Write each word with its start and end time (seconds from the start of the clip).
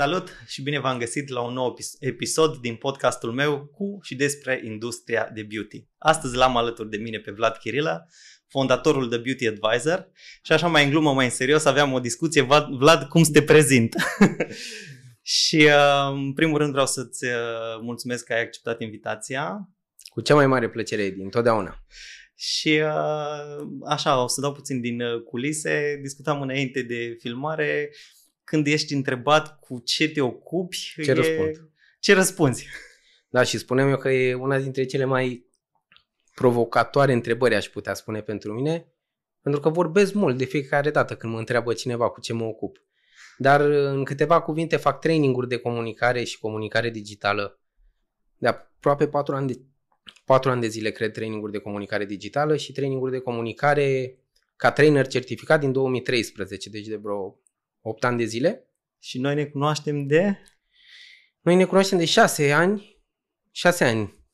Salut 0.00 0.28
și 0.46 0.62
bine 0.62 0.78
v-am 0.78 0.98
găsit 0.98 1.28
la 1.28 1.40
un 1.40 1.52
nou 1.52 1.76
episod 1.98 2.56
din 2.56 2.76
podcastul 2.76 3.32
meu 3.32 3.66
cu 3.66 3.98
și 4.02 4.14
despre 4.14 4.60
industria 4.64 5.30
de 5.34 5.42
beauty. 5.42 5.86
Astăzi 5.98 6.36
l-am 6.36 6.56
alături 6.56 6.90
de 6.90 6.96
mine 6.96 7.18
pe 7.18 7.30
Vlad 7.30 7.56
Chirila, 7.56 8.04
fondatorul 8.48 9.08
de 9.08 9.16
Beauty 9.16 9.46
Advisor 9.46 10.10
și 10.42 10.52
așa 10.52 10.66
mai 10.66 10.84
în 10.84 10.90
glumă, 10.90 11.12
mai 11.12 11.24
în 11.24 11.30
serios, 11.30 11.64
aveam 11.64 11.92
o 11.92 12.00
discuție. 12.00 12.46
Vlad, 12.78 13.02
cum 13.08 13.22
să 13.22 13.30
te 13.32 13.42
prezint? 13.42 13.94
și 15.40 15.56
uh, 15.56 16.12
în 16.12 16.32
primul 16.32 16.58
rând 16.58 16.70
vreau 16.70 16.86
să-ți 16.86 17.24
uh, 17.24 17.80
mulțumesc 17.82 18.24
că 18.24 18.32
ai 18.32 18.42
acceptat 18.42 18.80
invitația. 18.80 19.68
Cu 20.08 20.20
cea 20.20 20.34
mai 20.34 20.46
mare 20.46 20.70
plăcere, 20.70 21.10
din 21.10 21.28
totdeauna. 21.28 21.84
Și 22.34 22.80
uh, 22.84 23.66
așa, 23.88 24.22
o 24.22 24.26
să 24.26 24.40
dau 24.40 24.52
puțin 24.52 24.80
din 24.80 25.02
culise. 25.28 25.98
Discutam 26.02 26.40
înainte 26.40 26.82
de 26.82 27.16
filmare 27.18 27.90
când 28.50 28.66
ești 28.66 28.94
întrebat 28.94 29.58
cu 29.58 29.78
ce 29.78 30.08
te 30.08 30.20
ocupi, 30.20 30.76
ce 30.76 31.10
e... 31.10 31.12
răspund? 31.12 31.70
Ce 32.00 32.14
răspunzi? 32.14 32.66
Da, 33.32 33.42
și 33.42 33.58
spunem 33.58 33.88
eu 33.88 33.96
că 33.96 34.10
e 34.10 34.34
una 34.34 34.58
dintre 34.58 34.84
cele 34.84 35.04
mai 35.04 35.46
provocatoare 36.34 37.12
întrebări, 37.12 37.54
aș 37.54 37.66
putea 37.66 37.94
spune 37.94 38.20
pentru 38.20 38.52
mine, 38.52 38.92
pentru 39.42 39.60
că 39.60 39.68
vorbesc 39.68 40.12
mult 40.12 40.38
de 40.38 40.44
fiecare 40.44 40.90
dată 40.90 41.16
când 41.16 41.32
mă 41.32 41.38
întreabă 41.38 41.72
cineva 41.72 42.10
cu 42.10 42.20
ce 42.20 42.32
mă 42.32 42.44
ocup. 42.44 42.82
Dar 43.36 43.60
în 43.70 44.04
câteva 44.04 44.40
cuvinte 44.40 44.76
fac 44.76 45.00
traininguri 45.00 45.48
de 45.48 45.56
comunicare 45.56 46.24
și 46.24 46.38
comunicare 46.38 46.90
digitală. 46.90 47.60
De 48.38 48.48
aproape 48.48 49.08
4 49.08 49.34
ani 49.34 49.46
de, 49.46 49.60
4 50.24 50.50
ani 50.50 50.60
de 50.60 50.68
zile 50.68 50.90
cred 50.90 51.12
traininguri 51.12 51.52
de 51.52 51.58
comunicare 51.58 52.04
digitală 52.04 52.56
și 52.56 52.72
traininguri 52.72 53.12
de 53.12 53.18
comunicare 53.18 54.18
ca 54.56 54.72
trainer 54.72 55.06
certificat 55.06 55.60
din 55.60 55.72
2013, 55.72 56.70
deci 56.70 56.86
de 56.86 56.96
vreo 56.96 57.40
8 57.80 58.04
ani 58.04 58.18
de 58.18 58.24
zile. 58.24 58.64
Și 58.98 59.18
noi 59.18 59.34
ne 59.34 59.44
cunoaștem 59.44 60.06
de? 60.06 60.38
Noi 61.40 61.56
ne 61.56 61.64
cunoaștem 61.64 61.98
de 61.98 62.04
6 62.04 62.52
ani. 62.52 63.02
6 63.50 63.84
ani. 63.84 64.24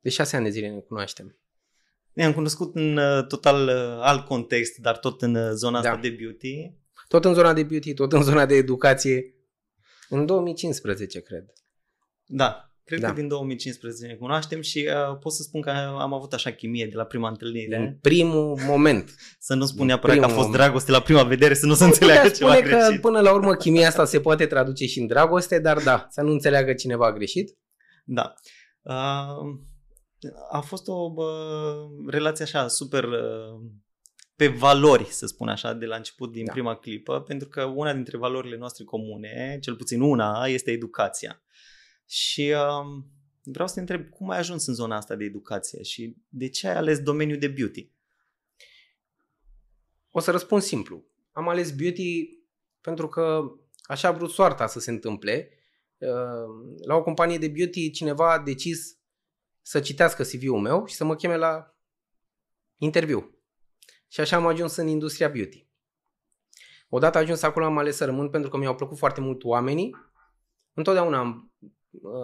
De 0.00 0.10
6 0.10 0.36
ani 0.36 0.44
de 0.44 0.50
zile 0.50 0.68
ne 0.68 0.80
cunoaștem. 0.80 1.36
Ne-am 2.12 2.32
cunoscut 2.32 2.74
în 2.74 2.96
uh, 2.96 3.26
total 3.26 3.68
uh, 3.68 3.98
alt 4.00 4.26
context, 4.26 4.76
dar 4.76 4.98
tot 4.98 5.22
în 5.22 5.34
uh, 5.34 5.50
zona 5.52 5.80
da. 5.80 5.88
asta 5.88 6.00
de 6.00 6.10
beauty. 6.10 6.80
Tot 7.08 7.24
în 7.24 7.34
zona 7.34 7.52
de 7.52 7.62
beauty, 7.62 7.94
tot 7.94 8.12
în 8.12 8.22
zona 8.22 8.46
de 8.46 8.54
educație. 8.54 9.34
În 10.08 10.26
2015, 10.26 11.20
cred. 11.20 11.52
Da, 12.24 12.71
Cred 12.92 13.04
da. 13.04 13.10
că 13.10 13.14
din 13.20 13.28
2015 13.28 14.06
ne 14.06 14.14
cunoaștem 14.14 14.60
și 14.60 14.88
uh, 14.88 15.18
pot 15.18 15.32
să 15.32 15.42
spun 15.42 15.60
că 15.60 15.70
am 15.98 16.12
avut 16.12 16.32
așa 16.32 16.50
chimie 16.50 16.86
de 16.86 16.96
la 16.96 17.04
prima 17.04 17.28
întâlnire. 17.28 17.76
În 17.76 17.96
primul 18.00 18.58
moment. 18.66 19.14
să 19.38 19.54
nu 19.54 19.64
spun 19.64 19.86
neapărat 19.86 20.16
că 20.16 20.24
a 20.24 20.28
fost 20.28 20.36
moment. 20.36 20.54
dragoste 20.54 20.90
la 20.90 21.00
prima 21.00 21.22
vedere, 21.22 21.54
să 21.54 21.66
nu 21.66 21.74
se 21.74 21.84
înțeleagă 21.84 22.28
ceva 22.28 22.54
spune 22.54 22.68
greșit. 22.68 22.94
că 22.94 23.00
până 23.00 23.20
la 23.20 23.32
urmă 23.32 23.54
chimia 23.54 23.86
asta 23.88 24.04
se 24.04 24.20
poate 24.20 24.46
traduce 24.46 24.86
și 24.86 25.00
în 25.00 25.06
dragoste, 25.06 25.58
dar 25.58 25.82
da, 25.82 26.06
să 26.10 26.22
nu 26.22 26.30
înțeleagă 26.30 26.72
cineva 26.72 27.12
greșit. 27.12 27.58
Da. 28.04 28.34
Uh, 28.82 28.92
a 30.50 30.60
fost 30.60 30.88
o 30.88 31.12
bă, 31.12 31.74
relație 32.06 32.44
așa 32.44 32.68
super 32.68 33.04
uh, 33.04 33.60
pe 34.36 34.48
valori, 34.48 35.04
să 35.04 35.26
spun 35.26 35.48
așa, 35.48 35.72
de 35.72 35.86
la 35.86 35.96
început 35.96 36.32
din 36.32 36.44
da. 36.44 36.52
prima 36.52 36.76
clipă, 36.76 37.20
pentru 37.20 37.48
că 37.48 37.62
una 37.62 37.94
dintre 37.94 38.16
valorile 38.16 38.56
noastre 38.56 38.84
comune, 38.84 39.58
cel 39.60 39.76
puțin 39.76 40.00
una, 40.00 40.44
este 40.46 40.70
educația. 40.70 41.42
Și 42.12 42.54
uh, 42.56 43.02
vreau 43.42 43.68
să 43.68 43.74
te 43.74 43.80
întreb 43.80 44.08
cum 44.08 44.30
ai 44.30 44.38
ajuns 44.38 44.66
în 44.66 44.74
zona 44.74 44.96
asta 44.96 45.14
de 45.14 45.24
educație 45.24 45.82
și 45.82 46.16
de 46.28 46.48
ce 46.48 46.68
ai 46.68 46.76
ales 46.76 47.02
domeniul 47.02 47.38
de 47.38 47.48
beauty? 47.48 47.90
O 50.10 50.20
să 50.20 50.30
răspund 50.30 50.62
simplu. 50.62 51.04
Am 51.30 51.48
ales 51.48 51.70
beauty 51.70 52.38
pentru 52.80 53.08
că 53.08 53.42
așa 53.82 54.08
a 54.08 54.12
vrut 54.12 54.30
soarta 54.30 54.66
să 54.66 54.80
se 54.80 54.90
întâmple. 54.90 55.50
Uh, 55.98 56.78
la 56.86 56.94
o 56.94 57.02
companie 57.02 57.38
de 57.38 57.48
beauty 57.48 57.90
cineva 57.90 58.32
a 58.32 58.38
decis 58.38 58.98
să 59.62 59.80
citească 59.80 60.22
CV-ul 60.22 60.60
meu 60.60 60.86
și 60.86 60.94
să 60.94 61.04
mă 61.04 61.14
cheme 61.14 61.36
la 61.36 61.76
interviu. 62.76 63.38
Și 64.08 64.20
așa 64.20 64.36
am 64.36 64.46
ajuns 64.46 64.76
în 64.76 64.86
industria 64.86 65.28
beauty. 65.28 65.68
Odată 66.88 67.18
ajuns 67.18 67.42
acolo 67.42 67.64
am 67.64 67.78
ales 67.78 67.96
să 67.96 68.04
rămân 68.04 68.30
pentru 68.30 68.50
că 68.50 68.56
mi-au 68.56 68.74
plăcut 68.74 68.98
foarte 68.98 69.20
mult 69.20 69.44
oamenii. 69.44 69.96
Întotdeauna 70.74 71.18
am 71.18 71.52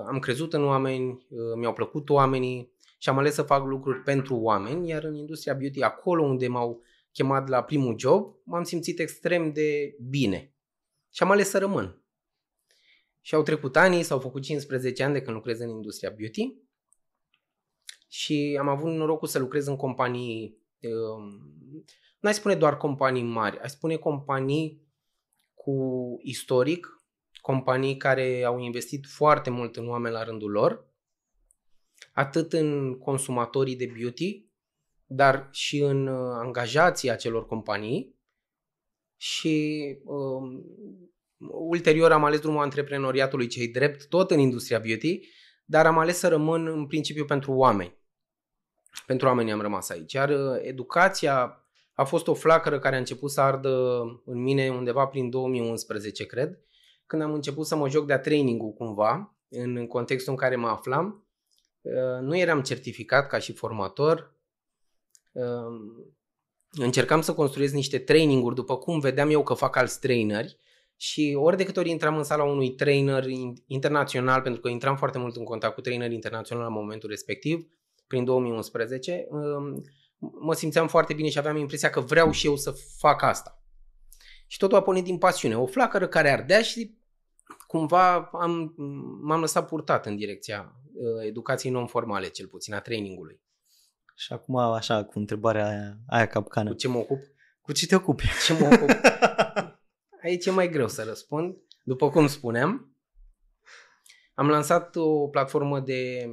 am 0.06 0.18
crezut 0.18 0.52
în 0.52 0.64
oameni, 0.64 1.26
uh, 1.28 1.54
mi-au 1.56 1.72
plăcut 1.72 2.10
oamenii 2.10 2.72
și 2.98 3.08
am 3.08 3.18
ales 3.18 3.34
să 3.34 3.42
fac 3.42 3.66
lucruri 3.66 4.02
pentru 4.02 4.36
oameni, 4.36 4.88
iar 4.88 5.04
în 5.04 5.14
industria 5.14 5.54
beauty, 5.54 5.82
acolo 5.82 6.22
unde 6.22 6.48
m-au 6.48 6.82
chemat 7.12 7.48
la 7.48 7.62
primul 7.62 7.98
job, 7.98 8.34
m-am 8.44 8.62
simțit 8.62 8.98
extrem 8.98 9.52
de 9.52 9.96
bine 10.08 10.54
și 11.10 11.22
am 11.22 11.30
ales 11.30 11.48
să 11.48 11.58
rămân. 11.58 12.02
Și 13.20 13.34
au 13.34 13.42
trecut 13.42 13.76
ani, 13.76 14.02
s-au 14.02 14.18
făcut 14.18 14.42
15 14.42 15.02
ani 15.02 15.12
de 15.12 15.22
când 15.22 15.36
lucrez 15.36 15.60
în 15.60 15.68
industria 15.68 16.14
beauty 16.16 16.54
și 18.08 18.56
am 18.60 18.68
avut 18.68 18.90
norocul 18.90 19.28
să 19.28 19.38
lucrez 19.38 19.66
în 19.66 19.76
companii, 19.76 20.58
um, 20.80 21.54
n-ai 22.20 22.34
spune 22.34 22.54
doar 22.54 22.76
companii 22.76 23.22
mari, 23.22 23.58
aș 23.58 23.70
spune 23.70 23.96
companii 23.96 24.86
cu 25.54 25.74
istoric, 26.22 26.97
companii 27.48 27.96
care 27.96 28.44
au 28.44 28.58
investit 28.58 29.06
foarte 29.06 29.50
mult 29.50 29.76
în 29.76 29.88
oameni 29.88 30.14
la 30.14 30.24
rândul 30.24 30.50
lor, 30.50 30.86
atât 32.12 32.52
în 32.52 32.98
consumatorii 32.98 33.76
de 33.76 33.92
beauty, 33.98 34.46
dar 35.06 35.48
și 35.50 35.78
în 35.78 36.06
uh, 36.06 36.30
angajații 36.32 37.10
acelor 37.10 37.46
companii 37.46 38.16
și 39.16 39.78
um, 40.04 40.64
ulterior 41.48 42.12
am 42.12 42.24
ales 42.24 42.40
drumul 42.40 42.62
antreprenoriatului 42.62 43.46
cei 43.46 43.68
drept, 43.68 44.08
tot 44.08 44.30
în 44.30 44.38
industria 44.38 44.78
beauty, 44.78 45.20
dar 45.64 45.86
am 45.86 45.98
ales 45.98 46.18
să 46.18 46.28
rămân 46.28 46.66
în 46.66 46.86
principiu 46.86 47.24
pentru 47.24 47.52
oameni. 47.52 47.96
Pentru 49.06 49.26
oameni 49.26 49.52
am 49.52 49.60
rămas 49.60 49.88
aici. 49.88 50.12
Iar 50.12 50.28
uh, 50.28 50.58
educația 50.62 51.64
a 51.92 52.04
fost 52.04 52.26
o 52.26 52.34
flacără 52.34 52.78
care 52.78 52.94
a 52.94 52.98
început 52.98 53.30
să 53.30 53.40
ardă 53.40 54.02
în 54.24 54.42
mine 54.42 54.68
undeva 54.68 55.06
prin 55.06 55.30
2011, 55.30 56.26
cred, 56.26 56.58
când 57.08 57.22
am 57.22 57.32
început 57.32 57.66
să 57.66 57.76
mă 57.76 57.88
joc 57.88 58.06
de-a 58.06 58.18
training-ul 58.18 58.72
cumva, 58.72 59.36
în 59.48 59.86
contextul 59.86 60.32
în 60.32 60.38
care 60.38 60.56
mă 60.56 60.68
aflam, 60.68 61.26
uh, 61.80 62.20
nu 62.20 62.36
eram 62.36 62.62
certificat 62.62 63.28
ca 63.28 63.38
și 63.38 63.52
formator, 63.52 64.34
uh, 65.32 66.04
încercam 66.70 67.20
să 67.20 67.34
construiesc 67.34 67.74
niște 67.74 67.98
traininguri 67.98 68.54
după 68.54 68.76
cum 68.76 69.00
vedeam 69.00 69.30
eu 69.30 69.42
că 69.42 69.54
fac 69.54 69.76
alți 69.76 70.00
traineri 70.00 70.58
și 70.96 71.36
ori 71.38 71.56
de 71.56 71.64
câte 71.64 71.78
ori 71.78 71.90
intram 71.90 72.16
în 72.16 72.24
sala 72.24 72.44
unui 72.44 72.70
trainer 72.74 73.24
internațional, 73.66 74.40
pentru 74.40 74.60
că 74.60 74.68
intram 74.68 74.96
foarte 74.96 75.18
mult 75.18 75.36
în 75.36 75.44
contact 75.44 75.74
cu 75.74 75.80
traineri 75.80 76.14
internațional 76.14 76.64
la 76.64 76.70
momentul 76.70 77.08
respectiv, 77.08 77.68
prin 78.06 78.24
2011, 78.24 79.26
uh, 79.30 79.82
mă 80.18 80.54
simțeam 80.54 80.88
foarte 80.88 81.14
bine 81.14 81.28
și 81.28 81.38
aveam 81.38 81.56
impresia 81.56 81.90
că 81.90 82.00
vreau 82.00 82.30
și 82.30 82.46
eu 82.46 82.56
să 82.56 82.70
fac 82.98 83.22
asta. 83.22 83.62
Și 84.46 84.58
totul 84.58 84.76
a 84.76 84.82
pornit 84.82 85.04
din 85.04 85.18
pasiune. 85.18 85.58
O 85.58 85.66
flacără 85.66 86.08
care 86.08 86.30
ardea 86.30 86.62
și 86.62 86.97
cumva 87.68 88.14
am, 88.32 88.74
m-am 89.22 89.40
lăsat 89.40 89.66
purtat 89.66 90.06
în 90.06 90.16
direcția 90.16 90.74
uh, 90.92 91.26
educației 91.26 91.72
non-formale, 91.72 92.28
cel 92.28 92.46
puțin, 92.46 92.74
a 92.74 92.80
trainingului. 92.80 93.40
Și 94.14 94.32
acum, 94.32 94.56
așa, 94.56 95.04
cu 95.04 95.18
întrebarea 95.18 95.66
aia, 95.68 95.98
aia 96.06 96.26
capcană. 96.26 96.70
Cu 96.70 96.76
ce 96.76 96.88
mă 96.88 96.98
ocup? 96.98 97.18
Cu 97.60 97.72
ce 97.72 97.86
te 97.86 97.94
ocupi? 97.94 98.28
Ce 98.46 98.52
mă 98.52 98.66
ocup? 98.66 98.90
Aici 100.24 100.46
e 100.46 100.50
mai 100.50 100.70
greu 100.70 100.88
să 100.88 101.02
răspund. 101.02 101.56
După 101.84 102.10
cum 102.10 102.26
spuneam, 102.26 102.96
am 104.34 104.48
lansat 104.48 104.96
o 104.96 105.28
platformă 105.28 105.80
de... 105.80 106.30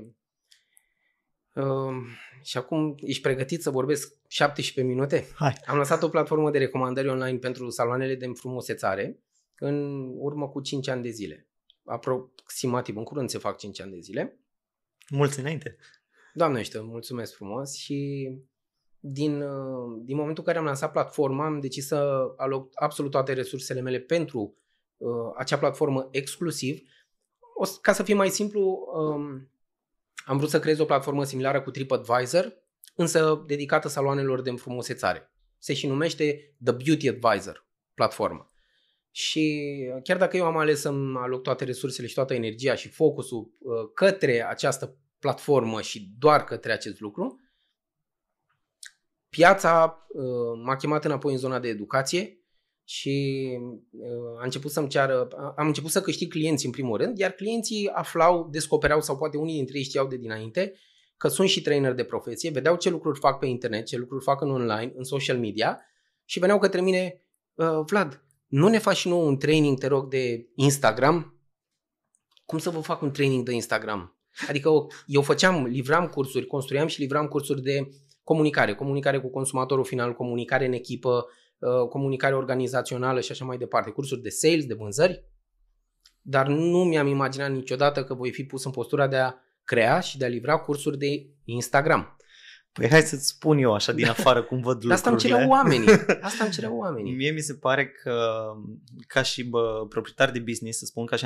Uh, 1.54 1.96
și 2.42 2.58
acum 2.58 2.96
ești 2.98 3.22
pregătit 3.22 3.62
să 3.62 3.70
vorbesc 3.70 4.14
17 4.28 4.94
minute? 4.94 5.28
Hai. 5.36 5.56
Am 5.66 5.76
lansat 5.76 6.04
o 6.04 6.10
platformă 6.10 6.52
de 6.52 6.58
recomandări 6.58 7.08
online 7.08 7.38
pentru 7.38 7.70
saloanele 7.70 8.16
de 8.16 8.26
înfrumusețare 8.26 9.20
în 9.58 10.08
urmă 10.18 10.50
cu 10.50 10.62
5 10.62 10.88
ani 10.88 11.02
de 11.02 11.10
zile. 11.10 11.48
Aproximativ, 11.86 12.98
în 12.98 13.04
curând 13.04 13.30
se 13.30 13.38
fac 13.38 13.58
5 13.58 13.82
ani 13.82 13.92
de 13.92 14.00
zile. 14.00 14.40
Mulți 15.10 15.40
înainte. 15.40 15.78
Doamne 16.34 16.60
ăștia, 16.60 16.82
mulțumesc 16.82 17.34
frumos 17.36 17.74
și 17.74 18.30
din, 19.00 19.42
uh, 19.42 20.02
din 20.04 20.16
momentul 20.16 20.44
în 20.44 20.46
care 20.46 20.58
am 20.58 20.66
lansat 20.66 20.92
platforma 20.92 21.46
am 21.46 21.60
decis 21.60 21.88
să 21.88 22.34
aloc 22.38 22.72
absolut 22.74 23.12
toate 23.12 23.34
resursele 23.34 23.82
mele 23.82 24.00
pentru 24.00 24.58
uh, 24.98 25.32
acea 25.36 25.58
platformă 25.58 26.08
exclusiv. 26.12 26.82
O, 27.56 27.66
ca 27.82 27.94
să 27.94 28.04
fie 28.04 28.14
mai 28.14 28.30
simplu, 28.30 28.90
um, 28.94 29.50
am 30.26 30.38
vrut 30.38 30.50
să 30.50 30.60
creez 30.60 30.80
o 30.80 30.86
platformă 30.86 31.24
similară 31.24 31.62
cu 31.62 31.72
TripAdvisor, 31.72 32.54
însă 32.96 33.44
dedicată 33.46 33.88
saloanelor 33.88 34.42
de 34.42 34.50
înfrumusețare. 34.50 35.32
Se 35.58 35.74
și 35.74 35.88
numește 35.88 36.56
The 36.64 36.74
Beauty 36.74 37.10
Advisor 37.10 37.66
platformă. 37.94 38.50
Și 39.18 39.76
chiar 40.04 40.18
dacă 40.18 40.38
eu 40.38 40.46
am 40.46 40.58
ales 40.58 40.80
să-mi 40.80 41.18
aloc 41.18 41.44
toate 41.44 41.64
resursele 41.64 42.08
și 42.08 42.14
toată 42.14 42.34
energia 42.34 42.76
și 42.76 42.90
focusul 42.90 43.52
uh, 43.60 43.74
către 43.94 44.46
această 44.48 44.98
platformă 45.20 45.82
și 45.82 46.14
doar 46.20 46.44
către 46.44 46.72
acest 46.72 47.00
lucru, 47.00 47.40
piața 49.30 50.06
uh, 50.08 50.62
m-a 50.64 50.76
chemat 50.76 51.06
înapoi 51.06 51.32
în 51.32 51.38
zona 51.38 51.60
de 51.60 51.68
educație 51.68 52.40
și 52.84 53.48
uh, 53.92 54.40
a 54.40 54.44
început 54.44 54.72
să-mi 54.72 54.90
ceară, 54.90 55.28
am 55.56 55.68
început 55.68 55.92
să 55.92 56.02
câștig 56.02 56.32
clienți 56.32 56.66
în 56.66 56.72
primul 56.72 56.98
rând, 56.98 57.18
iar 57.18 57.32
clienții 57.32 57.90
aflau, 57.94 58.48
descopereau 58.52 59.02
sau 59.02 59.18
poate 59.18 59.38
unii 59.38 59.56
dintre 59.56 59.78
ei 59.78 59.84
știau 59.84 60.08
de 60.08 60.18
dinainte 60.18 60.74
că 61.18 61.28
sunt 61.28 61.50
și 61.50 61.62
trainer 61.62 61.94
de 61.94 62.04
profesie, 62.04 62.50
vedeau 62.50 62.76
ce 62.76 62.90
lucruri 62.90 63.20
fac 63.20 63.40
pe 63.40 63.46
internet, 63.46 63.86
ce 63.86 63.98
lucruri 63.98 64.24
fac 64.24 64.42
în 64.42 64.50
online, 64.50 64.92
în 64.96 65.04
social 65.04 65.38
media 65.38 65.82
și 66.26 66.40
veneau 66.40 66.60
către 66.60 66.82
mine, 66.82 67.22
uh, 67.54 67.80
Vlad, 67.86 68.25
nu 68.56 68.68
ne 68.68 68.78
faci 68.78 68.98
și 68.98 69.08
nou 69.08 69.28
un 69.28 69.38
training, 69.38 69.80
te 69.80 69.88
rog, 69.88 70.10
de 70.10 70.48
Instagram? 70.56 71.40
Cum 72.46 72.58
să 72.58 72.70
vă 72.70 72.80
fac 72.80 73.02
un 73.02 73.12
training 73.12 73.46
de 73.46 73.54
Instagram? 73.54 74.20
Adică 74.48 74.70
eu 75.06 75.22
făceam, 75.22 75.66
livram 75.66 76.08
cursuri, 76.08 76.46
construiam 76.46 76.88
și 76.88 77.00
livram 77.00 77.28
cursuri 77.28 77.62
de 77.62 77.90
comunicare, 78.24 78.76
comunicare 78.76 79.20
cu 79.20 79.30
consumatorul 79.30 79.86
final, 79.86 80.14
comunicare 80.14 80.66
în 80.66 80.74
echipă, 80.74 81.26
uh, 81.60 81.88
comunicare 81.90 82.36
organizațională 82.36 83.20
și 83.20 83.32
așa 83.32 83.46
mai 83.46 83.58
departe, 83.58 83.90
cursuri 83.90 84.22
de 84.22 84.30
sales, 84.30 84.66
de 84.66 84.74
vânzări, 84.74 85.26
dar 86.22 86.48
nu 86.48 86.84
mi-am 86.84 87.08
imaginat 87.08 87.52
niciodată 87.52 88.04
că 88.04 88.14
voi 88.14 88.32
fi 88.32 88.44
pus 88.44 88.66
în 88.66 88.72
postura 88.72 89.08
de 89.08 89.18
a 89.18 89.34
crea 89.64 90.00
și 90.00 90.18
de 90.18 90.26
a 90.26 90.28
livra 90.28 90.58
cursuri 90.58 90.98
de 90.98 91.28
Instagram. 91.44 92.15
Păi 92.80 92.90
hai 92.90 93.02
să-ți 93.02 93.28
spun 93.28 93.58
eu 93.58 93.74
așa 93.74 93.92
din 93.92 94.08
afară 94.08 94.44
cum 94.44 94.58
văd 94.58 94.66
lucrurile. 94.74 94.94
Asta 94.94 95.10
îmi 95.10 95.20
cereau 95.20 95.50
oamenii. 95.50 95.88
Asta 96.22 96.44
îmi 96.44 96.54
cereau 96.54 96.78
oamenii. 96.78 97.14
Mie 97.14 97.32
mi 97.32 97.40
se 97.40 97.54
pare 97.54 97.88
că 97.88 98.44
ca 99.08 99.22
și 99.22 99.44
bă, 99.44 99.86
proprietar 99.90 100.32
de 100.32 100.40
business, 100.40 100.78
să 100.78 100.86
spun 100.86 101.06
ca 101.06 101.16
și 101.16 101.26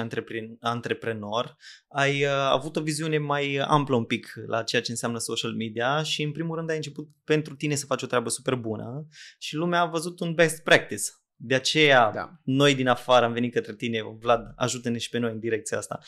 antreprenor, 0.59 1.57
ai 1.87 2.23
uh, 2.23 2.29
avut 2.29 2.75
o 2.75 2.81
viziune 2.81 3.17
mai 3.17 3.55
amplă 3.55 3.95
un 3.95 4.03
pic 4.03 4.33
la 4.47 4.63
ceea 4.63 4.81
ce 4.81 4.91
înseamnă 4.91 5.17
social 5.17 5.51
media 5.51 6.03
și 6.03 6.23
în 6.23 6.31
primul 6.31 6.55
rând 6.55 6.69
ai 6.69 6.75
început 6.75 7.07
pentru 7.23 7.55
tine 7.55 7.75
să 7.75 7.85
faci 7.85 8.03
o 8.03 8.07
treabă 8.07 8.29
super 8.29 8.55
bună 8.55 9.07
și 9.37 9.55
lumea 9.55 9.81
a 9.81 9.85
văzut 9.85 10.19
un 10.19 10.33
best 10.33 10.63
practice. 10.63 11.03
De 11.35 11.55
aceea 11.55 12.11
da. 12.11 12.39
noi 12.43 12.75
din 12.75 12.87
afară 12.87 13.25
am 13.25 13.33
venit 13.33 13.53
către 13.53 13.73
tine, 13.73 14.01
Vlad, 14.19 14.53
ajută-ne 14.55 14.97
și 14.97 15.09
pe 15.09 15.17
noi 15.17 15.31
în 15.31 15.39
direcția 15.39 15.77
asta. 15.77 15.99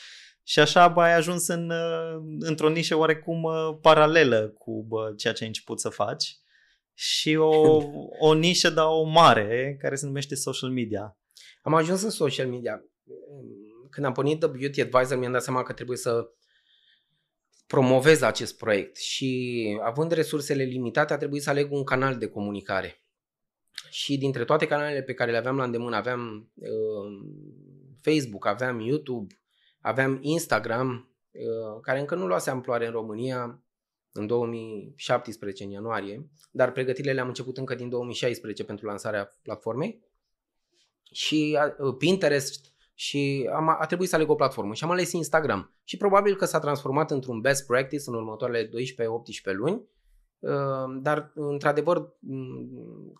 Și 0.44 0.60
așa 0.60 0.88
bă, 0.88 1.02
ai 1.02 1.14
ajuns 1.14 1.48
în, 1.48 1.70
uh, 1.70 2.38
într-o 2.40 2.70
nișă 2.70 2.96
oarecum 2.96 3.44
uh, 3.44 3.78
paralelă 3.82 4.48
cu 4.48 4.86
bă, 4.88 5.14
ceea 5.18 5.34
ce 5.34 5.42
ai 5.44 5.48
început 5.48 5.80
să 5.80 5.90
faci 5.90 6.36
și 6.94 7.36
o, 7.36 7.84
o 8.28 8.34
nișă, 8.34 8.70
dar 8.70 8.86
o 8.86 9.04
mare, 9.04 9.78
care 9.80 9.96
se 9.96 10.06
numește 10.06 10.36
social 10.36 10.70
media. 10.70 11.18
Am 11.62 11.74
ajuns 11.74 12.02
în 12.02 12.10
social 12.10 12.48
media. 12.48 12.84
Când 13.90 14.06
am 14.06 14.14
pornit 14.14 14.40
The 14.40 14.48
Beauty 14.50 14.82
Advisor, 14.82 15.18
mi-am 15.18 15.32
dat 15.32 15.44
seama 15.44 15.64
că 15.64 15.74
trebuie 15.74 15.98
să 15.98 16.30
promovez 17.68 18.22
acest 18.22 18.58
proiect 18.58 18.98
și 18.98 19.80
având 19.84 20.12
resursele 20.12 20.64
limitate 20.64 21.14
a 21.14 21.18
trebuit 21.18 21.42
să 21.42 21.50
aleg 21.50 21.72
un 21.72 21.84
canal 21.84 22.18
de 22.18 22.28
comunicare. 22.28 23.04
Și 23.90 24.18
dintre 24.18 24.46
toate 24.46 24.68
canalele 24.68 25.02
pe 25.02 25.14
care 25.14 25.32
le 25.32 25.38
aveam 25.38 25.58
la 25.58 25.64
îndemână, 25.64 25.96
aveam 25.96 26.52
uh, 26.54 27.30
Facebook, 28.02 28.46
aveam 28.46 28.80
YouTube, 28.80 29.34
Aveam 29.82 30.18
Instagram, 30.22 31.10
uh, 31.32 31.80
care 31.82 32.00
încă 32.00 32.16
nu 32.16 32.28
luase 32.28 32.50
amploare 32.50 32.86
în 32.86 32.92
România 32.92 33.64
în 34.12 34.28
2017, 34.28 35.64
în 35.64 35.70
ianuarie, 35.70 36.30
dar 36.52 36.72
pregătirile 36.72 37.14
le-am 37.14 37.28
început 37.28 37.58
încă 37.58 37.76
din 37.76 37.90
2016 37.90 38.64
pentru 38.64 38.86
lansarea 38.86 39.32
platformei. 39.44 40.04
Și 41.12 41.58
uh, 41.80 41.96
Pinterest 41.98 42.74
și 42.94 43.50
am, 43.54 43.70
a 43.70 43.86
trebuit 43.86 44.10
să 44.10 44.16
aleg 44.16 44.30
o 44.30 44.36
platformă 44.36 44.74
și 44.74 44.84
am 44.84 44.92
ales 44.92 45.12
Instagram. 45.12 45.76
Și 45.84 45.98
probabil 45.98 46.36
că 46.36 46.46
s-a 46.46 46.60
transformat 46.60 47.12
într-un 47.12 47.40
best 47.40 47.66
practice 47.66 48.04
în 48.06 48.14
următoarele 48.14 48.68
12-18 48.68 48.70
luni, 49.54 49.84
uh, 50.40 50.52
dar 51.02 51.32
într-adevăr 51.36 52.18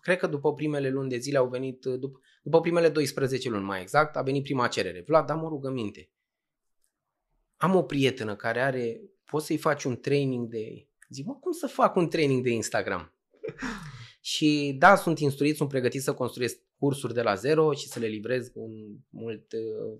cred 0.00 0.18
că 0.18 0.26
după 0.26 0.54
primele 0.54 0.90
luni 0.90 1.08
de 1.08 1.16
zile 1.16 1.38
au 1.38 1.48
venit, 1.48 1.84
după, 1.84 2.20
după 2.42 2.60
primele 2.60 2.88
12 2.88 3.48
luni 3.48 3.64
mai 3.64 3.80
exact, 3.80 4.16
a 4.16 4.22
venit 4.22 4.42
prima 4.42 4.66
cerere. 4.66 5.04
Vlad, 5.06 5.30
am 5.30 5.42
o 5.42 5.48
rugăminte 5.48 6.10
am 7.62 7.74
o 7.74 7.82
prietenă 7.82 8.36
care 8.36 8.60
are, 8.60 9.00
poți 9.24 9.46
să-i 9.46 9.56
faci 9.56 9.84
un 9.84 10.00
training 10.00 10.48
de... 10.48 10.86
Zic, 11.08 11.26
mă, 11.26 11.34
cum 11.34 11.52
să 11.52 11.66
fac 11.66 11.96
un 11.96 12.08
training 12.08 12.42
de 12.42 12.50
Instagram? 12.50 13.14
și 14.32 14.76
da, 14.78 14.96
sunt 14.96 15.18
instruit, 15.18 15.56
sunt 15.56 15.68
pregătit 15.68 16.02
să 16.02 16.14
construiesc 16.14 16.58
cursuri 16.78 17.14
de 17.14 17.22
la 17.22 17.34
zero 17.34 17.72
și 17.72 17.88
să 17.88 17.98
le 17.98 18.06
livrez 18.06 18.50
în, 18.54 18.70
mult, 19.08 19.52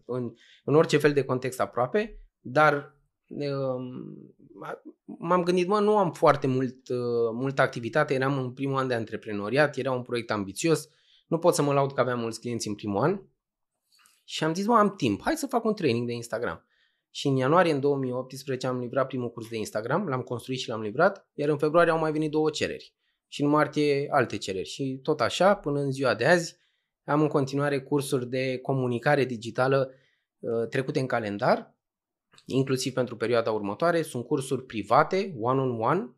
în, 0.05 0.33
în 0.65 0.75
orice 0.75 0.99
fel 0.99 1.13
de 1.13 1.25
context 1.25 1.61
aproape, 1.61 2.19
dar 2.41 2.97
um, 3.27 4.35
m-am 5.05 5.43
gândit, 5.43 5.67
mă, 5.67 5.81
nu 5.81 5.97
am 5.97 6.13
foarte 6.13 6.47
mult, 6.47 6.89
uh, 6.89 7.31
multă 7.33 7.63
activitate, 7.63 8.15
eram 8.15 8.39
în 8.39 8.53
primul 8.53 8.77
an 8.77 8.89
de 8.89 8.95
antreprenoriat, 8.95 9.77
era 9.77 9.93
un 9.93 10.03
proiect 10.03 10.31
ambițios, 10.31 10.89
nu 11.27 11.39
pot 11.39 11.55
să 11.55 11.63
mă 11.63 11.73
laud 11.73 11.93
că 11.93 12.01
aveam 12.01 12.19
mulți 12.19 12.41
clienți 12.41 12.69
în 12.69 12.75
primul 12.75 13.03
an 13.03 13.21
și 14.25 14.45
am 14.45 14.55
zis, 14.55 14.67
mă, 14.67 14.77
am 14.77 14.95
timp, 14.95 15.21
hai 15.23 15.37
să 15.37 15.47
fac 15.47 15.65
un 15.65 15.75
training 15.75 16.07
de 16.07 16.13
Instagram. 16.13 16.67
Și 17.15 17.27
în 17.27 17.37
ianuarie 17.37 17.73
în 17.73 17.81
2018 17.81 18.67
am 18.67 18.79
livrat 18.79 19.07
primul 19.07 19.31
curs 19.31 19.49
de 19.49 19.57
Instagram, 19.57 20.07
l-am 20.07 20.21
construit 20.21 20.59
și 20.59 20.69
l-am 20.69 20.81
livrat, 20.81 21.29
iar 21.35 21.49
în 21.49 21.59
februarie 21.59 21.93
au 21.93 21.99
mai 21.99 22.13
venit 22.13 22.31
două 22.31 22.51
cereri. 22.51 22.95
Și 23.29 23.43
în 23.43 23.49
martie 23.49 24.09
alte 24.11 24.37
cereri. 24.37 24.69
Și 24.69 25.01
tot 25.03 25.21
așa, 25.21 25.55
până 25.55 25.81
în 25.81 25.91
ziua 25.91 26.15
de 26.15 26.27
azi, 26.27 26.57
am 27.05 27.21
în 27.21 27.29
continuare 27.29 27.81
cursuri 27.81 28.29
de 28.29 28.59
comunicare 28.59 29.25
digitală 29.25 29.91
uh, 30.39 30.69
trecute 30.69 31.01
în 31.01 31.07
calendar, 31.07 31.77
inclusiv 32.45 32.93
pentru 32.93 33.17
perioada 33.17 33.51
următoare. 33.51 34.03
Sunt 34.03 34.25
cursuri 34.25 34.65
private, 34.65 35.35
one-on-one, 35.41 36.17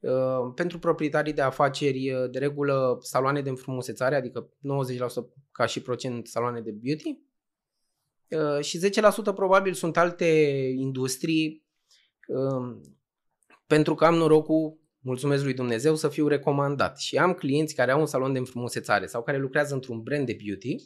uh, 0.00 0.52
pentru 0.54 0.78
proprietarii 0.78 1.32
de 1.32 1.42
afaceri, 1.42 2.12
uh, 2.12 2.30
de 2.30 2.38
regulă 2.38 2.98
saloane 3.00 3.40
de 3.40 3.48
înfrumusețare, 3.48 4.14
adică 4.14 4.48
90% 4.58 5.32
ca 5.52 5.66
și 5.66 5.82
procent 5.82 6.26
saloane 6.26 6.60
de 6.60 6.70
beauty, 6.70 7.08
Uh, 7.08 7.25
și 8.60 8.90
10% 9.30 9.34
probabil 9.34 9.72
sunt 9.72 9.96
alte 9.96 10.24
industrii 10.76 11.64
um, 12.26 12.80
pentru 13.66 13.94
că 13.94 14.04
am 14.04 14.14
norocul, 14.14 14.78
mulțumesc 14.98 15.42
lui 15.44 15.54
Dumnezeu, 15.54 15.94
să 15.94 16.08
fiu 16.08 16.28
recomandat. 16.28 16.98
Și 16.98 17.16
am 17.16 17.34
clienți 17.34 17.74
care 17.74 17.90
au 17.90 18.00
un 18.00 18.06
salon 18.06 18.32
de 18.32 18.38
înfrumusețare 18.38 19.06
sau 19.06 19.22
care 19.22 19.38
lucrează 19.38 19.74
într-un 19.74 20.02
brand 20.02 20.26
de 20.26 20.36
beauty, 20.44 20.76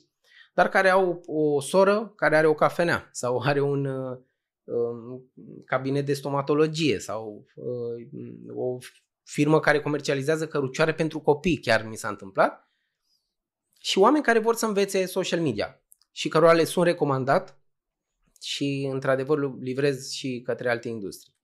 dar 0.54 0.68
care 0.68 0.88
au 0.88 1.22
o 1.26 1.60
soră 1.60 2.12
care 2.16 2.36
are 2.36 2.46
o 2.46 2.54
cafenea 2.54 3.08
sau 3.12 3.40
are 3.48 3.60
un 3.60 3.84
uh, 3.84 4.18
um, 4.64 5.30
cabinet 5.64 6.06
de 6.06 6.12
stomatologie 6.12 6.98
sau 6.98 7.46
uh, 7.54 8.56
o 8.56 8.78
firmă 9.22 9.60
care 9.60 9.80
comercializează 9.80 10.46
cărucioare 10.46 10.94
pentru 10.94 11.20
copii, 11.20 11.58
chiar 11.58 11.86
mi 11.86 11.96
s-a 11.96 12.08
întâmplat. 12.08 12.70
Și 13.80 13.98
oameni 13.98 14.24
care 14.24 14.38
vor 14.38 14.54
să 14.54 14.66
învețe 14.66 15.06
social 15.06 15.40
media 15.40 15.79
și 16.10 16.28
cărora 16.28 16.52
le 16.52 16.64
sunt 16.64 16.84
recomandat 16.84 17.60
și 18.42 18.88
într-adevăr 18.92 19.58
livrez 19.60 20.10
și 20.10 20.40
către 20.44 20.70
alte 20.70 20.88
industrii. 20.88 21.34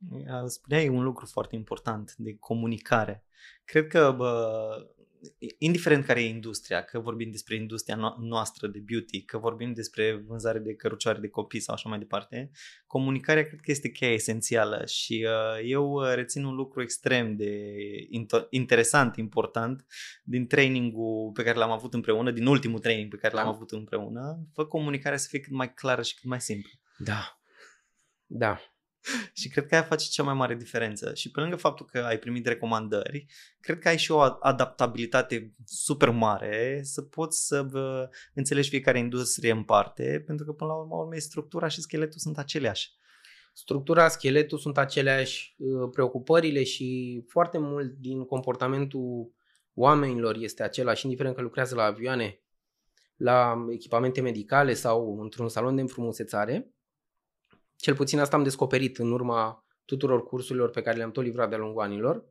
Spuneai 0.46 0.88
un 0.88 1.02
lucru 1.02 1.26
foarte 1.26 1.54
important 1.54 2.14
de 2.16 2.37
comunicare. 2.37 3.25
Cred 3.64 3.87
că 3.87 4.14
bă, 4.16 4.68
indiferent 5.59 6.04
care 6.04 6.23
e 6.23 6.28
industria, 6.28 6.83
că 6.83 6.99
vorbim 6.99 7.30
despre 7.30 7.56
industria 7.56 8.16
noastră 8.21 8.66
de 8.66 8.78
beauty, 8.78 9.25
că 9.25 9.38
vorbim 9.38 9.73
despre 9.73 10.23
vânzare 10.26 10.59
de 10.59 10.75
cărucioare 10.75 11.18
de 11.18 11.28
copii 11.28 11.61
sau 11.61 11.75
așa 11.75 11.88
mai 11.88 11.99
departe, 11.99 12.50
comunicarea 12.87 13.47
cred 13.47 13.61
că 13.61 13.71
este 13.71 13.90
cheia 13.90 14.12
esențială 14.12 14.87
și 14.87 15.26
uh, 15.26 15.68
eu 15.71 15.92
uh, 15.92 16.14
rețin 16.14 16.45
un 16.45 16.54
lucru 16.54 16.83
extrem 16.83 17.37
de 17.37 17.75
interesant, 18.50 19.16
important 19.16 19.87
din 20.23 20.47
trainingul 20.47 21.30
pe 21.33 21.42
care 21.42 21.59
l-am 21.59 21.71
avut 21.71 21.95
împreună, 21.95 22.30
din 22.30 22.47
ultimul 22.47 22.78
training 22.78 23.11
pe 23.11 23.16
care 23.16 23.35
l-am 23.35 23.45
da. 23.45 23.50
avut 23.50 23.71
împreună, 23.71 24.47
fă 24.52 24.64
comunicarea 24.64 25.18
să 25.18 25.26
fie 25.30 25.40
cât 25.40 25.52
mai 25.52 25.75
clară 25.75 26.02
și 26.02 26.14
cât 26.14 26.25
mai 26.25 26.40
simplă. 26.40 26.71
Da. 26.99 27.40
Da. 28.26 28.61
și 29.40 29.48
cred 29.48 29.66
că 29.66 29.75
aia 29.75 29.82
face 29.82 30.08
cea 30.08 30.22
mai 30.22 30.34
mare 30.34 30.54
diferență. 30.54 31.14
Și 31.14 31.30
pe 31.30 31.40
lângă 31.40 31.56
faptul 31.56 31.86
că 31.86 31.98
ai 31.98 32.18
primit 32.18 32.46
recomandări, 32.46 33.26
cred 33.60 33.78
că 33.78 33.88
ai 33.88 33.98
și 33.98 34.10
o 34.10 34.18
adaptabilitate 34.40 35.54
super 35.64 36.10
mare 36.10 36.80
să 36.82 37.02
poți 37.02 37.46
să 37.46 37.62
vă 37.62 38.08
înțelegi 38.34 38.68
fiecare 38.68 38.98
industrie 38.98 39.50
în 39.50 39.62
parte, 39.62 40.22
pentru 40.26 40.46
că 40.46 40.52
până 40.52 40.70
la 40.70 40.76
urmă, 40.76 40.94
urmă 40.94 41.16
structura 41.16 41.68
și 41.68 41.80
scheletul 41.80 42.18
sunt 42.18 42.38
aceleași. 42.38 42.90
Structura, 43.52 44.08
scheletul 44.08 44.58
sunt 44.58 44.78
aceleași, 44.78 45.54
uh, 45.58 45.88
preocupările 45.92 46.62
și 46.62 47.22
foarte 47.28 47.58
mult 47.58 47.92
din 47.92 48.25
comportamentul 48.25 49.34
oamenilor 49.75 50.36
este 50.36 50.62
același, 50.62 51.04
indiferent 51.04 51.36
că 51.36 51.42
lucrează 51.42 51.75
la 51.75 51.82
avioane, 51.82 52.40
la 53.16 53.66
echipamente 53.70 54.20
medicale 54.20 54.75
sau 54.75 55.18
într-un 55.20 55.48
salon 55.48 55.75
de 55.75 55.80
înfrumusețare 55.80 56.75
cel 57.76 57.95
puțin 57.95 58.18
asta 58.18 58.37
am 58.37 58.42
descoperit 58.42 58.99
în 58.99 59.12
urma 59.12 59.66
tuturor 59.85 60.23
cursurilor 60.23 60.71
pe 60.71 60.83
care 60.83 60.97
le-am 60.97 61.11
tot 61.11 61.25
livrat 61.25 61.49
de-a 61.49 61.59
lungul 61.59 61.83
anilor. 61.83 62.25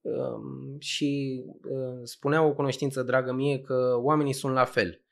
Um, 0.00 0.76
și 0.78 1.42
uh, 1.62 2.00
spunea 2.02 2.42
o 2.42 2.52
cunoștință 2.52 3.02
dragă 3.02 3.32
mie 3.32 3.60
că 3.60 3.98
oamenii 4.02 4.32
sunt 4.32 4.54
la 4.54 4.64
fel. 4.64 5.02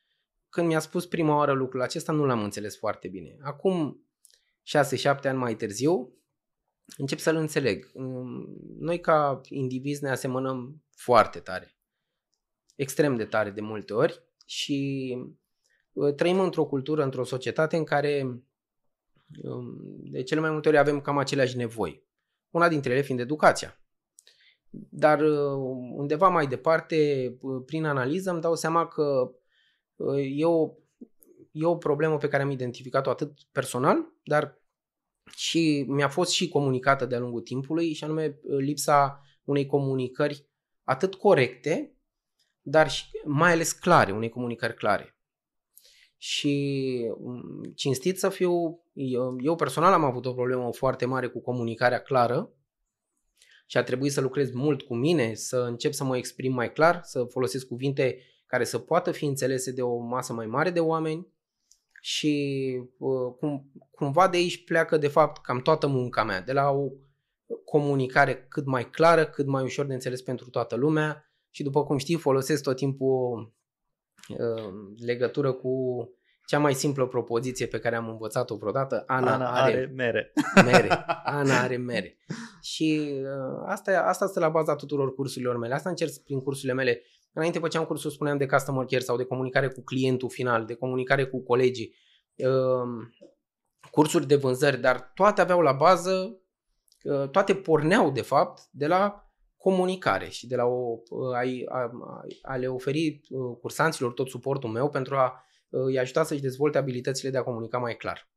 Când 0.48 0.66
mi-a 0.66 0.78
spus 0.78 1.06
prima 1.06 1.36
oară 1.36 1.52
lucrul 1.52 1.82
acesta, 1.82 2.12
nu 2.12 2.24
l-am 2.24 2.42
înțeles 2.42 2.76
foarte 2.76 3.08
bine. 3.08 3.36
Acum, 3.42 4.06
6-7 4.62 5.22
ani 5.22 5.38
mai 5.38 5.54
târziu, 5.54 6.16
încep 6.96 7.18
să-l 7.18 7.36
înțeleg. 7.36 7.90
Um, 7.94 8.46
noi 8.78 9.00
ca 9.00 9.40
indivizi 9.48 10.02
ne 10.02 10.10
asemănăm 10.10 10.82
foarte 10.90 11.38
tare. 11.38 11.76
Extrem 12.74 13.16
de 13.16 13.24
tare 13.24 13.50
de 13.50 13.60
multe 13.60 13.94
ori 13.94 14.22
și 14.46 15.10
uh, 15.92 16.14
trăim 16.14 16.40
într-o 16.40 16.66
cultură, 16.66 17.02
într-o 17.02 17.24
societate 17.24 17.76
în 17.76 17.84
care 17.84 18.22
um, 18.24 18.45
de 20.10 20.22
cele 20.22 20.40
mai 20.40 20.50
multe 20.50 20.68
ori 20.68 20.78
avem 20.78 21.00
cam 21.00 21.18
aceleași 21.18 21.56
nevoi. 21.56 22.04
Una 22.50 22.68
dintre 22.68 22.92
ele 22.92 23.02
fiind 23.02 23.20
educația. 23.20 23.80
Dar 24.70 25.20
uh, 25.20 25.56
undeva 25.96 26.28
mai 26.28 26.46
departe, 26.46 27.28
uh, 27.40 27.62
prin 27.66 27.84
analiză, 27.84 28.30
îmi 28.30 28.40
dau 28.40 28.54
seama 28.54 28.86
că 28.86 29.30
e 30.34 30.44
o, 30.44 30.70
e 31.50 31.64
o 31.64 31.76
problemă 31.76 32.16
pe 32.16 32.28
care 32.28 32.42
am 32.42 32.50
identificat-o 32.50 33.10
atât 33.10 33.38
personal, 33.52 33.96
dar 34.22 34.60
și 35.30 35.84
mi-a 35.88 36.08
fost 36.08 36.30
și 36.30 36.48
comunicată 36.48 37.06
de-a 37.06 37.18
lungul 37.18 37.40
timpului, 37.40 37.92
și 37.92 38.04
anume 38.04 38.38
lipsa 38.58 39.20
unei 39.44 39.66
comunicări 39.66 40.48
atât 40.84 41.14
corecte, 41.14 41.96
dar 42.60 42.90
și 42.90 43.04
mai 43.24 43.52
ales 43.52 43.72
clare, 43.72 44.12
unei 44.12 44.28
comunicări 44.28 44.74
clare. 44.74 45.15
Și 46.16 47.14
mm, 47.18 47.72
cinstit 47.74 48.18
să 48.18 48.28
fiu, 48.28 48.80
eu, 48.92 49.36
eu 49.40 49.54
personal 49.56 49.92
am 49.92 50.04
avut 50.04 50.26
o 50.26 50.32
problemă 50.32 50.72
foarte 50.72 51.06
mare 51.06 51.26
cu 51.26 51.40
comunicarea 51.40 52.02
clară 52.02 52.50
și 53.66 53.76
a 53.76 53.82
trebuit 53.82 54.12
să 54.12 54.20
lucrez 54.20 54.50
mult 54.50 54.82
cu 54.82 54.94
mine, 54.94 55.34
să 55.34 55.56
încep 55.56 55.92
să 55.92 56.04
mă 56.04 56.16
exprim 56.16 56.52
mai 56.52 56.72
clar, 56.72 57.00
să 57.02 57.24
folosesc 57.24 57.66
cuvinte 57.66 58.18
care 58.46 58.64
să 58.64 58.78
poată 58.78 59.10
fi 59.10 59.24
înțelese 59.24 59.72
de 59.72 59.82
o 59.82 59.96
masă 59.96 60.32
mai 60.32 60.46
mare 60.46 60.70
de 60.70 60.80
oameni 60.80 61.26
și 62.00 62.64
uh, 62.98 63.34
cum, 63.38 63.70
cumva 63.90 64.28
de 64.28 64.36
aici 64.36 64.64
pleacă 64.64 64.96
de 64.96 65.08
fapt 65.08 65.42
cam 65.42 65.60
toată 65.60 65.86
munca 65.86 66.24
mea, 66.24 66.40
de 66.40 66.52
la 66.52 66.70
o 66.70 66.88
comunicare 67.64 68.46
cât 68.48 68.66
mai 68.66 68.90
clară, 68.90 69.26
cât 69.26 69.46
mai 69.46 69.62
ușor 69.62 69.86
de 69.86 69.94
înțeles 69.94 70.22
pentru 70.22 70.50
toată 70.50 70.76
lumea 70.76 71.30
și 71.50 71.62
după 71.62 71.84
cum 71.84 71.96
știi 71.96 72.16
folosesc 72.16 72.62
tot 72.62 72.76
timpul 72.76 73.40
uh, 73.40 73.55
legătură 74.96 75.52
cu 75.52 75.72
cea 76.46 76.58
mai 76.58 76.74
simplă 76.74 77.06
propoziție 77.06 77.66
pe 77.66 77.78
care 77.78 77.96
am 77.96 78.08
învățat-o 78.08 78.56
vreodată, 78.56 79.04
Ana, 79.06 79.34
Ana 79.34 79.50
are, 79.50 79.72
are 79.72 79.92
mere. 79.94 80.32
mere. 80.64 80.88
Ana 81.38 81.60
are 81.60 81.76
mere. 81.76 82.16
Și 82.62 83.12
uh, 83.22 83.62
asta, 83.66 84.04
asta 84.06 84.26
stă 84.26 84.40
la 84.40 84.48
baza 84.48 84.76
tuturor 84.76 85.14
cursurilor 85.14 85.56
mele. 85.56 85.74
Asta 85.74 85.88
încerc 85.88 86.12
prin 86.24 86.40
cursurile 86.40 86.72
mele. 86.72 87.02
Înainte 87.32 87.58
făceam 87.58 87.84
cursuri, 87.84 88.14
spuneam, 88.14 88.36
de 88.36 88.46
customer 88.46 88.86
care 88.86 89.02
sau 89.02 89.16
de 89.16 89.24
comunicare 89.24 89.68
cu 89.68 89.80
clientul 89.80 90.30
final, 90.30 90.64
de 90.64 90.74
comunicare 90.74 91.24
cu 91.24 91.42
colegii, 91.42 91.94
uh, 92.36 93.06
cursuri 93.90 94.26
de 94.26 94.36
vânzări, 94.36 94.80
dar 94.80 95.12
toate 95.14 95.40
aveau 95.40 95.60
la 95.60 95.72
bază 95.72 96.40
toate 97.30 97.54
porneau, 97.54 98.10
de 98.10 98.20
fapt, 98.20 98.62
de 98.70 98.86
la 98.86 99.25
comunicare 99.66 100.28
și 100.28 100.46
de 100.46 100.56
la 100.56 100.64
o, 100.64 101.02
a, 101.34 101.42
a, 101.78 101.90
a 102.42 102.56
le 102.56 102.66
oferi 102.66 103.20
uh, 103.28 103.56
cursanților 103.60 104.12
tot 104.12 104.28
suportul 104.28 104.70
meu 104.70 104.90
pentru 104.90 105.16
a 105.16 105.44
uh, 105.68 105.80
îi 105.86 105.98
ajuta 105.98 106.24
să-și 106.24 106.40
dezvolte 106.40 106.78
abilitățile 106.78 107.30
de 107.30 107.38
a 107.38 107.42
comunica 107.42 107.78
mai 107.78 107.96
clar. 107.96 108.30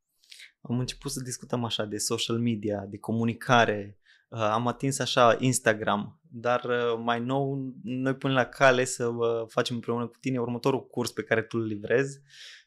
Am 0.61 0.79
început 0.79 1.11
să 1.11 1.19
discutăm 1.23 1.63
așa 1.63 1.85
de 1.85 1.97
social 1.97 2.37
media, 2.37 2.85
de 2.89 2.97
comunicare, 2.97 3.97
uh, 4.29 4.39
am 4.39 4.67
atins 4.67 4.99
așa 4.99 5.37
Instagram, 5.39 6.19
dar 6.31 6.65
mai 7.03 7.19
nou 7.19 7.73
noi 7.83 8.15
punem 8.15 8.35
la 8.35 8.45
cale 8.45 8.83
să 8.83 9.09
facem 9.47 9.75
împreună 9.75 10.07
cu 10.07 10.17
tine 10.19 10.39
următorul 10.39 10.87
curs 10.87 11.11
pe 11.11 11.23
care 11.23 11.41
tu 11.41 11.57
îl 11.57 11.65
livrezi 11.65 12.19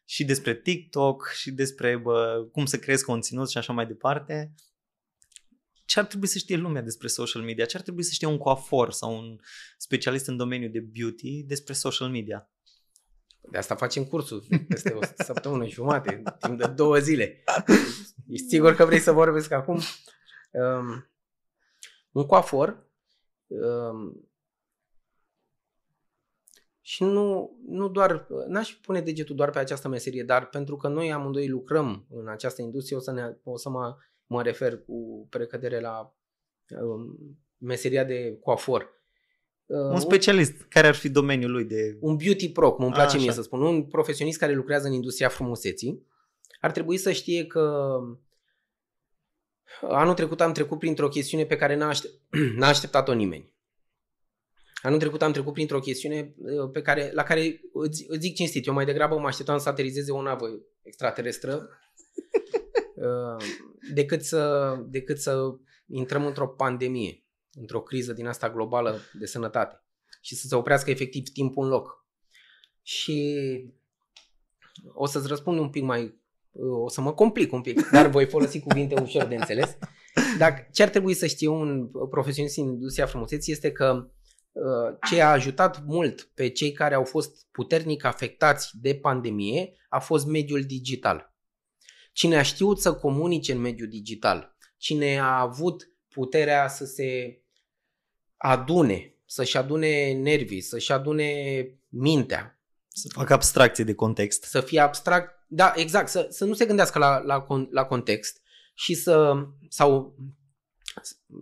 și 0.04 0.24
despre 0.24 0.54
TikTok 0.54 1.30
și 1.34 1.50
despre 1.50 1.96
bă, 1.96 2.48
cum 2.52 2.64
să 2.64 2.78
creezi 2.78 3.04
conținut 3.04 3.50
și 3.50 3.58
așa 3.58 3.72
mai 3.72 3.86
departe 3.86 4.54
ce 5.92 5.98
ar 5.98 6.06
trebui 6.06 6.26
să 6.26 6.38
știe 6.38 6.56
lumea 6.56 6.82
despre 6.82 7.08
social 7.08 7.42
media, 7.42 7.64
ce 7.64 7.76
ar 7.76 7.82
trebui 7.82 8.02
să 8.02 8.10
știe 8.12 8.26
un 8.26 8.38
coafor 8.38 8.92
sau 8.92 9.16
un 9.16 9.38
specialist 9.76 10.26
în 10.26 10.36
domeniul 10.36 10.70
de 10.70 10.80
beauty 10.80 11.42
despre 11.42 11.72
social 11.72 12.08
media. 12.08 12.50
De 13.50 13.58
asta 13.58 13.74
facem 13.74 14.04
cursul 14.04 14.44
peste 14.68 14.92
o 14.92 15.00
săptămână 15.24 15.66
și 15.66 15.72
jumate, 15.72 16.22
timp 16.38 16.58
de 16.58 16.66
două 16.66 16.98
zile. 16.98 17.44
Ești 18.28 18.46
sigur 18.46 18.74
că 18.74 18.84
vrei 18.84 18.98
să 18.98 19.12
vorbesc 19.12 19.50
acum? 19.50 19.80
Um, 20.50 21.10
un 22.10 22.26
coafor 22.26 22.90
um, 23.46 24.30
și 26.80 27.04
nu, 27.04 27.58
nu 27.66 27.88
doar, 27.88 28.26
n-aș 28.48 28.72
pune 28.72 29.00
degetul 29.00 29.36
doar 29.36 29.50
pe 29.50 29.58
această 29.58 29.88
meserie, 29.88 30.22
dar 30.22 30.48
pentru 30.48 30.76
că 30.76 30.88
noi 30.88 31.12
amândoi 31.12 31.48
lucrăm 31.48 32.06
în 32.10 32.28
această 32.28 32.62
industrie, 32.62 32.96
o 32.96 33.00
să, 33.00 33.12
ne, 33.12 33.36
o 33.42 33.56
să 33.56 33.68
mă 33.68 33.96
mă 34.26 34.42
refer 34.42 34.78
cu 34.78 35.26
precădere 35.30 35.80
la 35.80 36.16
um, 36.80 37.16
meseria 37.58 38.04
de 38.04 38.38
coafor. 38.40 39.00
Uh, 39.66 39.78
un 39.78 40.00
specialist, 40.00 40.52
un, 40.52 40.66
care 40.68 40.86
ar 40.86 40.94
fi 40.94 41.08
domeniul 41.08 41.50
lui 41.50 41.64
de... 41.64 41.96
Un 42.00 42.16
beauty 42.16 42.52
pro, 42.52 42.72
cum 42.72 42.84
îmi 42.84 42.94
place 42.94 43.16
A, 43.16 43.20
mie 43.20 43.32
să 43.32 43.42
spun, 43.42 43.62
un 43.62 43.84
profesionist 43.84 44.38
care 44.38 44.52
lucrează 44.52 44.86
în 44.86 44.92
industria 44.92 45.28
frumuseții, 45.28 46.06
ar 46.60 46.70
trebui 46.70 46.96
să 46.96 47.12
știe 47.12 47.46
că 47.46 47.96
anul 49.80 50.14
trecut 50.14 50.40
am 50.40 50.52
trecut 50.52 50.78
printr-o 50.78 51.08
chestiune 51.08 51.44
pe 51.44 51.56
care 51.56 51.74
n-a, 51.74 51.88
aștept, 51.88 52.14
n-a 52.58 52.66
așteptat-o 52.66 53.12
nimeni. 53.12 53.54
Anul 54.82 54.98
trecut 54.98 55.22
am 55.22 55.32
trecut 55.32 55.52
printr-o 55.52 55.80
chestiune 55.80 56.34
uh, 56.36 56.70
pe 56.72 56.82
care, 56.82 57.10
la 57.12 57.22
care 57.22 57.60
îți, 57.72 58.04
îți 58.08 58.20
zic 58.20 58.34
cinstit, 58.34 58.66
eu 58.66 58.74
mai 58.74 58.84
degrabă 58.84 59.18
mă 59.18 59.26
așteptam 59.26 59.58
să 59.58 59.68
aterizeze 59.68 60.12
o 60.12 60.22
navă 60.22 60.46
extraterestră. 60.82 61.68
Uh, 62.94 63.44
decât 63.94 64.22
să, 64.22 64.74
decât 64.88 65.18
să 65.18 65.54
intrăm 65.86 66.26
într-o 66.26 66.48
pandemie, 66.48 67.24
într-o 67.52 67.82
criză 67.82 68.12
din 68.12 68.26
asta 68.26 68.50
globală 68.50 69.00
de 69.12 69.26
sănătate 69.26 69.82
și 70.20 70.34
să 70.34 70.46
se 70.46 70.54
oprească 70.54 70.90
efectiv 70.90 71.28
timpul 71.28 71.64
în 71.64 71.70
loc. 71.70 72.06
Și 72.82 73.36
o 74.92 75.06
să-ți 75.06 75.28
răspund 75.28 75.58
un 75.58 75.70
pic 75.70 75.82
mai, 75.82 76.20
o 76.52 76.88
să 76.88 77.00
mă 77.00 77.12
complic 77.14 77.52
un 77.52 77.60
pic, 77.60 77.90
dar 77.90 78.06
voi 78.06 78.26
folosi 78.26 78.60
cuvinte 78.60 79.00
ușor 79.00 79.24
de 79.24 79.34
înțeles. 79.34 79.76
Dar 80.38 80.68
ce 80.72 80.82
ar 80.82 80.88
trebui 80.88 81.14
să 81.14 81.26
știe 81.26 81.48
un 81.48 81.90
profesionist 82.10 82.58
în 82.58 82.64
industria 82.64 83.06
frumuseții 83.06 83.52
este 83.52 83.72
că 83.72 84.10
uh, 84.52 84.62
ce 85.08 85.20
a 85.20 85.30
ajutat 85.30 85.84
mult 85.84 86.30
pe 86.34 86.48
cei 86.48 86.72
care 86.72 86.94
au 86.94 87.04
fost 87.04 87.46
puternic 87.50 88.04
afectați 88.04 88.70
de 88.80 88.94
pandemie 88.94 89.76
a 89.88 89.98
fost 89.98 90.26
mediul 90.26 90.62
digital. 90.62 91.31
Cine 92.12 92.36
a 92.36 92.42
știut 92.42 92.80
să 92.80 92.94
comunice 92.94 93.52
în 93.52 93.60
mediul 93.60 93.88
digital, 93.88 94.56
cine 94.76 95.18
a 95.18 95.40
avut 95.40 95.88
puterea 96.08 96.68
să 96.68 96.84
se 96.84 97.40
adune, 98.36 99.14
să-și 99.26 99.56
adune 99.56 100.12
nervii, 100.12 100.60
să-și 100.60 100.92
adune 100.92 101.30
mintea. 101.88 102.60
Să 102.88 103.08
facă 103.12 103.32
abstracție 103.32 103.84
de 103.84 103.94
context. 103.94 104.42
Să 104.42 104.60
fie 104.60 104.80
abstract, 104.80 105.44
da, 105.48 105.72
exact, 105.76 106.08
să, 106.08 106.26
să 106.30 106.44
nu 106.44 106.54
se 106.54 106.66
gândească 106.66 106.98
la, 106.98 107.18
la, 107.18 107.46
la 107.70 107.84
context 107.84 108.40
și 108.74 108.94
să, 108.94 109.34
sau, 109.68 110.16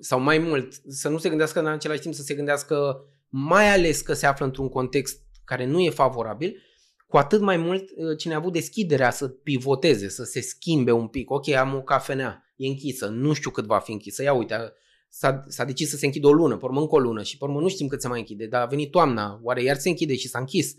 sau 0.00 0.21
mai 0.21 0.39
mult, 0.39 0.81
să 0.89 1.09
nu 1.09 1.19
se 1.19 1.29
gândească 1.29 1.59
în 1.59 1.67
același 1.67 2.00
timp 2.00 2.15
să 2.15 2.23
se 2.23 2.35
gândească 2.35 3.05
mai 3.29 3.73
ales 3.73 4.00
că 4.00 4.12
se 4.12 4.27
află 4.27 4.45
într-un 4.45 4.69
context 4.69 5.23
care 5.45 5.65
nu 5.65 5.81
e 5.81 5.91
favorabil, 5.91 6.62
cu 7.11 7.17
atât 7.17 7.40
mai 7.40 7.57
mult 7.57 7.90
uh, 7.90 8.17
cine 8.17 8.35
a 8.35 8.37
avut 8.37 8.52
deschiderea 8.52 9.11
să 9.11 9.29
pivoteze, 9.29 10.09
să 10.09 10.25
se 10.25 10.40
schimbe 10.40 10.93
un 10.93 11.09
pic. 11.09 11.31
Ok, 11.31 11.49
am 11.49 11.75
o 11.75 11.83
cafenea, 11.83 12.52
e 12.57 12.67
închisă, 12.67 13.07
nu 13.07 13.33
știu 13.33 13.50
cât 13.50 13.64
va 13.64 13.79
fi 13.79 13.93
închisă. 13.93 14.23
Ia 14.23 14.33
uite, 14.33 14.73
s-a, 15.09 15.45
s-a 15.47 15.64
decis 15.64 15.90
să 15.90 15.97
se 15.97 16.07
închidă 16.07 16.26
o 16.26 16.33
lună, 16.33 16.57
pe 16.57 16.64
urmă 16.64 16.81
încă 16.81 16.95
o 16.95 16.99
lună 16.99 17.23
și 17.23 17.38
pe 17.38 17.45
urmă 17.45 17.61
nu 17.61 17.69
știm 17.69 17.87
cât 17.87 18.00
se 18.00 18.09
mai 18.09 18.19
închide, 18.19 18.47
dar 18.47 18.62
a 18.62 18.67
venit 18.67 18.90
toamna, 18.90 19.40
oare 19.43 19.62
iar 19.62 19.76
se 19.76 19.88
închide 19.88 20.17
și 20.17 20.29
s-a 20.29 20.38
închis. 20.38 20.75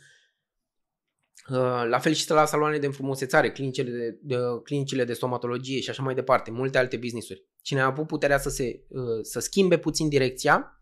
Uh, 1.49 1.83
la 1.89 1.99
fel 1.99 2.13
și 2.13 2.29
la 2.29 2.45
saloane 2.45 2.77
de 2.77 2.85
înfrumusețare, 2.85 3.51
clinicile 3.51 3.91
de, 3.91 4.19
de, 4.21 4.35
clinicile 4.63 5.03
de 5.03 5.13
stomatologie 5.13 5.79
și 5.79 5.89
așa 5.89 6.03
mai 6.03 6.15
departe, 6.15 6.51
multe 6.51 6.77
alte 6.77 6.97
businessuri. 6.97 7.45
Cine 7.61 7.81
a 7.81 7.85
avut 7.85 8.07
puterea 8.07 8.37
să 8.37 8.49
se 8.49 8.83
uh, 8.87 9.01
să 9.21 9.39
schimbe 9.39 9.77
puțin 9.77 10.09
direcția, 10.09 10.81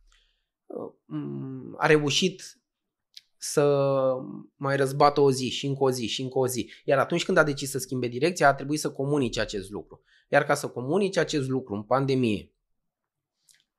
a 1.78 1.88
reușit 1.88 2.59
să 3.42 3.94
mai 4.56 4.76
răzbată 4.76 5.20
o 5.22 5.32
zi 5.32 5.50
și 5.50 5.66
încă 5.66 5.84
o 5.84 5.92
zi 5.92 6.08
și 6.08 6.22
încă 6.22 6.38
o 6.38 6.48
zi. 6.48 6.72
Iar 6.86 7.00
atunci 7.00 7.26
când 7.26 7.38
a 7.38 7.44
decis 7.44 7.70
să 7.70 7.78
schimbe 7.78 8.08
direcția, 8.08 8.48
a 8.48 8.54
trebuit 8.54 8.80
să 8.80 8.92
comunice 8.92 9.42
acest 9.42 9.70
lucru. 9.70 10.02
Iar 10.30 10.44
ca 10.44 10.54
să 10.54 10.68
comunice 10.68 11.20
acest 11.20 11.48
lucru 11.50 11.74
în 11.74 11.84
pandemie, 11.84 12.52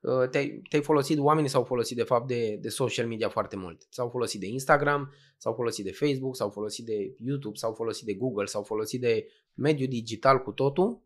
uh, 0.00 0.28
te-ai, 0.28 0.62
te-ai 0.68 0.82
folosit, 0.82 1.18
oamenii 1.18 1.50
s-au 1.50 1.64
folosit 1.64 1.96
de 1.96 2.02
fapt 2.02 2.26
de, 2.26 2.58
de 2.60 2.68
social 2.68 3.06
media 3.06 3.28
foarte 3.28 3.56
mult. 3.56 3.86
S-au 3.90 4.08
folosit 4.08 4.40
de 4.40 4.46
Instagram, 4.46 5.14
s-au 5.36 5.52
folosit 5.52 5.84
de 5.84 5.92
Facebook, 5.92 6.36
s-au 6.36 6.50
folosit 6.50 6.84
de 6.84 7.14
YouTube, 7.18 7.56
s-au 7.56 7.72
folosit 7.72 8.06
de 8.06 8.14
Google, 8.14 8.44
s-au 8.44 8.62
folosit 8.62 9.00
de 9.00 9.26
mediul 9.54 9.88
digital 9.88 10.42
cu 10.42 10.52
totul, 10.52 11.02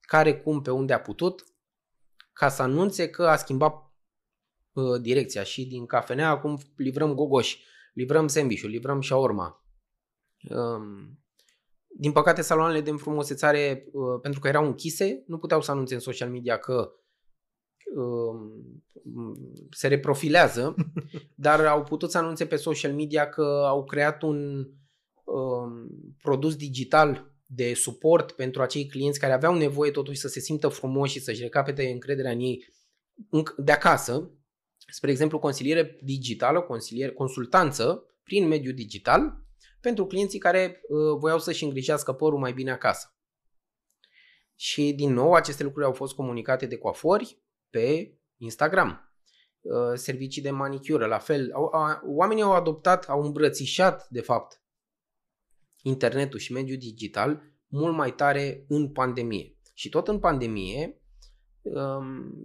care 0.00 0.40
cum 0.40 0.62
pe 0.62 0.70
unde 0.70 0.92
a 0.92 1.00
putut, 1.00 1.44
ca 2.32 2.48
să 2.48 2.62
anunțe 2.62 3.10
că 3.10 3.26
a 3.26 3.36
schimbat 3.36 3.92
uh, 4.72 5.00
direcția 5.00 5.42
și 5.42 5.66
din 5.66 5.86
cafenea 5.86 6.30
acum 6.30 6.58
livrăm 6.76 7.14
gogoși 7.14 7.66
livrăm 7.98 8.26
sandwich 8.26 8.62
livrăm 8.62 9.00
shawarma. 9.00 9.64
Um, 10.50 11.18
din 11.98 12.12
păcate, 12.12 12.42
saloanele 12.42 12.80
de 12.80 12.90
înfrumusețare, 12.90 13.84
uh, 13.92 14.20
pentru 14.22 14.40
că 14.40 14.48
erau 14.48 14.66
închise, 14.66 15.22
nu 15.26 15.38
puteau 15.38 15.60
să 15.60 15.70
anunțe 15.70 15.94
în 15.94 16.00
social 16.00 16.30
media 16.30 16.58
că 16.58 16.92
um, 17.94 18.84
se 19.70 19.88
reprofilează, 19.88 20.74
dar 21.46 21.66
au 21.66 21.82
putut 21.82 22.10
să 22.10 22.18
anunțe 22.18 22.46
pe 22.46 22.56
social 22.56 22.92
media 22.92 23.28
că 23.28 23.64
au 23.66 23.84
creat 23.84 24.22
un, 24.22 24.66
produs 26.22 26.56
digital 26.56 27.32
de 27.46 27.74
suport 27.74 28.32
pentru 28.32 28.62
acei 28.62 28.86
clienți 28.86 29.18
care 29.18 29.32
aveau 29.32 29.56
nevoie 29.56 29.90
totuși 29.90 30.18
să 30.18 30.28
se 30.28 30.40
simtă 30.40 30.68
frumoși 30.68 31.12
și 31.12 31.20
să-și 31.20 31.42
recapete 31.42 31.90
încrederea 31.90 32.30
în 32.30 32.40
ei 32.40 32.64
de 33.56 33.72
acasă, 33.72 34.30
spre 34.92 35.10
exemplu 35.10 35.38
consiliere 35.38 35.98
digitală, 36.02 36.60
consiliere, 36.60 37.12
consultanță 37.12 38.04
prin 38.22 38.46
mediul 38.46 38.74
digital 38.74 39.46
pentru 39.80 40.06
clienții 40.06 40.38
care 40.38 40.80
uh, 40.88 41.18
voiau 41.18 41.38
să-și 41.38 41.64
îngrijească 41.64 42.12
părul 42.12 42.38
mai 42.38 42.52
bine 42.52 42.70
acasă. 42.70 43.12
Și 44.54 44.92
din 44.92 45.12
nou 45.12 45.32
aceste 45.32 45.62
lucruri 45.62 45.86
au 45.86 45.92
fost 45.92 46.14
comunicate 46.14 46.66
de 46.66 46.76
coafori 46.76 47.42
pe 47.70 48.16
Instagram. 48.36 49.12
Uh, 49.60 49.92
servicii 49.94 50.42
de 50.42 50.50
manicură, 50.50 51.06
la 51.06 51.18
fel. 51.18 51.50
Au, 51.52 51.64
a, 51.66 52.02
oamenii 52.06 52.42
au 52.42 52.52
adoptat, 52.52 53.04
au 53.08 53.22
îmbrățișat, 53.22 54.08
de 54.08 54.20
fapt, 54.20 54.62
internetul 55.82 56.38
și 56.38 56.52
mediul 56.52 56.78
digital 56.78 57.42
mult 57.66 57.94
mai 57.94 58.14
tare 58.14 58.64
în 58.68 58.92
pandemie. 58.92 59.56
Și 59.74 59.88
tot 59.88 60.08
în 60.08 60.18
pandemie, 60.18 60.86
um, 60.86 60.97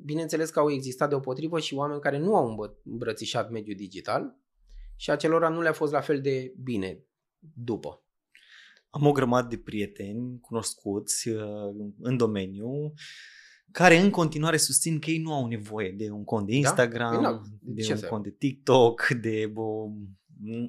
bineînțeles 0.04 0.50
că 0.50 0.60
au 0.60 0.72
existat 0.72 1.10
deopotrivă 1.10 1.60
și 1.60 1.74
oameni 1.74 2.02
care 2.02 2.18
nu 2.18 2.36
au 2.36 2.78
îmbrățișat 2.84 3.50
mediul 3.50 3.76
digital 3.76 4.38
și 4.96 5.12
acelora 5.12 5.50
nu 5.50 5.62
le-a 5.62 5.74
fost 5.74 5.92
la 5.92 6.02
fel 6.02 6.22
de 6.22 6.54
bine 6.64 7.04
după. 7.40 8.04
Am 8.90 9.06
o 9.06 9.12
grămadă 9.12 9.48
de 9.48 9.58
prieteni 9.58 10.40
cunoscuți 10.40 11.30
uh, 11.30 11.44
în 12.00 12.18
domeniu 12.18 12.94
care 13.74 13.98
în 13.98 14.10
continuare 14.10 14.58
susțin 14.58 15.00
că 15.00 15.10
ei 15.10 15.18
nu 15.18 15.34
au 15.34 15.48
nevoie 15.48 15.92
de 15.92 16.10
un 16.10 16.24
cont 16.24 16.46
de 16.46 16.52
da? 16.52 16.58
Instagram, 16.58 17.22
da? 17.22 17.42
de 17.62 17.82
Ce 17.82 17.92
un 17.92 17.98
să... 17.98 18.08
cont 18.08 18.24
de 18.24 18.32
TikTok, 18.32 19.08
de... 19.22 19.54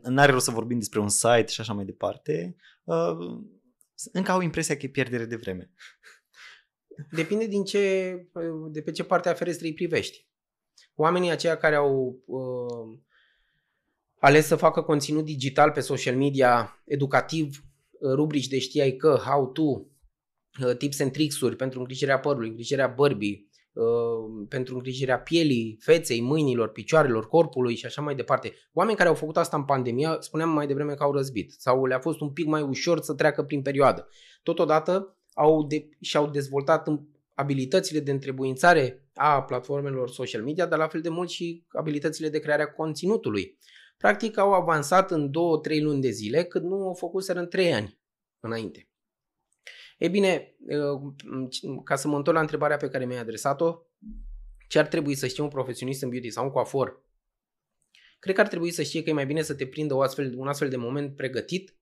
N-are 0.02 0.32
rost 0.32 0.44
să 0.44 0.50
vorbim 0.50 0.78
despre 0.78 1.00
un 1.00 1.08
site 1.08 1.46
și 1.46 1.60
așa 1.60 1.72
mai 1.72 1.84
departe. 1.84 2.56
Uh, 2.84 3.16
încă 4.12 4.30
au 4.30 4.40
impresia 4.40 4.76
că 4.76 4.86
e 4.86 4.88
pierdere 4.88 5.24
de 5.24 5.36
vreme. 5.36 5.70
Depinde 7.10 7.46
din 7.46 7.64
ce, 7.64 8.14
de 8.70 8.82
pe 8.82 8.90
ce 8.90 9.04
parte 9.04 9.28
a 9.28 9.34
ferestrei 9.34 9.74
privești. 9.74 10.26
Oamenii 10.94 11.30
aceia 11.30 11.56
care 11.56 11.74
au 11.74 12.22
uh, 12.26 12.98
ales 14.18 14.46
să 14.46 14.56
facă 14.56 14.82
conținut 14.82 15.24
digital 15.24 15.70
pe 15.70 15.80
social 15.80 16.16
media 16.16 16.82
educativ, 16.84 17.64
rubrici 18.14 18.48
de 18.48 18.58
știai 18.58 18.96
că, 18.96 19.20
how 19.24 19.46
to, 19.46 19.62
uh, 19.62 20.76
tips 20.78 21.00
and 21.00 21.12
tricks-uri 21.12 21.56
pentru 21.56 21.78
îngrijirea 21.78 22.18
părului, 22.18 22.48
îngrijirea 22.48 22.86
bărbii, 22.86 23.50
uh, 23.72 24.46
pentru 24.48 24.74
îngrijirea 24.74 25.20
pielii, 25.20 25.78
feței, 25.80 26.20
mâinilor, 26.20 26.68
picioarelor, 26.68 27.28
corpului 27.28 27.74
și 27.74 27.86
așa 27.86 28.02
mai 28.02 28.14
departe. 28.14 28.52
Oameni 28.72 28.96
care 28.96 29.08
au 29.08 29.14
făcut 29.14 29.36
asta 29.36 29.56
în 29.56 29.64
pandemie, 29.64 30.08
spuneam 30.18 30.50
mai 30.50 30.66
devreme 30.66 30.94
că 30.94 31.02
au 31.02 31.12
răzbit 31.12 31.52
sau 31.58 31.84
le-a 31.84 32.00
fost 32.00 32.20
un 32.20 32.32
pic 32.32 32.46
mai 32.46 32.62
ușor 32.62 33.00
să 33.00 33.14
treacă 33.14 33.42
prin 33.42 33.62
perioadă. 33.62 34.08
Totodată 34.42 35.18
au 35.34 35.66
de, 35.66 35.88
și-au 36.00 36.30
dezvoltat 36.30 36.88
abilitățile 37.34 38.00
de 38.00 38.10
întrebuințare 38.10 39.08
a 39.14 39.42
platformelor 39.42 40.10
social 40.10 40.42
media, 40.42 40.66
dar 40.66 40.78
la 40.78 40.88
fel 40.88 41.00
de 41.00 41.08
mult 41.08 41.28
și 41.28 41.64
abilitățile 41.68 42.28
de 42.28 42.38
creare 42.38 42.62
a 42.62 42.72
conținutului. 42.72 43.58
Practic 43.96 44.38
au 44.38 44.52
avansat 44.52 45.10
în 45.10 45.28
2-3 45.28 45.32
luni 45.80 46.00
de 46.00 46.10
zile, 46.10 46.44
cât 46.44 46.62
nu 46.62 46.86
au 46.86 46.94
făcut 46.94 47.26
în 47.26 47.48
3 47.48 47.72
ani 47.72 47.98
înainte. 48.40 48.88
E 49.98 50.08
bine, 50.08 50.56
uh, 50.58 51.14
ca 51.84 51.96
să 51.96 52.08
mă 52.08 52.16
întorc 52.16 52.36
la 52.36 52.42
întrebarea 52.42 52.76
pe 52.76 52.88
care 52.88 53.04
mi-ai 53.04 53.20
adresat-o, 53.20 53.78
ce 54.68 54.78
ar 54.78 54.86
trebui 54.86 55.14
să 55.14 55.26
știe 55.26 55.42
un 55.42 55.48
profesionist 55.48 56.02
în 56.02 56.08
beauty 56.08 56.30
sau 56.30 56.44
un 56.44 56.50
coafor? 56.50 57.02
Cred 58.18 58.34
că 58.34 58.40
ar 58.40 58.48
trebui 58.48 58.70
să 58.70 58.82
știe 58.82 59.02
că 59.02 59.10
e 59.10 59.12
mai 59.12 59.26
bine 59.26 59.42
să 59.42 59.54
te 59.54 59.66
prindă 59.66 59.94
o 59.94 60.00
astfel, 60.00 60.34
un 60.36 60.48
astfel 60.48 60.68
de 60.68 60.76
moment 60.76 61.16
pregătit, 61.16 61.76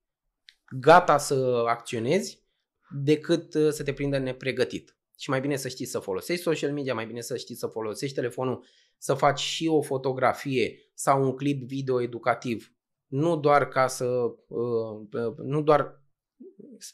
gata 0.79 1.17
să 1.17 1.63
acționezi, 1.67 2.42
decât 2.93 3.53
uh, 3.53 3.69
să 3.69 3.83
te 3.83 3.93
prindă 3.93 4.17
nepregătit. 4.17 4.97
Și 5.17 5.29
mai 5.29 5.41
bine 5.41 5.55
să 5.55 5.67
știi 5.67 5.85
să 5.85 5.99
folosești 5.99 6.43
social 6.43 6.73
media, 6.73 6.93
mai 6.93 7.05
bine 7.05 7.21
să 7.21 7.37
știi 7.37 7.55
să 7.55 7.67
folosești 7.67 8.15
telefonul, 8.15 8.65
să 8.97 9.13
faci 9.13 9.39
și 9.39 9.67
o 9.67 9.81
fotografie 9.81 10.91
sau 10.93 11.23
un 11.23 11.35
clip 11.35 11.67
video 11.67 12.01
educativ. 12.01 12.73
Nu 13.07 13.37
doar 13.37 13.67
ca 13.67 13.87
să, 13.87 14.05
uh, 14.47 15.33
nu 15.37 15.61
doar, 15.61 16.01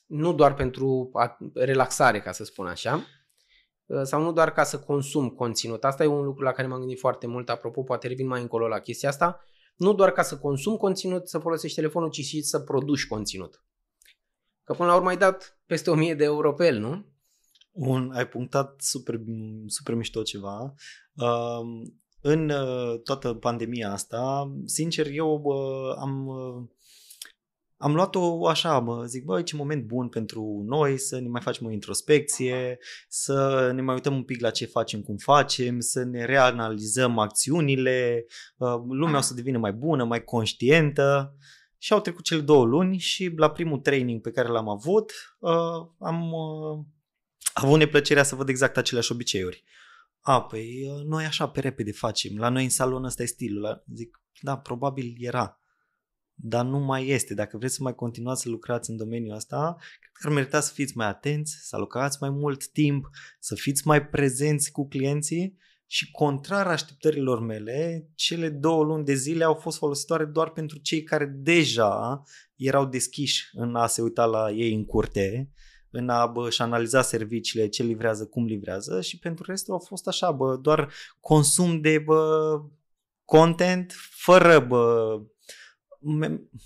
nu 0.06 0.34
doar 0.34 0.54
pentru 0.54 1.12
relaxare, 1.54 2.20
ca 2.20 2.32
să 2.32 2.44
spun 2.44 2.68
așa, 2.68 3.06
uh, 3.86 4.02
sau 4.04 4.22
nu 4.22 4.32
doar 4.32 4.52
ca 4.52 4.64
să 4.64 4.80
consum 4.80 5.30
conținut. 5.30 5.84
Asta 5.84 6.04
e 6.04 6.08
un 6.08 6.24
lucru 6.24 6.44
la 6.44 6.52
care 6.52 6.68
m-am 6.68 6.80
gândit 6.80 7.00
foarte 7.00 7.28
mult, 7.28 7.50
apropo, 7.50 7.84
poate 7.84 8.08
revin 8.08 8.28
mai 8.28 8.42
încolo 8.42 8.68
la 8.68 8.80
chestia 8.80 9.10
asta. 9.10 9.44
Nu 9.76 9.94
doar 9.94 10.12
ca 10.12 10.22
să 10.22 10.38
consum 10.38 10.78
conținut, 10.78 11.30
să 11.30 11.40
folosești 11.40 11.76
telefonul, 11.76 12.10
ci 12.10 12.22
și 12.22 12.42
să 12.42 12.60
produci 12.60 13.08
conținut. 13.08 13.64
Că 14.70 14.76
până 14.76 14.90
la 14.90 14.96
urmă 14.96 15.10
ai 15.10 15.18
dat 15.18 15.60
peste 15.66 15.90
1000 15.90 16.14
de 16.14 16.24
euro 16.24 16.54
pe 16.54 16.68
el, 16.68 16.80
nu? 16.80 17.06
Un, 17.72 18.12
ai 18.14 18.28
punctat 18.28 18.82
super, 18.82 19.20
super 19.66 19.96
mișto 19.96 20.22
ceva. 20.22 20.74
Uh, 21.16 21.90
în 22.22 22.50
uh, 22.50 23.02
toată 23.04 23.34
pandemia 23.34 23.92
asta, 23.92 24.54
sincer, 24.66 25.08
eu 25.12 25.42
uh, 25.44 25.96
am, 26.00 26.28
uh, 26.28 26.64
am 27.78 27.94
luat-o 27.94 28.48
așa, 28.48 28.80
mă 28.80 29.06
zic, 29.06 29.24
băi, 29.24 29.44
ce 29.44 29.56
moment 29.56 29.86
bun 29.86 30.08
pentru 30.08 30.64
noi 30.68 30.98
să 30.98 31.20
ne 31.20 31.28
mai 31.28 31.42
facem 31.42 31.66
o 31.66 31.72
introspecție, 31.72 32.80
să 33.08 33.72
ne 33.74 33.82
mai 33.82 33.94
uităm 33.94 34.16
un 34.16 34.24
pic 34.24 34.42
la 34.42 34.50
ce 34.50 34.66
facem, 34.66 35.02
cum 35.02 35.18
facem, 35.18 35.80
să 35.80 36.04
ne 36.04 36.26
reanalizăm 36.26 37.18
acțiunile, 37.18 38.26
uh, 38.58 38.82
lumea 38.90 39.18
o 39.18 39.22
să 39.22 39.34
devină 39.34 39.58
mai 39.58 39.74
bună, 39.74 40.04
mai 40.04 40.24
conștientă. 40.24 41.36
Și 41.82 41.94
au 41.94 42.00
trecut 42.02 42.24
cele 42.24 42.42
două 42.42 42.65
luni 42.65 42.98
și 42.98 43.32
la 43.36 43.52
primul 43.52 43.80
training 43.80 44.22
pe 44.22 44.32
care 44.32 44.48
l-am 44.48 44.70
avut 44.70 45.12
uh, 45.39 45.88
am 46.00 46.32
uh, 46.32 46.86
avut 47.54 47.78
neplăcerea 47.78 48.24
să 48.24 48.36
văd 48.36 48.50
exact 48.50 48.78
aceleași 48.78 49.12
obiceiuri. 49.12 49.63
A, 50.20 50.42
păi 50.42 50.89
uh, 50.89 51.06
noi 51.06 51.26
așa 51.26 51.50
pe 51.50 51.60
repede 51.60 51.92
facem, 51.92 52.38
la 52.38 52.50
noi 52.50 52.63
în 52.63 52.70
salon 52.70 53.04
ăsta 53.04 53.24
e 53.24 53.26
stilul. 53.26 53.84
Zic, 53.96 54.22
da, 54.42 54.58
probabil 54.58 55.15
era, 55.18 55.60
dar 56.34 56.65
nu 56.65 56.80
mai 56.80 57.08
este. 57.08 57.34
Dacă 57.34 57.58
vreți 57.58 57.76
să 57.76 57.84
mai 57.84 57.96
continuați 57.96 58.42
să 58.42 58.50
lucrați 58.50 58.89
în 58.89 58.98
domeniul 58.98 59.36
ăsta, 59.36 59.76
cred 60.00 60.12
că 60.13 60.28
ar 60.28 60.34
merita 60.34 60.60
să 60.60 60.74
fiți 60.74 60.98
mai 60.98 61.08
atenți, 61.08 61.58
să 61.62 61.76
alocați 61.76 62.18
mai 62.22 62.30
mult 62.30 62.68
timp, 62.68 63.10
să 63.39 63.56
fiți 63.56 63.88
mai 63.88 64.08
prezenți 64.08 64.72
cu 64.72 64.88
clienții 64.88 65.58
și 65.91 66.12
contrar 66.12 66.67
așteptărilor 66.67 67.39
mele, 67.39 68.10
cele 68.15 68.49
două 68.49 68.84
luni 68.84 69.06
de 69.06 69.13
zile 69.13 69.43
au 69.43 69.54
fost 69.54 69.78
folositoare 69.78 70.25
doar 70.25 70.49
pentru 70.49 70.78
cei 70.78 71.04
care 71.04 71.25
deja 71.25 72.23
erau 72.56 72.86
deschiși 72.86 73.49
în 73.54 73.75
a 73.75 73.88
se 73.88 74.02
uita 74.02 74.25
la 74.25 74.52
ei 74.52 74.73
în 74.73 74.86
curte 74.86 75.52
în 75.91 76.10
a 76.10 76.25
bă, 76.25 76.49
și 76.49 76.62
analiza 76.62 77.02
serviciile, 77.02 77.67
ce 77.67 77.84
livrează, 77.84 78.25
cum 78.25 78.45
livrează 78.45 79.02
și 79.02 79.19
pentru 79.19 79.43
restul 79.47 79.73
au 79.73 79.80
fost 79.80 80.08
așa, 80.08 80.32
bă, 80.32 80.56
doar 80.56 80.93
consum 81.19 81.82
de 81.82 81.99
bă, 81.99 82.62
content 83.25 83.93
fără, 84.12 84.60
bă, 84.60 85.21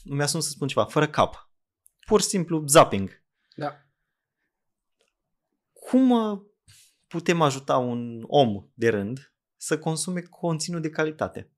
mi-a 0.03 0.25
să 0.25 0.39
spun 0.39 0.67
ceva, 0.67 0.85
fără 0.85 1.07
cap. 1.07 1.51
Pur 2.05 2.21
și 2.21 2.27
simplu 2.27 2.63
zapping. 2.67 3.23
Da. 3.55 3.71
Cum 5.73 6.11
putem 7.13 7.41
ajuta 7.41 7.77
un 7.77 8.23
om 8.27 8.69
de 8.73 8.89
rând 8.89 9.33
să 9.57 9.79
consume 9.79 10.21
conținut 10.21 10.81
de 10.81 10.89
calitate? 10.89 11.51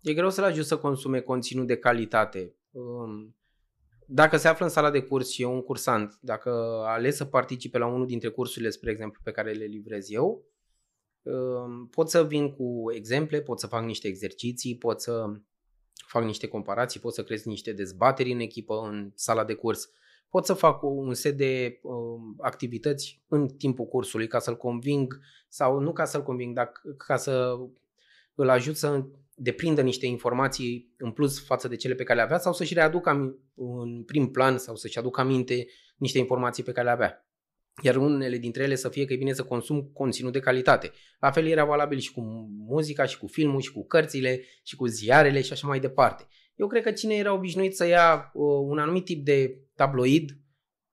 E 0.00 0.14
greu 0.14 0.30
să-l 0.30 0.44
ajut 0.44 0.64
să 0.64 0.76
consume 0.78 1.20
conținut 1.20 1.66
de 1.66 1.76
calitate. 1.76 2.54
Um, 2.70 3.36
dacă 4.06 4.36
se 4.36 4.48
află 4.48 4.64
în 4.64 4.70
sala 4.70 4.90
de 4.90 5.02
curs 5.02 5.30
și 5.30 5.42
e 5.42 5.44
un 5.44 5.62
cursant, 5.62 6.18
dacă 6.20 6.50
ales 6.86 7.16
să 7.16 7.24
participe 7.24 7.78
la 7.78 7.86
unul 7.86 8.06
dintre 8.06 8.28
cursurile, 8.28 8.70
spre 8.70 8.90
exemplu, 8.90 9.20
pe 9.24 9.30
care 9.30 9.52
le 9.52 9.64
livrez 9.64 10.10
eu, 10.10 10.44
um, 11.22 11.88
pot 11.88 12.10
să 12.10 12.24
vin 12.24 12.54
cu 12.54 12.92
exemple, 12.94 13.40
pot 13.40 13.60
să 13.60 13.66
fac 13.66 13.84
niște 13.84 14.08
exerciții, 14.08 14.76
pot 14.76 15.00
să 15.00 15.26
fac 16.06 16.24
niște 16.24 16.48
comparații, 16.48 17.00
pot 17.00 17.14
să 17.14 17.24
crez 17.24 17.44
niște 17.44 17.72
dezbateri 17.72 18.32
în 18.32 18.40
echipă, 18.40 18.74
în 18.74 19.12
sala 19.14 19.44
de 19.44 19.54
curs, 19.54 19.90
pot 20.30 20.46
să 20.46 20.54
fac 20.54 20.82
un 20.82 21.14
set 21.14 21.36
de 21.36 21.80
uh, 21.82 21.94
activități 22.38 23.22
în 23.28 23.48
timpul 23.48 23.86
cursului 23.86 24.26
ca 24.26 24.38
să-l 24.38 24.56
conving 24.56 25.20
sau 25.48 25.78
nu 25.78 25.92
ca 25.92 26.04
să-l 26.04 26.22
conving, 26.22 26.54
dar 26.54 26.72
ca 26.96 27.16
să 27.16 27.56
îl 28.34 28.48
ajut 28.48 28.76
să 28.76 29.04
deprindă 29.34 29.80
niște 29.80 30.06
informații 30.06 30.94
în 30.98 31.10
plus 31.10 31.44
față 31.44 31.68
de 31.68 31.76
cele 31.76 31.94
pe 31.94 32.02
care 32.02 32.18
le 32.18 32.24
avea 32.24 32.38
sau 32.38 32.52
să-și 32.52 32.74
readucă 32.74 33.38
în 33.54 34.02
prim 34.04 34.30
plan 34.30 34.58
sau 34.58 34.76
să-și 34.76 34.98
aducă 34.98 35.20
aminte 35.20 35.66
niște 35.96 36.18
informații 36.18 36.62
pe 36.62 36.72
care 36.72 36.86
le 36.86 36.92
avea. 36.92 37.24
Iar 37.82 37.96
unele 37.96 38.36
dintre 38.36 38.62
ele 38.62 38.74
să 38.74 38.88
fie 38.88 39.04
că 39.04 39.12
e 39.12 39.16
bine 39.16 39.32
să 39.32 39.44
consum 39.44 39.90
conținut 39.92 40.32
de 40.32 40.40
calitate. 40.40 40.92
La 41.20 41.30
fel 41.30 41.46
era 41.46 41.64
valabil 41.64 41.98
și 41.98 42.12
cu 42.12 42.20
muzica, 42.68 43.04
și 43.04 43.18
cu 43.18 43.26
filmul, 43.26 43.60
și 43.60 43.72
cu 43.72 43.86
cărțile, 43.86 44.44
și 44.62 44.76
cu 44.76 44.86
ziarele 44.86 45.40
și 45.40 45.52
așa 45.52 45.66
mai 45.66 45.80
departe. 45.80 46.26
Eu 46.54 46.66
cred 46.66 46.82
că 46.82 46.92
cine 46.92 47.14
era 47.14 47.32
obișnuit 47.32 47.76
să 47.76 47.86
ia 47.86 48.30
uh, 48.34 48.42
un 48.62 48.78
anumit 48.78 49.04
tip 49.04 49.24
de 49.24 49.58
tabloid, 49.80 50.30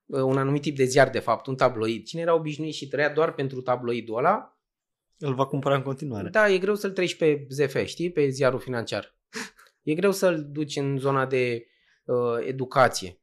uh, 0.06 0.22
un 0.22 0.38
anumit 0.38 0.62
tip 0.62 0.76
de 0.76 0.84
ziar 0.84 1.10
de 1.10 1.20
fapt, 1.20 1.46
un 1.48 1.56
tabloid, 1.56 2.06
cine 2.06 2.22
era 2.22 2.34
obișnuit 2.34 2.74
și 2.74 2.88
trăia 2.88 3.10
doar 3.10 3.34
pentru 3.34 3.62
tabloidul 3.62 4.18
ăla, 4.18 4.62
îl 5.18 5.34
va 5.34 5.46
cumpăra 5.46 5.76
în 5.76 5.82
continuare. 5.82 6.30
Da, 6.30 6.50
e 6.50 6.58
greu 6.58 6.76
să-l 6.76 6.92
treci 6.92 7.16
pe 7.16 7.48
ZF, 7.50 7.84
știi, 7.86 8.12
pe 8.12 8.30
ziarul 8.30 8.60
financiar. 8.60 9.18
E 9.82 9.94
greu 9.94 10.12
să-l 10.12 10.48
duci 10.52 10.76
în 10.76 10.98
zona 10.98 11.26
de 11.26 11.68
uh, 12.06 12.46
educație. 12.46 13.22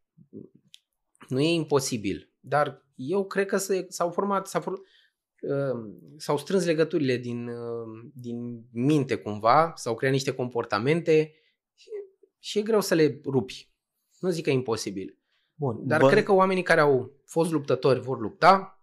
Nu 1.28 1.40
e 1.40 1.52
imposibil, 1.52 2.32
dar 2.40 2.86
eu 2.94 3.26
cred 3.26 3.46
că 3.46 3.56
s-au 3.88 4.10
format, 4.10 4.46
s-au, 4.46 4.60
format, 4.60 4.82
uh, 5.40 5.94
s-au 6.16 6.38
strâns 6.38 6.64
legăturile 6.64 7.16
din, 7.16 7.48
uh, 7.48 8.10
din 8.14 8.64
minte 8.72 9.16
cumva, 9.16 9.72
s-au 9.76 9.94
creat 9.94 10.12
niște 10.12 10.34
comportamente 10.34 11.34
și, 11.74 11.88
și 12.38 12.58
e 12.58 12.62
greu 12.62 12.80
să 12.80 12.94
le 12.94 13.20
rupi. 13.24 13.72
Nu 14.18 14.30
zic 14.30 14.44
că 14.44 14.50
e 14.50 14.52
imposibil. 14.52 15.18
Bun, 15.54 15.86
Dar 15.86 16.00
bă... 16.00 16.08
cred 16.08 16.24
că 16.24 16.32
oamenii 16.32 16.62
care 16.62 16.80
au 16.80 17.12
fost 17.24 17.52
luptători 17.52 18.00
vor 18.00 18.20
lupta, 18.20 18.82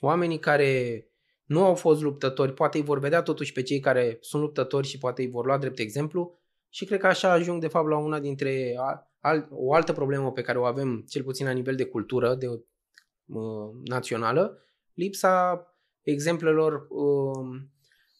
oamenii 0.00 0.38
care 0.38 1.04
nu 1.44 1.64
au 1.64 1.74
fost 1.74 2.02
luptători, 2.02 2.54
poate 2.54 2.78
îi 2.78 2.84
vor 2.84 2.98
vedea 2.98 3.22
totuși 3.22 3.52
pe 3.52 3.62
cei 3.62 3.80
care 3.80 4.18
sunt 4.20 4.42
luptători 4.42 4.86
și 4.86 4.98
poate 4.98 5.22
îi 5.22 5.30
vor 5.30 5.44
lua 5.44 5.58
drept 5.58 5.78
exemplu. 5.78 6.38
Și 6.68 6.84
cred 6.84 7.00
că 7.00 7.06
așa 7.06 7.30
ajung 7.30 7.60
de 7.60 7.68
fapt 7.68 7.88
la 7.88 7.96
una 7.96 8.20
dintre 8.20 8.74
al, 9.20 9.48
o 9.50 9.74
altă 9.74 9.92
problemă 9.92 10.32
pe 10.32 10.42
care 10.42 10.58
o 10.58 10.64
avem 10.64 11.04
cel 11.08 11.22
puțin 11.22 11.46
la 11.46 11.52
nivel 11.52 11.76
de 11.76 11.84
cultură 11.84 12.34
de, 12.34 12.46
uh, 12.48 13.70
națională, 13.84 14.58
lipsa 14.94 15.66
exemplelor 16.02 16.86
uh, 16.88 17.60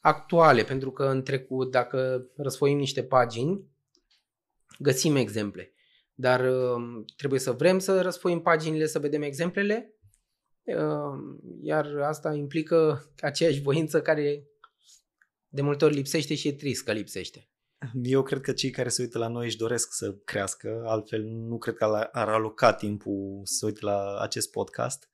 actuale, 0.00 0.62
pentru 0.62 0.90
că 0.90 1.04
în 1.04 1.22
trecut, 1.22 1.70
dacă 1.70 2.26
răsfoim 2.36 2.78
niște 2.78 3.02
pagini, 3.02 3.64
găsim 4.78 5.16
exemple. 5.16 5.74
Dar 6.18 6.40
uh, 6.40 7.04
trebuie 7.16 7.40
să 7.40 7.52
vrem 7.52 7.78
să 7.78 8.00
răsfoim 8.00 8.40
paginile, 8.40 8.86
să 8.86 8.98
vedem 8.98 9.22
exemplele, 9.22 9.94
uh, 10.62 11.18
iar 11.62 11.86
asta 12.00 12.34
implică 12.34 13.10
aceeași 13.20 13.60
voință 13.60 14.02
care 14.02 14.46
de 15.48 15.62
multe 15.62 15.84
ori 15.84 15.94
lipsește 15.94 16.34
și 16.34 16.48
e 16.48 16.52
trist 16.52 16.84
că 16.84 16.92
lipsește. 16.92 17.50
Eu 18.02 18.22
cred 18.22 18.40
că 18.40 18.52
cei 18.52 18.70
care 18.70 18.88
se 18.88 19.02
uită 19.02 19.18
la 19.18 19.28
noi 19.28 19.44
își 19.44 19.56
doresc 19.56 19.92
să 19.92 20.14
crească, 20.24 20.82
altfel 20.86 21.22
nu 21.22 21.58
cred 21.58 21.74
că 21.74 22.08
ar 22.12 22.28
aloca 22.28 22.72
timpul 22.72 23.40
să 23.44 23.54
se 23.58 23.66
uite 23.66 23.80
la 23.82 24.18
acest 24.20 24.50
podcast. 24.50 25.08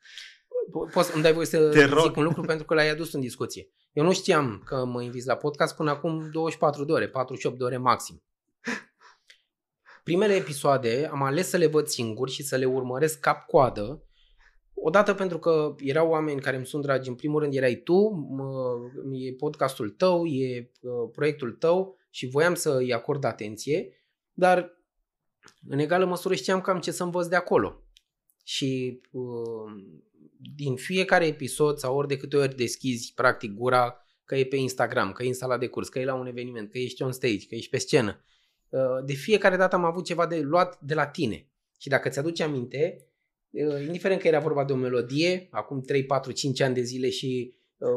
Poți 0.92 1.14
îmi 1.14 1.22
dai 1.22 1.32
voie 1.32 1.46
să 1.46 1.68
Te 1.68 1.84
zic 1.84 1.92
rog. 1.92 2.16
un 2.16 2.22
lucru 2.22 2.42
pentru 2.42 2.64
că 2.66 2.74
l-ai 2.74 2.90
adus 2.90 3.12
în 3.12 3.20
discuție. 3.20 3.68
Eu 3.92 4.04
nu 4.04 4.12
știam 4.12 4.62
că 4.64 4.84
mă 4.84 5.02
inviți 5.02 5.26
la 5.26 5.36
podcast 5.36 5.76
până 5.76 5.90
acum 5.90 6.30
24 6.30 6.84
de 6.84 6.92
ore, 6.92 7.08
48 7.08 7.58
de 7.58 7.64
ore 7.64 7.76
maxim. 7.76 8.22
Primele 10.02 10.34
episoade 10.34 11.08
am 11.10 11.22
ales 11.22 11.48
să 11.48 11.56
le 11.56 11.66
văd 11.66 11.86
singur 11.86 12.28
și 12.28 12.42
să 12.42 12.56
le 12.56 12.64
urmăresc 12.64 13.20
cap-coadă, 13.20 14.06
odată 14.74 15.14
pentru 15.14 15.38
că 15.38 15.74
erau 15.78 16.08
oameni 16.08 16.40
care 16.40 16.56
îmi 16.56 16.66
sunt 16.66 16.82
dragi, 16.82 17.08
în 17.08 17.14
primul 17.14 17.40
rând 17.40 17.54
erai 17.54 17.74
tu, 17.74 18.08
mă, 18.08 18.74
e 19.12 19.32
podcastul 19.32 19.90
tău, 19.90 20.26
e 20.26 20.70
uh, 20.80 21.10
proiectul 21.12 21.52
tău 21.52 21.98
și 22.10 22.26
voiam 22.26 22.54
să 22.54 22.76
îi 22.76 22.92
acord 22.92 23.24
atenție, 23.24 23.88
dar 24.32 24.80
în 25.68 25.78
egală 25.78 26.04
măsură 26.04 26.34
știam 26.34 26.60
cam 26.60 26.80
ce 26.80 26.90
să 26.90 27.02
învăț 27.02 27.26
de 27.26 27.36
acolo. 27.36 27.82
Și 28.44 29.00
uh, 29.10 29.72
din 30.56 30.76
fiecare 30.76 31.26
episod 31.26 31.78
sau 31.78 31.96
ori 31.96 32.08
de 32.08 32.16
câte 32.16 32.36
ori 32.36 32.56
deschizi 32.56 33.12
practic 33.14 33.52
gura 33.52 34.06
că 34.24 34.36
e 34.36 34.44
pe 34.44 34.56
Instagram, 34.56 35.12
că 35.12 35.22
e 35.22 35.26
în 35.28 35.34
sala 35.34 35.58
de 35.58 35.66
curs, 35.66 35.88
că 35.88 35.98
e 35.98 36.04
la 36.04 36.14
un 36.14 36.26
eveniment, 36.26 36.70
că 36.70 36.78
ești 36.78 37.02
on 37.02 37.12
stage, 37.12 37.46
că 37.46 37.54
ești 37.54 37.70
pe 37.70 37.78
scenă, 37.78 38.10
Uh, 38.10 38.31
de 39.04 39.12
fiecare 39.12 39.56
dată 39.56 39.76
am 39.76 39.84
avut 39.84 40.04
ceva 40.04 40.26
de 40.26 40.40
luat 40.40 40.80
de 40.80 40.94
la 40.94 41.06
tine. 41.06 41.46
Și 41.78 41.88
dacă 41.88 42.08
ți-aduci 42.08 42.40
aminte, 42.40 43.06
uh, 43.50 43.84
indiferent 43.86 44.20
că 44.20 44.28
era 44.28 44.38
vorba 44.38 44.64
de 44.64 44.72
o 44.72 44.76
melodie, 44.76 45.48
acum 45.50 45.80
3, 45.80 46.04
4, 46.04 46.32
5 46.32 46.60
ani 46.60 46.74
de 46.74 46.82
zile 46.82 47.10
și 47.10 47.54
uh, 47.76 47.88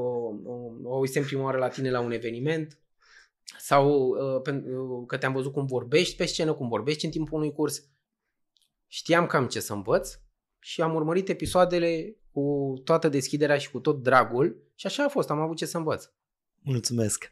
o 0.84 0.94
auzisem 0.94 1.24
prima 1.24 1.44
oară 1.44 1.58
la 1.58 1.68
tine 1.68 1.92
la 1.92 2.00
un 2.00 2.12
eveniment, 2.12 2.80
sau 3.58 4.14
că 5.08 5.18
te-am 5.18 5.34
văzut 5.34 5.52
cum 5.52 5.66
vorbești 5.66 6.16
pe 6.16 6.26
scenă, 6.26 6.54
cum 6.54 6.68
vorbești 6.68 7.06
în 7.06 7.12
timpul 7.12 7.38
unui 7.38 7.54
curs, 7.54 7.84
știam 8.88 9.26
cam 9.26 9.48
ce 9.48 9.60
să 9.60 9.74
învăț 9.74 10.18
și 10.60 10.82
am 10.82 10.96
urmărit 10.96 11.30
episoadele 11.30 12.18
cu 12.32 12.74
toată 12.84 13.10
deschiderea 13.10 13.58
și 13.58 13.72
cu 13.72 13.80
tot 13.80 14.02
dragul 14.04 14.72
și 14.76 14.86
așa 14.86 15.04
a 15.04 15.10
fost, 15.10 15.30
am 15.30 15.40
avut 15.40 15.58
ce 15.58 15.66
să 15.66 15.78
învăț. 15.78 16.10
Mulțumesc! 16.62 17.32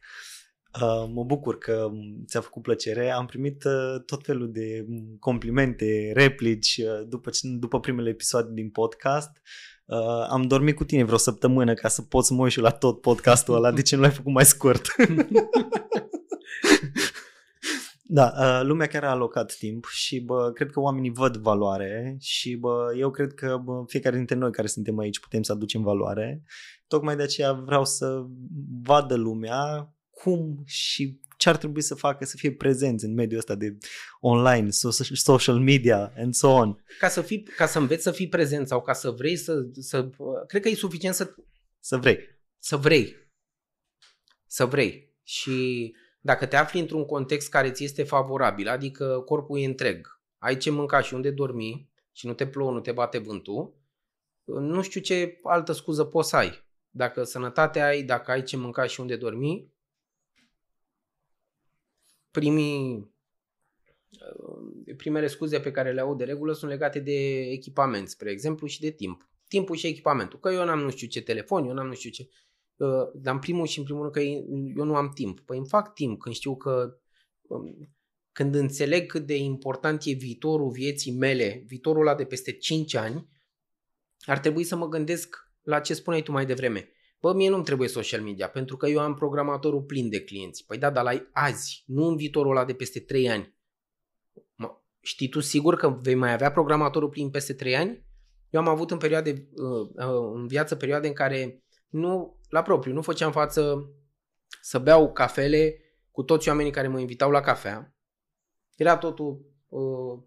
Uh, 0.81 1.09
mă 1.13 1.23
bucur 1.23 1.57
că 1.57 1.91
ți-a 2.25 2.41
făcut 2.41 2.62
plăcere. 2.62 3.09
Am 3.09 3.25
primit 3.25 3.63
uh, 3.63 4.01
tot 4.05 4.25
felul 4.25 4.51
de 4.51 4.86
complimente, 5.19 6.12
replici 6.13 6.77
uh, 6.77 7.07
după, 7.07 7.29
după 7.41 7.79
primele 7.79 8.09
episoade 8.09 8.49
din 8.53 8.69
podcast. 8.69 9.41
Uh, 9.86 10.27
am 10.29 10.41
dormit 10.41 10.75
cu 10.75 10.83
tine 10.83 11.03
vreo 11.03 11.17
săptămână 11.17 11.73
ca 11.73 11.88
să 11.88 12.01
pot 12.01 12.25
să 12.25 12.33
mă 12.33 12.43
uit 12.43 12.55
la 12.55 12.69
tot 12.69 13.01
podcastul 13.01 13.55
ăla. 13.55 13.71
De 13.71 13.81
ce 13.81 13.95
nu 13.95 14.01
l-ai 14.01 14.12
făcut 14.12 14.33
mai 14.33 14.45
scurt? 14.45 14.86
Da, 18.05 18.33
uh, 18.39 18.65
lumea 18.65 18.88
chiar 18.88 19.03
a 19.03 19.09
alocat 19.09 19.55
timp 19.55 19.86
și 19.86 20.19
bă, 20.19 20.51
cred 20.51 20.71
că 20.71 20.79
oamenii 20.79 21.12
văd 21.12 21.38
valoare 21.38 22.17
și 22.19 22.55
bă, 22.55 22.93
eu 22.97 23.12
cred 23.12 23.33
că 23.33 23.62
bă, 23.63 23.83
fiecare 23.88 24.15
dintre 24.15 24.36
noi 24.36 24.51
care 24.51 24.67
suntem 24.67 24.97
aici 24.97 25.19
putem 25.19 25.41
să 25.41 25.51
aducem 25.51 25.81
valoare. 25.81 26.43
Tocmai 26.88 27.15
de 27.15 27.23
aceea 27.23 27.53
vreau 27.53 27.86
să 27.86 28.25
vadă 28.83 29.15
lumea 29.15 29.92
cum 30.13 30.63
și 30.65 31.19
ce 31.38 31.49
ar 31.49 31.58
trebui 31.58 31.82
să 31.82 31.95
facă 31.95 32.26
să 32.26 32.38
fie 32.38 32.52
prezenți 32.52 33.06
în 33.06 33.13
mediul 33.13 33.39
ăsta 33.39 33.56
de 33.56 33.78
online, 34.19 34.69
social 35.13 35.60
media 35.60 36.13
and 36.17 36.34
so 36.34 36.49
on. 36.49 36.84
Ca 36.99 37.08
să, 37.08 37.21
fii, 37.21 37.43
ca 37.43 37.65
să 37.65 37.80
înveți 37.80 38.04
să 38.04 38.12
fii 38.12 38.30
prezent 38.30 38.67
sau 38.67 38.82
ca 38.82 38.93
să 38.93 39.10
vrei 39.10 39.36
să, 39.36 39.67
să... 39.80 40.10
Cred 40.47 40.62
că 40.62 40.69
e 40.69 40.76
suficient 40.76 41.15
să... 41.15 41.36
Să 41.80 41.97
vrei. 41.97 42.19
Să 42.60 42.78
vrei. 42.78 43.15
Să 44.47 44.65
vrei. 44.65 45.15
Și 45.23 45.95
dacă 46.21 46.45
te 46.45 46.56
afli 46.56 46.80
într-un 46.80 47.06
context 47.06 47.49
care 47.49 47.71
ți 47.71 47.84
este 47.84 48.04
favorabil, 48.04 48.67
adică 48.67 49.21
corpul 49.26 49.60
e 49.60 49.65
întreg, 49.65 50.21
ai 50.38 50.58
ce 50.58 50.69
mânca 50.69 51.02
și 51.02 51.13
unde 51.13 51.32
dormi 51.32 51.89
și 52.12 52.28
nu 52.28 52.34
te 52.34 52.47
plouă, 52.47 52.71
nu 52.71 52.80
te 52.80 52.91
bate 52.91 53.17
vântul, 53.17 53.82
nu 54.43 54.82
știu 54.82 55.02
ce 55.02 55.39
altă 55.43 55.71
scuză 55.71 56.04
poți 56.04 56.30
să 56.30 56.36
ai. 56.36 56.63
Dacă 56.89 57.23
sănătate 57.23 57.82
ai, 57.82 58.04
dacă 58.04 58.32
ai 58.32 58.43
ce 58.43 58.58
mânca 58.58 58.86
și 58.86 58.99
unde 58.99 59.15
dormi, 59.15 59.72
primii 62.34 63.12
uh, 64.12 64.96
primele 64.98 65.28
scuze 65.28 65.60
pe 65.60 65.72
care 65.72 65.93
le 65.93 66.02
au 66.02 66.15
de 66.15 66.24
regulă 66.24 66.54
sunt 66.54 66.72
legate 66.72 67.00
de 67.00 67.39
echipament, 67.39 68.10
spre 68.10 68.32
exemplu, 68.32 68.67
și 68.67 68.80
de 68.80 68.91
timp. 68.91 69.30
Timpul 69.48 69.76
și 69.76 69.88
echipamentul. 69.88 70.39
Că 70.39 70.50
eu 70.50 70.65
n-am 70.65 70.80
nu 70.80 70.89
știu 70.89 71.08
ce 71.08 71.22
telefon, 71.22 71.65
eu 71.65 71.74
n-am 71.74 71.88
nu 71.88 71.93
știu 71.93 72.10
ce... 72.10 72.28
Uh, 72.76 73.12
dar 73.13 73.34
în 73.34 73.39
primul 73.39 73.65
și 73.65 73.80
în 73.80 73.84
primul 73.84 74.02
rând 74.02 74.13
că 74.13 74.22
eu 74.80 74.86
nu 74.86 74.96
am 74.96 75.12
timp. 75.13 75.39
Păi 75.39 75.58
îmi 75.58 75.67
fac 75.67 75.93
timp 75.93 76.19
când 76.19 76.36
știu 76.36 76.56
că... 76.56 76.98
Um, 77.41 77.96
când 78.32 78.56
înțeleg 78.56 79.06
cât 79.06 79.26
de 79.26 79.36
important 79.36 80.02
e 80.06 80.12
viitorul 80.12 80.69
vieții 80.69 81.12
mele, 81.12 81.63
viitorul 81.65 82.08
ăla 82.08 82.15
de 82.15 82.26
peste 82.26 82.52
5 82.52 82.96
ani, 82.96 83.30
ar 84.19 84.39
trebui 84.39 84.63
să 84.63 84.76
mă 84.76 84.88
gândesc 84.88 85.36
la 85.62 85.80
ce 85.80 85.93
spuneai 85.93 86.24
tu 86.24 86.32
mai 86.32 86.46
devreme. 86.46 86.89
Bă, 87.23 87.33
mie 87.33 87.49
nu-mi 87.49 87.63
trebuie 87.63 87.88
social 87.88 88.21
media, 88.21 88.49
pentru 88.49 88.77
că 88.77 88.88
eu 88.88 88.99
am 88.99 89.13
programatorul 89.13 89.81
plin 89.81 90.09
de 90.09 90.23
clienți. 90.23 90.65
Păi 90.65 90.77
da, 90.77 90.89
dar 90.89 91.03
la 91.03 91.29
azi, 91.31 91.83
nu 91.86 92.05
în 92.05 92.15
viitorul 92.15 92.51
ăla 92.51 92.65
de 92.65 92.73
peste 92.73 92.99
3 92.99 93.29
ani. 93.29 93.55
Mă, 94.55 94.77
știi 94.99 95.29
tu 95.29 95.39
sigur 95.39 95.75
că 95.75 95.89
vei 95.89 96.15
mai 96.15 96.33
avea 96.33 96.51
programatorul 96.51 97.09
plin 97.09 97.29
peste 97.29 97.53
3 97.53 97.75
ani? 97.75 98.05
Eu 98.49 98.59
am 98.59 98.67
avut 98.67 98.91
în 98.91 98.97
perioade, 98.97 99.47
uh, 99.55 99.89
uh, 99.95 100.31
în 100.33 100.47
viață 100.47 100.75
perioade 100.75 101.07
în 101.07 101.13
care 101.13 101.63
nu, 101.89 102.39
la 102.49 102.62
propriu, 102.62 102.93
nu 102.93 103.01
făceam 103.01 103.31
față 103.31 103.89
să 104.62 104.79
beau 104.79 105.12
cafele 105.12 105.77
cu 106.12 106.23
toți 106.23 106.49
oamenii 106.49 106.71
care 106.71 106.88
mă 106.88 106.99
invitau 106.99 107.31
la 107.31 107.41
cafea. 107.41 107.95
Era 108.75 108.97
totul... 108.97 109.45
Uh, 109.67 110.19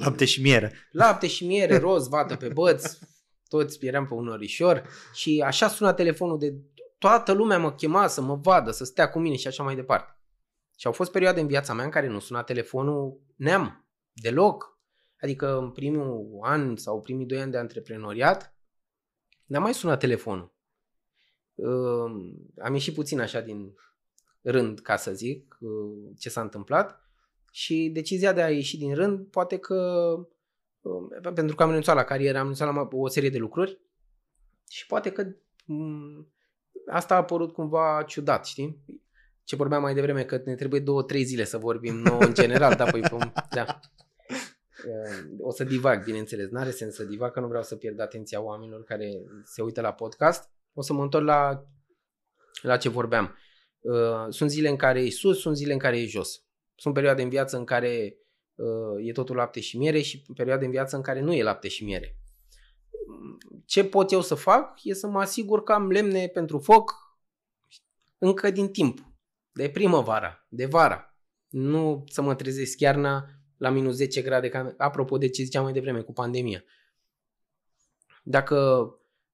lapte 0.00 0.24
și 0.24 0.42
miere. 0.42 0.72
Lapte 0.90 1.26
și 1.26 1.46
miere, 1.46 1.76
roz, 1.76 2.08
vată 2.08 2.36
pe 2.36 2.48
băț, 2.48 2.98
toți 3.56 3.86
eram 3.86 4.06
pe 4.06 4.14
un 4.14 4.28
orișor 4.28 4.82
și 5.12 5.42
așa 5.46 5.68
suna 5.68 5.92
telefonul 5.92 6.38
de 6.38 6.54
toată 6.98 7.32
lumea 7.32 7.58
mă 7.58 7.72
chema 7.72 8.06
să 8.06 8.20
mă 8.20 8.34
vadă, 8.34 8.70
să 8.70 8.84
stea 8.84 9.10
cu 9.10 9.18
mine 9.18 9.36
și 9.36 9.46
așa 9.46 9.62
mai 9.62 9.74
departe. 9.74 10.16
Și 10.76 10.86
au 10.86 10.92
fost 10.92 11.10
perioade 11.12 11.40
în 11.40 11.46
viața 11.46 11.72
mea 11.72 11.84
în 11.84 11.90
care 11.90 12.06
nu 12.06 12.18
suna 12.18 12.42
telefonul 12.42 13.20
neam, 13.36 13.86
deloc. 14.12 14.78
Adică 15.20 15.58
în 15.58 15.70
primul 15.70 16.38
an 16.42 16.76
sau 16.76 17.02
primii 17.02 17.26
doi 17.26 17.40
ani 17.40 17.50
de 17.50 17.58
antreprenoriat, 17.58 18.54
n-a 19.44 19.58
mai 19.58 19.74
sunat 19.74 19.98
telefonul. 19.98 20.54
Uh, 21.54 22.10
am 22.62 22.72
ieșit 22.72 22.94
puțin 22.94 23.20
așa 23.20 23.40
din 23.40 23.74
rând, 24.42 24.80
ca 24.80 24.96
să 24.96 25.12
zic, 25.12 25.56
uh, 25.60 26.10
ce 26.18 26.28
s-a 26.28 26.40
întâmplat 26.40 27.02
și 27.50 27.90
decizia 27.92 28.32
de 28.32 28.42
a 28.42 28.50
ieși 28.50 28.78
din 28.78 28.94
rând 28.94 29.26
poate 29.26 29.58
că 29.58 30.14
pentru 31.34 31.56
că 31.56 31.62
am 31.62 31.68
renunțat 31.68 31.94
la 31.94 32.04
carieră, 32.04 32.36
am 32.36 32.42
renunțat 32.42 32.74
la 32.74 32.88
o 32.90 33.08
serie 33.08 33.30
de 33.30 33.38
lucruri 33.38 33.80
și 34.68 34.86
poate 34.86 35.10
că 35.10 35.26
mm, 35.64 36.32
asta 36.86 37.14
a 37.14 37.16
apărut 37.16 37.52
cumva 37.52 38.04
ciudat, 38.06 38.46
știi? 38.46 38.84
Ce 39.44 39.56
vorbeam 39.56 39.82
mai 39.82 39.94
devreme, 39.94 40.24
că 40.24 40.42
ne 40.44 40.54
trebuie 40.54 40.80
două, 40.80 41.02
trei 41.02 41.24
zile 41.24 41.44
să 41.44 41.58
vorbim 41.58 41.94
nou 41.94 42.18
în 42.18 42.34
general, 42.34 42.74
da, 42.80 42.84
păi, 42.84 43.02
da. 43.50 43.80
O 45.38 45.50
să 45.50 45.64
divag, 45.64 46.04
bineînțeles, 46.04 46.50
n-are 46.50 46.70
sens 46.70 46.94
să 46.94 47.04
divag, 47.04 47.32
că 47.32 47.40
nu 47.40 47.46
vreau 47.46 47.62
să 47.62 47.76
pierd 47.76 48.00
atenția 48.00 48.40
oamenilor 48.40 48.84
care 48.84 49.10
se 49.44 49.62
uită 49.62 49.80
la 49.80 49.92
podcast. 49.92 50.50
O 50.72 50.82
să 50.82 50.92
mă 50.92 51.02
întorc 51.02 51.24
la, 51.24 51.64
la 52.62 52.76
ce 52.76 52.88
vorbeam. 52.88 53.36
Uh, 53.80 54.26
sunt 54.28 54.50
zile 54.50 54.68
în 54.68 54.76
care 54.76 55.00
e 55.00 55.10
sus, 55.10 55.40
sunt 55.40 55.56
zile 55.56 55.72
în 55.72 55.78
care 55.78 56.00
e 56.00 56.06
jos. 56.06 56.44
Sunt 56.74 56.94
perioade 56.94 57.22
în 57.22 57.28
viață 57.28 57.56
în 57.56 57.64
care 57.64 58.16
uh, 58.16 58.21
e 59.02 59.12
totul 59.12 59.36
lapte 59.36 59.60
și 59.60 59.78
miere 59.78 60.00
și 60.00 60.22
perioade 60.34 60.64
în 60.64 60.70
viață 60.70 60.96
în 60.96 61.02
care 61.02 61.20
nu 61.20 61.32
e 61.32 61.42
lapte 61.42 61.68
și 61.68 61.84
miere. 61.84 62.16
Ce 63.64 63.84
pot 63.84 64.10
eu 64.10 64.20
să 64.20 64.34
fac 64.34 64.78
e 64.82 64.94
să 64.94 65.06
mă 65.06 65.20
asigur 65.20 65.62
că 65.62 65.72
am 65.72 65.90
lemne 65.90 66.28
pentru 66.28 66.58
foc 66.58 66.94
încă 68.18 68.50
din 68.50 68.68
timp, 68.68 69.12
de 69.52 69.68
primăvara, 69.68 70.46
de 70.48 70.66
vara. 70.66 71.16
Nu 71.48 72.04
să 72.06 72.22
mă 72.22 72.34
trezesc 72.34 72.80
iarna 72.80 73.28
la 73.56 73.70
minus 73.70 73.94
10 73.94 74.22
grade, 74.22 74.48
ca, 74.48 74.74
apropo 74.76 75.18
de 75.18 75.28
ce 75.28 75.42
ziceam 75.42 75.62
mai 75.62 75.72
devreme 75.72 76.00
cu 76.00 76.12
pandemia. 76.12 76.64
Dacă, 78.22 78.88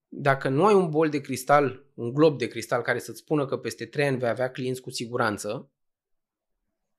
dacă 0.07 0.49
nu 0.49 0.65
ai 0.65 0.73
un 0.73 0.89
bol 0.89 1.09
de 1.09 1.21
cristal, 1.21 1.85
un 1.93 2.13
glob 2.13 2.37
de 2.37 2.47
cristal 2.47 2.81
care 2.81 2.99
să-ți 2.99 3.19
spună 3.19 3.45
că 3.45 3.57
peste 3.57 3.85
3 3.85 4.05
ani 4.05 4.17
vei 4.17 4.29
avea 4.29 4.51
clienți 4.51 4.81
cu 4.81 4.89
siguranță, 4.89 5.71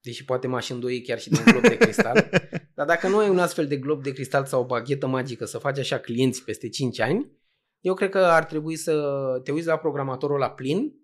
deși 0.01 0.25
poate 0.25 0.47
m-aș 0.47 0.69
îndoi 0.69 1.03
chiar 1.03 1.21
și 1.21 1.31
de 1.31 1.39
un 1.39 1.45
glob 1.45 1.63
de 1.63 1.77
cristal, 1.77 2.31
dar 2.77 2.87
dacă 2.87 3.09
nu 3.09 3.19
ai 3.19 3.29
un 3.29 3.39
astfel 3.39 3.67
de 3.67 3.77
glob 3.77 4.03
de 4.03 4.13
cristal 4.13 4.45
sau 4.45 4.63
o 4.63 4.67
baghetă 4.67 5.07
magică 5.07 5.45
să 5.45 5.59
faci 5.59 5.79
așa 5.79 5.99
clienți 5.99 6.45
peste 6.45 6.69
5 6.69 7.01
ani, 7.01 7.31
eu 7.81 7.95
cred 7.95 8.11
că 8.11 8.19
ar 8.19 8.45
trebui 8.45 8.77
să 8.77 9.05
te 9.45 9.53
uiți 9.53 9.67
la 9.67 9.77
programatorul 9.77 10.39
la 10.39 10.51
plin 10.51 10.95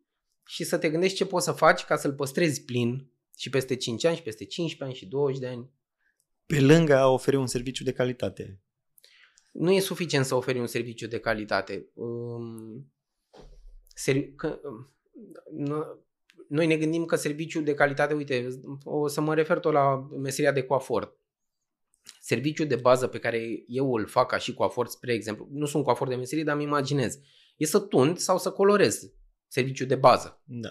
și 0.47 0.65
să 0.65 0.79
te 0.79 0.91
gândești 0.91 1.17
ce 1.17 1.27
poți 1.27 1.45
să 1.45 1.53
faci 1.53 1.85
ca 1.85 1.97
să-l 1.97 2.15
păstrezi 2.15 2.65
plin 2.65 3.11
și 3.37 3.51
peste 3.51 3.77
5 3.77 4.05
ani 4.05 4.17
și 4.17 4.23
peste 4.23 4.45
15 4.45 4.85
ani 4.85 4.95
și 4.95 5.07
20 5.07 5.39
de 5.41 5.47
ani. 5.47 5.71
Pe 6.47 6.61
lângă 6.61 6.97
a 6.97 7.09
oferi 7.09 7.37
un 7.37 7.47
serviciu 7.47 7.85
de 7.85 7.93
calitate. 7.93 8.61
Nu 9.53 9.73
e 9.73 9.81
suficient 9.81 10.25
să 10.25 10.35
oferi 10.35 10.59
un 10.59 10.67
serviciu 10.67 11.07
de 11.07 11.19
calitate. 11.19 11.91
Um, 11.95 12.93
ser- 13.95 14.33
că, 14.37 14.61
um, 14.63 16.06
noi 16.49 16.67
ne 16.67 16.77
gândim 16.77 17.05
că 17.05 17.17
serviciul 17.17 17.65
de 17.65 17.75
calitate, 17.75 18.15
uite, 18.15 18.49
o 18.85 19.09
să 19.09 19.21
mă 19.21 19.35
refer 19.35 19.59
tot 19.59 19.73
la 19.73 20.09
meseria 20.23 20.53
de 20.53 20.63
coafor. 20.63 21.19
Serviciul 22.21 22.67
de 22.67 22.77
bază 22.77 23.07
pe 23.07 23.19
care 23.19 23.65
eu 23.67 23.95
îl 23.95 24.07
fac 24.07 24.29
ca 24.29 24.39
și 24.39 24.55
coafor, 24.55 24.87
spre 24.87 25.13
exemplu, 25.13 25.49
nu 25.51 25.67
sunt 25.67 25.85
coafor 25.85 26.09
de 26.09 26.15
meserie, 26.15 26.45
dar 26.45 26.55
îmi 26.55 26.65
imaginez, 26.65 27.19
e 27.57 27.65
să 27.65 27.79
tund 27.79 28.19
sau 28.19 28.39
să 28.39 28.51
colorez 28.51 29.13
serviciu 29.49 29.85
de 29.85 29.95
bază. 29.95 30.43
Da. 30.45 30.69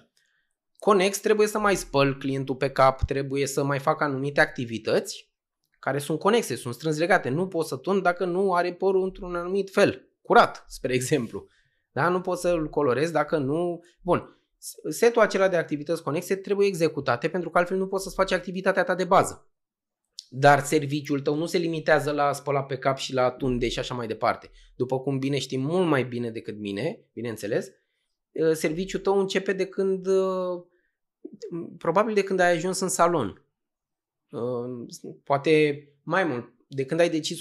Conex 0.77 1.19
trebuie 1.19 1.47
să 1.47 1.59
mai 1.59 1.75
spăl 1.75 2.17
clientul 2.17 2.55
pe 2.55 2.69
cap, 2.69 3.05
trebuie 3.05 3.47
să 3.47 3.63
mai 3.63 3.79
fac 3.79 4.01
anumite 4.01 4.41
activități 4.41 5.33
care 5.79 5.99
sunt 5.99 6.19
conexe, 6.19 6.55
sunt 6.55 6.73
strâns 6.73 6.97
legate. 6.97 7.29
Nu 7.29 7.47
pot 7.47 7.65
să 7.65 7.77
tund 7.77 8.03
dacă 8.03 8.25
nu 8.25 8.53
are 8.53 8.73
părul 8.73 9.03
într-un 9.03 9.35
anumit 9.35 9.69
fel, 9.71 10.09
curat, 10.21 10.65
spre 10.67 10.93
exemplu. 10.93 11.47
Da? 11.91 12.09
Nu 12.09 12.21
pot 12.21 12.37
să-l 12.37 12.69
colorez 12.69 13.11
dacă 13.11 13.37
nu... 13.37 13.83
Bun, 14.01 14.39
setul 14.89 15.21
acela 15.21 15.47
de 15.47 15.55
activități 15.55 16.03
conexe 16.03 16.35
trebuie 16.35 16.67
executate 16.67 17.29
pentru 17.29 17.49
că 17.49 17.57
altfel 17.57 17.77
nu 17.77 17.87
poți 17.87 18.03
să-ți 18.03 18.15
faci 18.15 18.31
activitatea 18.31 18.83
ta 18.83 18.95
de 18.95 19.03
bază. 19.03 19.49
Dar 20.29 20.63
serviciul 20.63 21.21
tău 21.21 21.35
nu 21.35 21.45
se 21.45 21.57
limitează 21.57 22.11
la 22.11 22.23
a 22.23 22.33
spăla 22.33 22.63
pe 22.63 22.77
cap 22.77 22.97
și 22.97 23.13
la 23.13 23.31
tunde 23.31 23.69
și 23.69 23.79
așa 23.79 23.93
mai 23.93 24.07
departe. 24.07 24.51
După 24.75 24.99
cum 24.99 25.19
bine 25.19 25.37
știi 25.37 25.57
mult 25.57 25.87
mai 25.87 26.03
bine 26.03 26.31
decât 26.31 26.57
mine, 26.59 27.05
bineînțeles, 27.13 27.69
Uh, 28.35 28.51
serviciul 28.53 28.99
tău 28.99 29.19
începe 29.19 29.53
de 29.53 29.65
când, 29.65 30.07
uh, 30.07 30.63
probabil 31.77 32.13
de 32.13 32.23
când 32.23 32.39
ai 32.39 32.51
ajuns 32.51 32.79
în 32.79 32.89
salon. 32.89 33.45
Uh, 34.29 34.95
poate 35.23 35.83
mai 36.03 36.23
mult, 36.23 36.53
de 36.67 36.85
când 36.85 36.99
ai 36.99 37.09
decis 37.09 37.39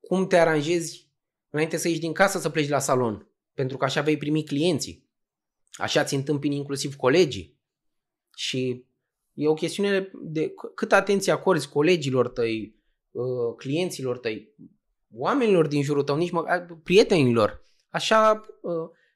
cum 0.00 0.26
te 0.26 0.36
aranjezi 0.36 1.10
înainte 1.50 1.76
să 1.76 1.88
ieși 1.88 2.00
din 2.00 2.12
casă 2.12 2.38
să 2.38 2.50
pleci 2.50 2.68
la 2.68 2.78
salon. 2.78 3.28
Pentru 3.54 3.76
că 3.76 3.84
așa 3.84 4.00
vei 4.00 4.16
primi 4.16 4.44
clienții. 4.44 5.03
Așa 5.74 6.04
ți 6.04 6.14
întâmpini 6.14 6.56
inclusiv 6.56 6.96
colegii. 6.96 7.58
Și 8.36 8.84
e 9.32 9.48
o 9.48 9.54
chestiune 9.54 10.10
de 10.22 10.52
cât 10.74 10.92
atenție 10.92 11.32
acorzi 11.32 11.68
colegilor 11.68 12.28
tăi, 12.28 12.82
clienților 13.56 14.18
tăi, 14.18 14.54
oamenilor 15.12 15.66
din 15.66 15.82
jurul 15.82 16.02
tău, 16.02 16.16
nici 16.16 16.30
mă, 16.30 16.66
prietenilor. 16.82 17.62
Așa 17.88 18.40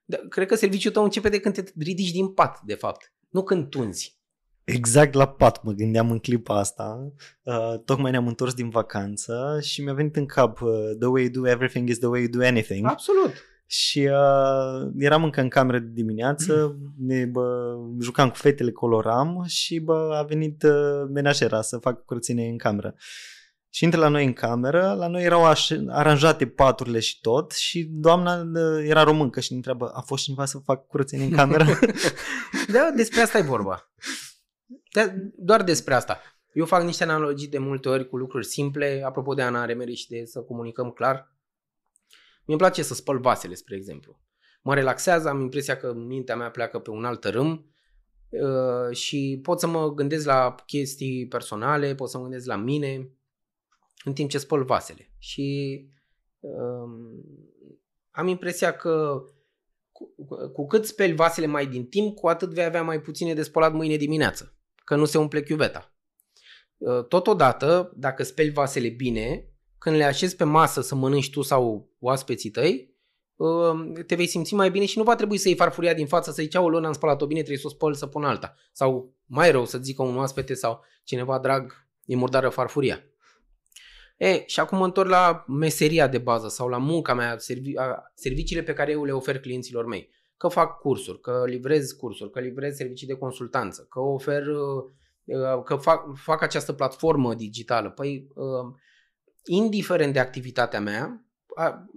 da, 0.05 0.16
cred 0.29 0.49
că 0.49 0.55
serviciul 0.55 0.92
tău 0.92 1.05
începe 1.05 1.29
de 1.29 1.40
când 1.40 1.55
te 1.55 1.73
ridici 1.79 2.11
din 2.11 2.29
pat, 2.29 2.61
de 2.64 2.75
fapt, 2.75 3.12
nu 3.29 3.42
când 3.42 3.68
tunzi. 3.68 4.18
Exact 4.64 5.14
la 5.14 5.29
pat 5.29 5.62
mă 5.62 5.73
gândeam 5.73 6.11
în 6.11 6.18
clipa 6.18 6.59
asta. 6.59 7.12
Uh, 7.42 7.81
tocmai 7.85 8.11
ne-am 8.11 8.27
întors 8.27 8.55
din 8.55 8.68
vacanță 8.68 9.59
și 9.62 9.83
mi-a 9.83 9.92
venit 9.92 10.16
în 10.16 10.27
cap 10.27 10.61
uh, 10.61 10.71
The 10.99 11.07
way 11.07 11.23
you 11.23 11.31
do 11.31 11.49
everything 11.49 11.88
is 11.88 11.99
the 11.99 12.07
way 12.07 12.21
you 12.21 12.31
do 12.31 12.47
anything. 12.47 12.87
Absolut. 12.87 13.33
Și 13.70 13.98
uh, 13.98 14.90
eram 14.98 15.24
încă 15.24 15.40
în 15.40 15.48
cameră 15.48 15.78
de 15.78 15.90
dimineață, 15.92 16.76
mm. 16.78 16.94
ne 17.09 17.24
bă, 17.24 17.76
jucam 18.00 18.28
cu 18.28 18.37
fetele, 18.37 18.70
coloram 18.70 19.44
și 19.46 19.78
bă, 19.78 20.14
a 20.14 20.22
venit 20.22 20.62
uh, 20.62 21.09
menajera 21.12 21.62
să 21.62 21.78
fac 21.78 22.04
curățenie 22.04 22.48
în 22.48 22.59
cameră. 22.59 22.94
Uh, 22.94 23.00
și 23.70 23.85
intră 23.85 24.00
la 24.00 24.09
noi 24.09 24.24
în 24.24 24.33
cameră, 24.33 24.94
la 24.98 25.07
noi 25.07 25.24
erau 25.24 25.44
aș, 25.44 25.70
aranjate 25.88 26.46
paturile 26.46 26.98
și 26.98 27.20
tot 27.20 27.52
și 27.52 27.85
doamna 27.85 28.44
era 28.83 29.02
româncă 29.02 29.40
și 29.40 29.50
ne 29.50 29.57
întreabă, 29.57 29.90
a 29.94 30.00
fost 30.00 30.22
cineva 30.22 30.44
să 30.44 30.59
fac 30.59 30.87
curățenie 30.87 31.24
în 31.24 31.33
cameră? 31.33 31.64
da, 32.72 32.90
despre 32.96 33.20
asta 33.20 33.38
e 33.38 33.42
vorba. 33.42 33.92
Da, 34.92 35.14
doar 35.37 35.62
despre 35.62 35.94
asta. 35.94 36.20
Eu 36.52 36.64
fac 36.64 36.83
niște 36.83 37.02
analogii 37.02 37.48
de 37.48 37.59
multe 37.59 37.88
ori 37.88 38.09
cu 38.09 38.16
lucruri 38.16 38.46
simple, 38.46 39.02
apropo 39.07 39.35
de 39.35 39.42
Ana 39.42 39.64
Remeri 39.64 39.94
și 39.94 40.09
de 40.09 40.24
să 40.24 40.40
comunicăm 40.40 40.90
clar. 40.90 41.33
Mi-e 42.48 42.56
place 42.56 42.82
să 42.82 42.94
spăl 42.94 43.18
vasele, 43.18 43.54
spre 43.54 43.76
exemplu. 43.76 44.20
Mă 44.62 44.74
relaxează, 44.74 45.28
am 45.28 45.40
impresia 45.40 45.76
că 45.76 45.92
mintea 45.92 46.37
mea 46.37 46.50
pleacă 46.50 46.78
pe 46.78 46.90
un 46.90 47.04
alt 47.04 47.24
râm 47.24 47.66
uh, 48.28 48.96
și 48.96 49.40
pot 49.42 49.61
să 49.61 49.66
mă 49.66 49.94
gândesc 49.94 50.26
la 50.26 50.54
chestii 50.66 51.26
personale, 51.26 51.94
pot 51.94 52.08
să 52.08 52.16
mă 52.16 52.22
gândesc 52.22 52.46
la 52.46 52.56
mine, 52.56 53.11
în 54.04 54.12
timp 54.12 54.30
ce 54.30 54.38
spăl 54.38 54.64
vasele. 54.64 55.12
Și 55.18 55.87
um, 56.40 57.24
am 58.11 58.26
impresia 58.26 58.76
că 58.76 59.22
cu, 59.92 60.14
cu 60.52 60.66
cât 60.66 60.87
speli 60.87 61.14
vasele 61.14 61.46
mai 61.46 61.66
din 61.66 61.87
timp, 61.87 62.14
cu 62.14 62.28
atât 62.28 62.52
vei 62.52 62.64
avea 62.64 62.82
mai 62.82 63.00
puține 63.00 63.34
de 63.34 63.42
spălat 63.42 63.72
mâine 63.72 63.96
dimineață, 63.96 64.56
că 64.84 64.96
nu 64.96 65.04
se 65.04 65.18
umple 65.18 65.42
chiuveta. 65.42 65.92
Uh, 66.76 67.04
totodată, 67.04 67.92
dacă 67.96 68.22
speli 68.22 68.50
vasele 68.50 68.88
bine, 68.88 69.52
când 69.79 69.97
le 69.97 70.05
așezi 70.05 70.37
pe 70.37 70.45
masă 70.45 70.81
să 70.81 70.95
mănânci 70.95 71.31
tu 71.31 71.43
sau 71.43 71.91
oaspeții 71.99 72.51
tăi, 72.51 72.95
um, 73.37 73.93
te 73.93 74.14
vei 74.14 74.27
simți 74.27 74.55
mai 74.55 74.71
bine 74.71 74.85
și 74.85 74.99
nu 74.99 75.05
va 75.05 75.14
trebui 75.14 75.37
să 75.37 75.49
iei 75.49 75.57
farfuria 75.57 75.95
din 75.95 76.07
față 76.07 76.31
să 76.31 76.43
zici, 76.43 76.55
o 76.55 76.69
lună 76.69 76.87
am 76.87 76.93
spălat-o 76.93 77.27
bine, 77.27 77.41
trebuie 77.41 77.61
să 77.61 77.67
o 77.67 77.75
spăl 77.75 77.95
să 77.95 78.07
pun 78.07 78.25
alta. 78.25 78.55
Sau 78.73 79.14
mai 79.27 79.51
rău 79.51 79.64
să 79.64 79.79
zică 79.79 80.03
un 80.03 80.17
oaspete 80.17 80.55
sau 80.55 80.85
cineva 81.05 81.38
drag, 81.38 81.87
e 82.05 82.17
murdară 82.17 82.49
farfuria. 82.49 83.03
E, 84.17 84.43
și 84.47 84.61
acum 84.61 84.79
mă 84.79 84.85
întorc 84.85 85.09
la 85.09 85.45
meseria 85.49 86.09
de 86.09 86.19
bază 86.19 86.49
sau 86.49 86.69
la 86.69 86.79
munca 86.79 87.14
mea, 87.14 87.37
servi- 87.37 87.75
serviciile 88.14 88.62
pe 88.62 88.73
care 88.73 88.91
eu 88.91 89.05
le 89.05 89.12
ofer 89.12 89.41
clienților 89.41 89.87
mei. 89.87 90.11
Că 90.37 90.49
fac 90.49 90.79
cursuri, 90.79 91.21
că 91.21 91.43
livrez 91.47 91.93
cursuri, 91.93 92.31
că 92.31 92.41
livrez 92.41 92.77
servicii 92.77 93.07
de 93.07 93.14
consultanță, 93.14 93.87
că 93.91 94.01
ofer, 94.01 94.47
uh, 94.47 94.85
uh, 95.25 95.62
că 95.64 95.77
fac, 95.77 96.17
fac 96.17 96.43
această 96.43 96.73
platformă 96.73 97.35
digitală. 97.35 97.91
Păi, 97.91 98.29
uh, 98.35 98.75
indiferent 99.48 100.12
de 100.12 100.18
activitatea 100.18 100.80
mea, 100.80 101.24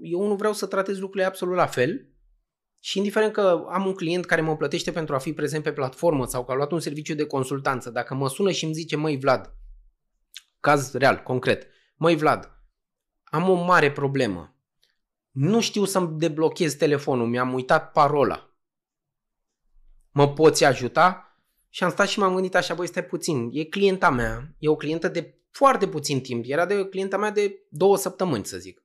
eu 0.01 0.27
nu 0.27 0.35
vreau 0.35 0.53
să 0.53 0.65
tratez 0.65 0.99
lucrurile 0.99 1.27
absolut 1.27 1.55
la 1.55 1.65
fel 1.65 2.05
și 2.79 2.97
indiferent 2.97 3.33
că 3.33 3.65
am 3.69 3.85
un 3.85 3.93
client 3.93 4.25
care 4.25 4.41
mă 4.41 4.57
plătește 4.57 4.91
pentru 4.91 5.15
a 5.15 5.17
fi 5.17 5.33
prezent 5.33 5.63
pe 5.63 5.73
platformă 5.73 6.25
sau 6.25 6.45
că 6.45 6.51
a 6.51 6.55
luat 6.55 6.71
un 6.71 6.79
serviciu 6.79 7.13
de 7.13 7.25
consultanță, 7.25 7.89
dacă 7.89 8.13
mă 8.13 8.29
sună 8.29 8.51
și 8.51 8.63
îmi 8.63 8.73
zice, 8.73 8.95
măi 8.95 9.17
Vlad, 9.17 9.53
caz 10.59 10.93
real, 10.93 11.23
concret, 11.23 11.67
Măi 12.01 12.15
Vlad, 12.15 12.51
am 13.23 13.49
o 13.49 13.53
mare 13.53 13.91
problemă. 13.91 14.55
Nu 15.31 15.61
știu 15.61 15.85
să-mi 15.85 16.19
deblochez 16.19 16.73
telefonul, 16.73 17.27
mi-am 17.27 17.53
uitat 17.53 17.91
parola. 17.91 18.55
Mă 20.11 20.33
poți 20.33 20.63
ajuta? 20.63 21.35
Și 21.69 21.83
am 21.83 21.89
stat 21.89 22.07
și 22.07 22.19
m-am 22.19 22.33
gândit 22.33 22.55
așa, 22.55 22.73
băi, 22.73 22.87
stai 22.87 23.05
puțin, 23.05 23.49
e 23.53 23.63
clienta 23.63 24.09
mea, 24.09 24.55
e 24.57 24.67
o 24.67 24.75
clientă 24.75 25.07
de 25.07 25.40
foarte 25.51 25.87
puțin 25.87 26.21
timp, 26.21 26.43
era 26.47 26.65
de 26.65 26.85
clienta 26.85 27.17
mea 27.17 27.31
de 27.31 27.65
două 27.69 27.97
săptămâni, 27.97 28.45
să 28.45 28.57
zic. 28.57 28.83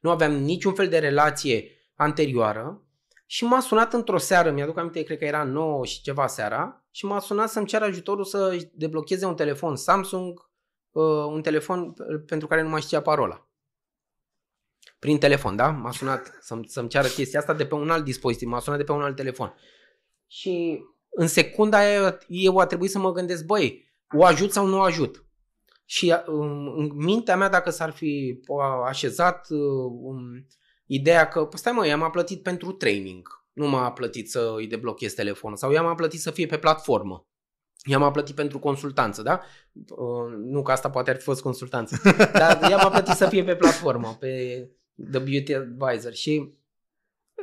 Nu 0.00 0.10
aveam 0.10 0.32
niciun 0.32 0.74
fel 0.74 0.88
de 0.88 0.98
relație 0.98 1.70
anterioară 1.94 2.82
și 3.26 3.44
m-a 3.44 3.60
sunat 3.60 3.92
într-o 3.92 4.18
seară, 4.18 4.50
mi-aduc 4.50 4.78
aminte, 4.78 5.02
cred 5.02 5.18
că 5.18 5.24
era 5.24 5.42
9 5.42 5.84
și 5.84 6.02
ceva 6.02 6.26
seara, 6.26 6.84
și 6.90 7.04
m-a 7.04 7.20
sunat 7.20 7.50
să-mi 7.50 7.66
ceară 7.66 7.84
ajutorul 7.84 8.24
să 8.24 8.68
deblocheze 8.72 9.26
un 9.26 9.34
telefon 9.34 9.76
Samsung 9.76 10.50
uh, 10.90 11.24
un 11.26 11.42
telefon 11.42 11.94
pentru 12.26 12.46
care 12.46 12.62
nu 12.62 12.68
mai 12.68 12.80
știa 12.80 13.02
parola. 13.02 13.48
Prin 14.98 15.18
telefon, 15.18 15.56
da? 15.56 15.70
M-a 15.70 15.90
sunat 15.90 16.38
să-mi, 16.40 16.64
să-mi 16.68 16.88
ceară 16.88 17.08
chestia 17.08 17.38
asta 17.38 17.54
de 17.54 17.66
pe 17.66 17.74
un 17.74 17.90
alt 17.90 18.04
dispozitiv, 18.04 18.48
m-a 18.48 18.60
sunat 18.60 18.78
de 18.78 18.84
pe 18.84 18.92
un 18.92 19.02
alt 19.02 19.16
telefon. 19.16 19.54
Și 20.26 20.80
în 21.10 21.26
secunda 21.26 21.78
aia 21.78 22.18
eu 22.26 22.58
a 22.58 22.66
trebuit 22.66 22.90
să 22.90 22.98
mă 22.98 23.12
gândesc, 23.12 23.44
băi, 23.44 23.94
o 24.16 24.24
ajut 24.24 24.52
sau 24.52 24.66
nu 24.66 24.78
o 24.78 24.82
ajut? 24.82 25.24
Și 25.84 26.14
um, 26.26 26.74
în 26.76 26.90
mintea 26.94 27.36
mea, 27.36 27.48
dacă 27.48 27.70
s-ar 27.70 27.90
fi 27.90 28.40
așezat 28.86 29.46
um, 29.50 30.46
ideea 30.86 31.28
că, 31.28 31.44
păi 31.44 31.58
stai 31.58 31.72
mă, 31.72 31.86
i-am 31.86 32.10
plătit 32.10 32.42
pentru 32.42 32.72
training, 32.72 33.28
nu 33.52 33.68
m-a 33.68 33.92
plătit 33.92 34.30
să 34.30 34.52
îi 34.56 34.66
deblochez 34.66 35.12
telefonul 35.12 35.56
sau 35.56 35.72
i-am 35.72 35.94
plătit 35.94 36.20
să 36.20 36.30
fie 36.30 36.46
pe 36.46 36.58
platformă. 36.58 37.26
ea 37.82 37.98
m-a 37.98 38.10
plătit 38.10 38.34
pentru 38.34 38.58
consultanță, 38.58 39.22
da? 39.22 39.40
Uh, 39.72 40.34
nu 40.38 40.62
că 40.62 40.72
asta 40.72 40.90
poate 40.90 41.10
ar 41.10 41.16
fi 41.16 41.22
fost 41.22 41.42
consultanță, 41.42 42.00
dar 42.32 42.70
ea 42.70 42.76
m-a 42.76 42.90
plătit 42.90 43.14
să 43.14 43.28
fie 43.28 43.44
pe 43.44 43.56
platformă, 43.56 44.16
pe 44.20 44.30
The 45.10 45.18
Beauty 45.18 45.54
Advisor 45.54 46.12
și 46.12 46.54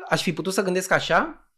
aș 0.10 0.22
fi 0.22 0.34
putut 0.34 0.54
să 0.54 0.64
gândesc 0.64 0.92
așa 0.92 1.52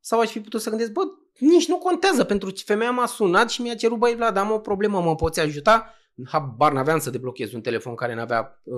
sau 0.00 0.20
aș 0.20 0.30
fi 0.30 0.40
putut 0.40 0.60
să 0.60 0.68
gândesc, 0.68 0.90
bă, 0.92 1.02
nici 1.38 1.68
nu 1.68 1.78
contează, 1.78 2.24
pentru 2.24 2.50
că 2.50 2.54
femeia 2.64 2.90
m-a 2.90 3.06
sunat 3.06 3.50
și 3.50 3.62
mi-a 3.62 3.74
cerut, 3.74 3.98
băi 3.98 4.14
Vlad, 4.14 4.36
am 4.36 4.50
o 4.50 4.58
problemă, 4.58 5.00
mă 5.00 5.14
poți 5.14 5.40
ajuta? 5.40 5.94
Habar 6.24 6.72
n-aveam 6.72 6.98
să 6.98 7.10
deblochez 7.10 7.52
un 7.52 7.60
telefon 7.60 7.94
care 7.94 8.14
n-avea, 8.14 8.60
uh, 8.64 8.76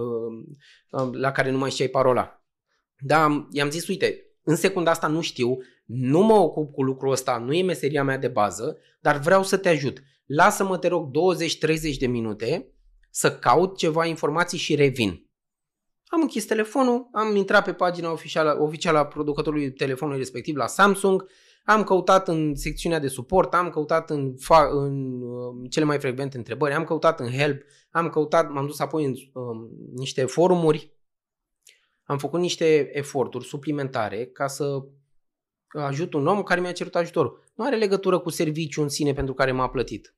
uh, 0.90 1.08
la 1.12 1.32
care 1.32 1.50
nu 1.50 1.58
mai 1.58 1.70
știai 1.70 1.88
parola. 1.88 2.42
Da, 2.98 3.48
i-am 3.50 3.70
zis, 3.70 3.88
uite, 3.88 4.26
în 4.42 4.56
secunda 4.56 4.90
asta 4.90 5.06
nu 5.06 5.20
știu, 5.20 5.58
nu 5.84 6.20
mă 6.20 6.34
ocup 6.34 6.72
cu 6.72 6.82
lucrul 6.82 7.12
ăsta, 7.12 7.38
nu 7.38 7.52
e 7.52 7.62
meseria 7.62 8.04
mea 8.04 8.18
de 8.18 8.28
bază, 8.28 8.78
dar 9.00 9.18
vreau 9.18 9.42
să 9.42 9.56
te 9.56 9.68
ajut. 9.68 10.02
Lasă-mă, 10.26 10.78
te 10.78 10.88
rog, 10.88 11.10
20-30 11.94 11.96
de 11.98 12.06
minute 12.06 12.72
să 13.10 13.38
caut 13.38 13.76
ceva 13.76 14.04
informații 14.06 14.58
și 14.58 14.74
revin. 14.74 15.26
Am 16.06 16.20
închis 16.20 16.44
telefonul, 16.44 17.08
am 17.12 17.36
intrat 17.36 17.64
pe 17.64 17.72
pagina 17.72 18.12
oficială, 18.12 18.60
oficială 18.60 18.98
a 18.98 19.06
producătorului 19.06 19.72
telefonului 19.72 20.20
respectiv 20.20 20.56
la 20.56 20.66
Samsung, 20.66 21.26
am 21.66 21.84
căutat 21.84 22.28
în 22.28 22.54
secțiunea 22.54 22.98
de 22.98 23.08
suport, 23.08 23.54
am 23.54 23.70
căutat 23.70 24.10
în, 24.10 24.34
fa- 24.34 24.70
în 24.70 25.22
uh, 25.22 25.70
cele 25.70 25.84
mai 25.84 25.98
frecvente 25.98 26.36
întrebări, 26.36 26.74
am 26.74 26.84
căutat 26.84 27.20
în 27.20 27.30
help, 27.30 27.62
am 27.90 28.08
căutat, 28.08 28.50
m-am 28.50 28.66
dus 28.66 28.80
apoi 28.80 29.04
în 29.04 29.10
uh, 29.10 29.68
niște 29.94 30.24
forumuri, 30.24 30.92
am 32.04 32.18
făcut 32.18 32.40
niște 32.40 32.90
eforturi 32.92 33.44
suplimentare 33.44 34.26
ca 34.26 34.46
să 34.46 34.82
ajut 35.68 36.14
un 36.14 36.26
om 36.26 36.42
care 36.42 36.60
mi-a 36.60 36.72
cerut 36.72 36.94
ajutorul. 36.94 37.44
Nu 37.54 37.64
are 37.64 37.76
legătură 37.76 38.18
cu 38.18 38.30
serviciul 38.30 38.82
în 38.82 38.88
sine 38.88 39.12
pentru 39.12 39.34
care 39.34 39.52
m-a 39.52 39.68
plătit. 39.68 40.14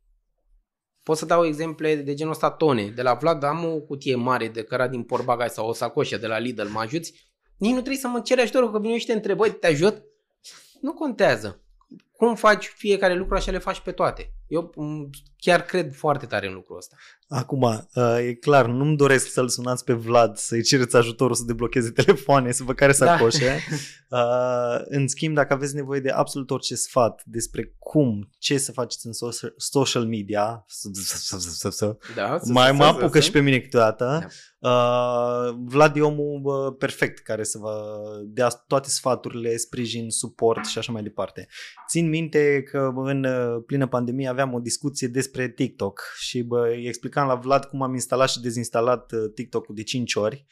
Pot 1.03 1.17
să 1.17 1.27
dau 1.27 1.45
exemple 1.47 1.95
de 1.95 2.15
genul 2.15 2.33
ăsta 2.33 2.51
tone. 2.51 2.89
De 2.89 3.03
la 3.03 3.15
Vlad 3.15 3.43
am 3.43 3.65
o 3.65 3.81
cutie 3.81 4.15
mare 4.15 4.49
de 4.49 4.63
cărat 4.63 4.91
din 4.91 5.03
porbagaj 5.03 5.51
sau 5.51 5.69
o 5.69 5.73
sacoșă 5.73 6.17
de 6.17 6.27
la 6.27 6.39
Lidl, 6.39 6.67
mă 6.67 6.81
ajuți? 6.81 7.33
Nici 7.57 7.71
nu 7.71 7.79
trebuie 7.79 7.97
să 7.97 8.09
mă 8.09 8.21
ceri 8.21 8.41
ajutorul 8.41 8.73
că 8.73 8.79
vin 8.79 8.91
niște 8.91 9.13
întrebări, 9.13 9.53
te 9.53 9.67
ajut? 9.67 10.08
Nu 10.81 10.93
contează. 10.93 11.61
Cum 12.19 12.35
faci 12.35 12.67
fiecare 12.67 13.15
lucru, 13.15 13.35
așa 13.35 13.51
le 13.51 13.59
faci 13.59 13.81
pe 13.81 13.93
toate. 13.93 14.33
Eu 14.47 14.73
chiar 15.37 15.63
cred 15.63 15.95
foarte 15.95 16.27
tare 16.27 16.47
în 16.47 16.55
lucrul 16.55 16.77
ăsta. 16.77 16.97
Acum, 17.29 17.63
uh, 17.63 18.19
e 18.19 18.35
clar, 18.35 18.67
nu-mi 18.67 18.97
doresc 18.97 19.33
să-l 19.33 19.49
sunați 19.49 19.85
pe 19.85 19.93
Vlad, 19.93 20.37
să-i 20.37 20.63
cereți 20.63 20.97
ajutorul 20.97 21.35
să 21.35 21.45
deblocheze 21.47 21.91
telefoane, 22.03 22.53
să 22.53 22.65
vă 22.65 22.73
care 22.73 22.93
sacoșe. 22.93 23.59
Da. 24.09 24.85
În 24.97 25.09
schimb, 25.09 25.35
dacă 25.35 25.53
aveți 25.53 25.75
nevoie 25.75 26.01
de 26.01 26.11
absolut 26.11 26.51
orice 26.51 26.75
sfat 26.75 27.23
despre 27.25 27.75
cum, 27.79 28.31
ce 28.39 28.59
să 28.59 28.73
faceți 28.73 29.07
în 29.07 29.13
social 29.57 30.05
media, 30.05 30.65
da, 32.15 32.39
mai 32.45 32.73
mă 32.73 32.85
apucă 32.85 33.21
și 33.21 33.31
pe 33.31 33.41
mine 33.41 33.59
câteodată, 33.59 34.05
da. 34.05 34.27
Uh, 34.61 35.57
Vlad 35.65 35.97
e 35.97 36.01
omul 36.01 36.41
uh, 36.45 36.75
perfect 36.79 37.19
care 37.19 37.45
să 37.45 37.59
vă 37.59 38.01
dea 38.25 38.49
toate 38.49 38.89
sfaturile, 38.89 39.57
sprijin, 39.57 40.11
suport 40.11 40.65
și 40.65 40.79
așa 40.79 40.93
mai 40.93 41.03
departe. 41.03 41.49
Țin 41.89 42.08
minte 42.09 42.63
că 42.63 42.93
în 42.95 43.25
uh, 43.25 43.63
plină 43.67 43.87
pandemie 43.87 44.29
aveam 44.29 44.55
o 44.55 44.61
discuție 44.61 45.09
despre 45.09 45.49
TikTok 45.49 46.03
și 46.19 46.43
bă, 46.43 46.69
îi 46.69 46.87
explicam 46.87 47.27
la 47.27 47.35
Vlad 47.35 47.65
cum 47.65 47.83
am 47.83 47.93
instalat 47.93 48.29
și 48.29 48.41
dezinstalat 48.41 49.13
uh, 49.13 49.19
TikTok-ul 49.35 49.75
de 49.75 49.83
5 49.83 50.15
ori. 50.15 50.47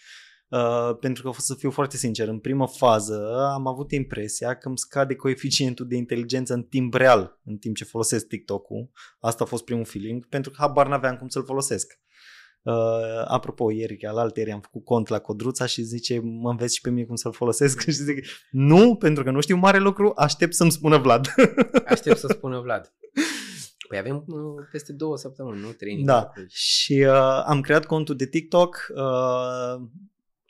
Uh, 0.48 0.96
pentru 1.00 1.22
că, 1.22 1.40
să 1.40 1.54
fiu 1.54 1.70
foarte 1.70 1.96
sincer, 1.96 2.28
în 2.28 2.38
primă 2.38 2.66
fază 2.68 3.50
am 3.54 3.66
avut 3.66 3.92
impresia 3.92 4.54
că 4.54 4.68
îmi 4.68 4.78
scade 4.78 5.14
coeficientul 5.14 5.88
de 5.88 5.96
inteligență 5.96 6.54
în 6.54 6.62
timp 6.62 6.94
real, 6.94 7.40
în 7.44 7.56
timp 7.56 7.76
ce 7.76 7.84
folosesc 7.84 8.26
TikTok-ul. 8.26 8.90
Asta 9.20 9.44
a 9.44 9.46
fost 9.46 9.64
primul 9.64 9.84
feeling, 9.84 10.26
pentru 10.26 10.50
că 10.50 10.56
habar 10.60 10.88
n-aveam 10.88 11.16
cum 11.16 11.28
să-l 11.28 11.44
folosesc. 11.44 12.00
Uh, 12.66 13.24
apropo, 13.24 13.70
ieri, 13.70 14.06
al 14.06 14.32
ieri 14.34 14.52
am 14.52 14.60
făcut 14.60 14.84
cont 14.84 15.08
la 15.08 15.18
Codruța 15.18 15.66
și 15.66 15.82
zice, 15.82 16.20
mă 16.20 16.50
înveți 16.50 16.74
și 16.74 16.80
pe 16.80 16.90
mine 16.90 17.06
cum 17.06 17.14
să-l 17.14 17.32
folosesc? 17.32 17.80
și 17.90 17.90
zic, 17.90 18.26
nu, 18.50 18.96
pentru 18.96 19.24
că 19.24 19.30
nu 19.30 19.40
știu 19.40 19.56
mare 19.56 19.78
lucru, 19.78 20.12
aștept 20.16 20.54
să-mi 20.54 20.70
spună 20.70 20.98
Vlad. 20.98 21.34
aștept 21.86 22.18
să 22.18 22.26
spună 22.26 22.60
Vlad. 22.60 22.92
Păi 23.88 23.98
avem 23.98 24.24
uh, 24.26 24.66
peste 24.70 24.92
două 24.92 25.16
săptămâni, 25.16 25.60
nu? 25.60 25.70
Training. 25.70 26.06
Da, 26.06 26.32
și 26.48 27.04
uh, 27.08 27.42
am 27.44 27.60
creat 27.60 27.84
contul 27.84 28.16
de 28.16 28.26
TikTok, 28.26 28.86
uh, 28.94 29.86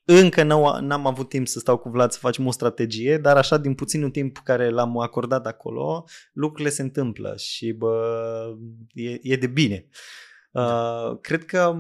încă 0.05 0.42
nu, 0.42 0.79
n-am 0.81 1.07
avut 1.07 1.29
timp 1.29 1.48
să 1.48 1.59
stau 1.59 1.76
cu 1.76 1.88
Vlad 1.88 2.11
să 2.11 2.18
facem 2.18 2.46
o 2.46 2.50
strategie, 2.50 3.18
dar 3.18 3.37
așa 3.37 3.57
din 3.57 3.74
puținul 3.74 4.11
timp 4.11 4.38
care 4.38 4.68
l-am 4.68 4.98
acordat 4.98 5.46
acolo, 5.46 6.05
lucrurile 6.33 6.70
se 6.70 6.83
întâmplă 6.83 7.35
și 7.37 7.72
bă, 7.72 8.57
e, 8.92 9.18
e 9.22 9.37
de 9.37 9.46
bine. 9.46 9.87
Uh, 10.57 11.18
cred 11.20 11.44
că 11.44 11.76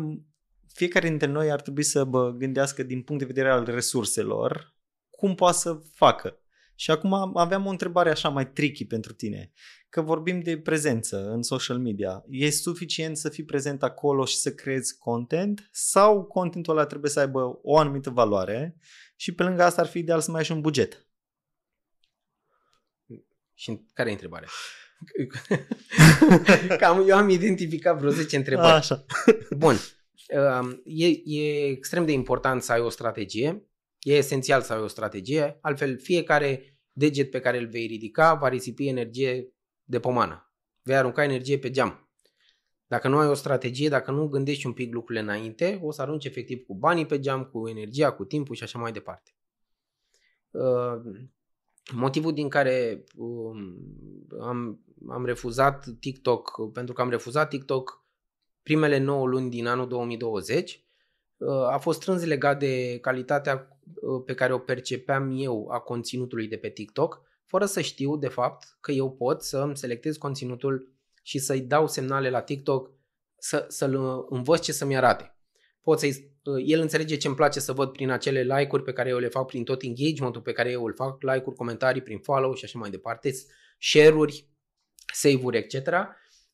fiecare 0.76 1.08
dintre 1.08 1.26
noi 1.26 1.50
ar 1.50 1.60
trebui 1.60 1.82
să 1.82 2.04
bă, 2.04 2.30
gândească 2.30 2.82
din 2.82 3.02
punct 3.02 3.20
de 3.20 3.26
vedere 3.26 3.50
al 3.50 3.64
resurselor 3.64 4.74
cum 5.10 5.34
poate 5.34 5.56
să 5.56 5.80
facă. 5.94 6.40
Și 6.74 6.90
acum 6.90 7.36
aveam 7.36 7.66
o 7.66 7.70
întrebare 7.70 8.10
așa 8.10 8.28
mai 8.28 8.50
tricky 8.50 8.84
pentru 8.84 9.12
tine. 9.12 9.52
Că 9.88 10.00
vorbim 10.00 10.40
de 10.40 10.58
prezență 10.58 11.30
în 11.30 11.42
social 11.42 11.78
media. 11.78 12.24
E 12.28 12.50
suficient 12.50 13.16
să 13.16 13.28
fii 13.28 13.44
prezent 13.44 13.82
acolo 13.82 14.24
și 14.24 14.36
să 14.36 14.54
creezi 14.54 14.98
content 14.98 15.68
sau 15.72 16.24
contentul 16.24 16.76
ăla 16.76 16.86
trebuie 16.86 17.10
să 17.10 17.20
aibă 17.20 17.58
o 17.62 17.78
anumită 17.78 18.10
valoare 18.10 18.76
și 19.16 19.34
pe 19.34 19.42
lângă 19.42 19.62
asta 19.62 19.80
ar 19.80 19.88
fi 19.88 19.98
ideal 19.98 20.20
să 20.20 20.30
mai 20.30 20.40
ai 20.40 20.46
și 20.46 20.52
un 20.52 20.60
buget? 20.60 21.06
Și 23.54 23.80
care 23.92 24.08
e 24.08 24.12
întrebarea? 24.12 24.48
Cam 26.78 27.08
eu 27.08 27.16
am 27.16 27.28
identificat 27.28 27.98
vreo 27.98 28.10
10 28.10 28.36
întrebări. 28.36 28.72
Așa. 28.72 29.04
Bun. 29.56 29.76
Um, 30.34 30.80
e, 30.84 31.06
e 31.24 31.66
extrem 31.66 32.04
de 32.04 32.12
important 32.12 32.62
să 32.62 32.72
ai 32.72 32.80
o 32.80 32.88
strategie. 32.88 33.68
E 34.00 34.14
esențial 34.14 34.62
să 34.62 34.72
ai 34.72 34.80
o 34.80 34.86
strategie. 34.86 35.58
Altfel, 35.60 35.98
fiecare 35.98 36.78
deget 36.92 37.30
pe 37.30 37.40
care 37.40 37.58
îl 37.58 37.68
vei 37.68 37.86
ridica 37.86 38.34
va 38.34 38.48
risipi 38.48 38.88
energie 38.88 39.52
de 39.84 40.00
pomană. 40.00 40.52
Vei 40.82 40.96
arunca 40.96 41.24
energie 41.24 41.58
pe 41.58 41.70
geam. 41.70 42.10
Dacă 42.86 43.08
nu 43.08 43.18
ai 43.18 43.28
o 43.28 43.34
strategie, 43.34 43.88
dacă 43.88 44.10
nu 44.10 44.28
gândești 44.28 44.66
un 44.66 44.72
pic 44.72 44.92
lucrurile 44.92 45.24
înainte, 45.24 45.80
o 45.82 45.90
să 45.90 46.02
arunci 46.02 46.24
efectiv 46.24 46.64
cu 46.66 46.74
banii 46.74 47.06
pe 47.06 47.20
geam, 47.20 47.44
cu 47.44 47.68
energia, 47.68 48.12
cu 48.12 48.24
timpul 48.24 48.54
și 48.54 48.62
așa 48.62 48.78
mai 48.78 48.92
departe. 48.92 49.34
Uh, 50.50 51.00
motivul 51.92 52.32
din 52.32 52.48
care 52.48 53.04
um, 53.16 53.58
am, 54.40 54.84
am 55.08 55.24
refuzat 55.24 55.86
TikTok, 56.00 56.72
pentru 56.72 56.94
că 56.94 57.00
am 57.00 57.10
refuzat 57.10 57.48
TikTok 57.48 58.05
primele 58.66 58.98
9 58.98 59.26
luni 59.26 59.50
din 59.50 59.66
anul 59.66 59.88
2020, 59.88 60.84
uh, 61.36 61.48
a 61.48 61.78
fost 61.78 62.00
strâns 62.00 62.24
legat 62.24 62.58
de 62.58 62.98
calitatea 63.00 63.78
uh, 63.94 64.22
pe 64.24 64.34
care 64.34 64.52
o 64.52 64.58
percepeam 64.58 65.34
eu 65.36 65.68
a 65.70 65.78
conținutului 65.78 66.48
de 66.48 66.56
pe 66.56 66.68
TikTok 66.68 67.22
fără 67.44 67.64
să 67.64 67.80
știu, 67.80 68.16
de 68.16 68.28
fapt, 68.28 68.76
că 68.80 68.92
eu 68.92 69.12
pot 69.12 69.42
să 69.42 69.58
îmi 69.58 69.76
selectez 69.76 70.16
conținutul 70.16 70.92
și 71.22 71.38
să-i 71.38 71.60
dau 71.60 71.88
semnale 71.88 72.30
la 72.30 72.40
TikTok 72.40 72.90
să, 73.38 73.66
să-l 73.68 74.26
învăț 74.28 74.60
ce 74.60 74.72
să-mi 74.72 74.96
arate. 74.96 75.36
Pot 75.82 75.98
să 75.98 76.06
el 76.64 76.80
înțelege 76.80 77.16
ce 77.16 77.26
îmi 77.26 77.36
place 77.36 77.60
să 77.60 77.72
văd 77.72 77.92
prin 77.92 78.10
acele 78.10 78.42
like-uri 78.42 78.82
pe 78.82 78.92
care 78.92 79.08
eu 79.08 79.18
le 79.18 79.28
fac, 79.28 79.46
prin 79.46 79.64
tot 79.64 79.82
engagement-ul 79.82 80.42
pe 80.42 80.52
care 80.52 80.70
eu 80.70 80.84
îl 80.84 80.94
fac, 80.94 81.22
like-uri, 81.22 81.56
comentarii, 81.56 82.02
prin 82.02 82.18
follow 82.18 82.54
și 82.54 82.64
așa 82.64 82.78
mai 82.78 82.90
departe, 82.90 83.34
share-uri, 83.78 84.48
save-uri, 85.14 85.56
etc. 85.56 85.88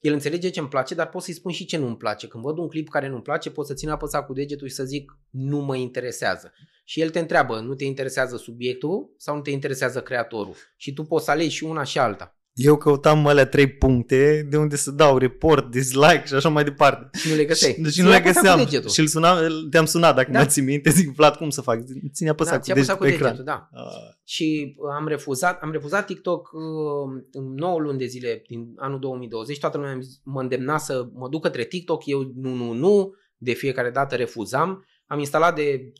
El 0.02 0.12
înțelege 0.12 0.50
ce 0.50 0.60
îmi 0.60 0.68
place, 0.68 0.94
dar 0.94 1.08
pot 1.08 1.22
să-i 1.22 1.34
spun 1.34 1.52
și 1.52 1.64
ce 1.64 1.76
nu 1.76 1.86
îmi 1.86 1.96
place. 1.96 2.28
Când 2.28 2.42
văd 2.42 2.58
un 2.58 2.68
clip 2.68 2.88
care 2.88 3.08
nu-mi 3.08 3.22
place, 3.22 3.50
pot 3.50 3.66
să 3.66 3.74
țin 3.74 3.88
apăsat 3.88 4.26
cu 4.26 4.32
degetul 4.32 4.68
și 4.68 4.74
să 4.74 4.84
zic 4.84 5.18
nu 5.30 5.58
mă 5.58 5.76
interesează. 5.76 6.52
Și 6.84 7.00
el 7.00 7.10
te 7.10 7.18
întreabă, 7.18 7.60
nu 7.60 7.74
te 7.74 7.84
interesează 7.84 8.36
subiectul 8.36 9.14
sau 9.16 9.36
nu 9.36 9.40
te 9.40 9.50
interesează 9.50 10.02
creatorul? 10.02 10.54
Și 10.76 10.92
tu 10.92 11.02
poți 11.02 11.24
să 11.24 11.30
alegi 11.30 11.54
și 11.54 11.64
una 11.64 11.82
și 11.82 11.98
alta. 11.98 12.36
Eu 12.54 12.76
căutam 12.76 13.26
alea 13.26 13.46
trei 13.46 13.66
puncte 13.66 14.46
de 14.50 14.56
unde 14.56 14.76
să 14.76 14.90
dau 14.90 15.18
report, 15.18 15.70
dislike 15.70 16.22
și 16.26 16.34
așa 16.34 16.48
mai 16.48 16.64
departe. 16.64 17.18
Și 17.18 17.28
nu 17.28 17.34
le 17.34 17.44
găseai. 17.44 17.76
Deci 17.78 18.00
nu 18.00 18.08
le 18.08 18.20
găseam. 18.20 18.66
Și 18.66 19.00
îl 19.00 19.06
sunam, 19.06 19.68
te-am 19.70 19.84
sunat 19.84 20.14
dacă 20.14 20.30
da. 20.30 20.38
mi-ați 20.38 20.60
minte, 20.60 20.90
zic 20.90 21.14
Vlad 21.14 21.36
cum 21.36 21.50
să 21.50 21.60
fac? 21.60 21.78
Ține 22.12 22.28
apăsat 22.28 22.66
da, 22.66 22.72
cu, 22.72 22.78
degetul, 22.78 22.96
cu 22.96 23.04
degetul 23.04 23.26
ecran. 23.26 23.44
Da. 23.44 23.68
Uh. 23.72 24.14
Și 24.24 24.76
am 24.98 25.06
refuzat, 25.06 25.62
am 25.62 25.72
refuzat 25.72 26.06
TikTok 26.06 26.50
uh, 26.52 27.22
în 27.32 27.54
9 27.54 27.78
luni 27.78 27.98
de 27.98 28.06
zile 28.06 28.42
din 28.46 28.72
anul 28.76 28.98
2020. 28.98 29.58
Toată 29.58 29.76
lumea 29.76 29.98
mă 30.22 30.40
îndemna 30.40 30.78
să 30.78 31.08
mă 31.12 31.28
duc 31.28 31.42
către 31.42 31.64
TikTok, 31.64 32.06
eu 32.06 32.32
nu, 32.34 32.54
nu, 32.54 32.72
nu, 32.72 33.14
de 33.36 33.52
fiecare 33.52 33.90
dată 33.90 34.14
refuzam. 34.14 34.86
Am 35.06 35.18
instalat 35.18 35.54
de 35.54 35.92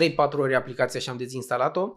3-4 0.00 0.14
ori 0.38 0.54
aplicația 0.54 1.00
și 1.00 1.08
am 1.08 1.16
dezinstalat-o 1.16 1.88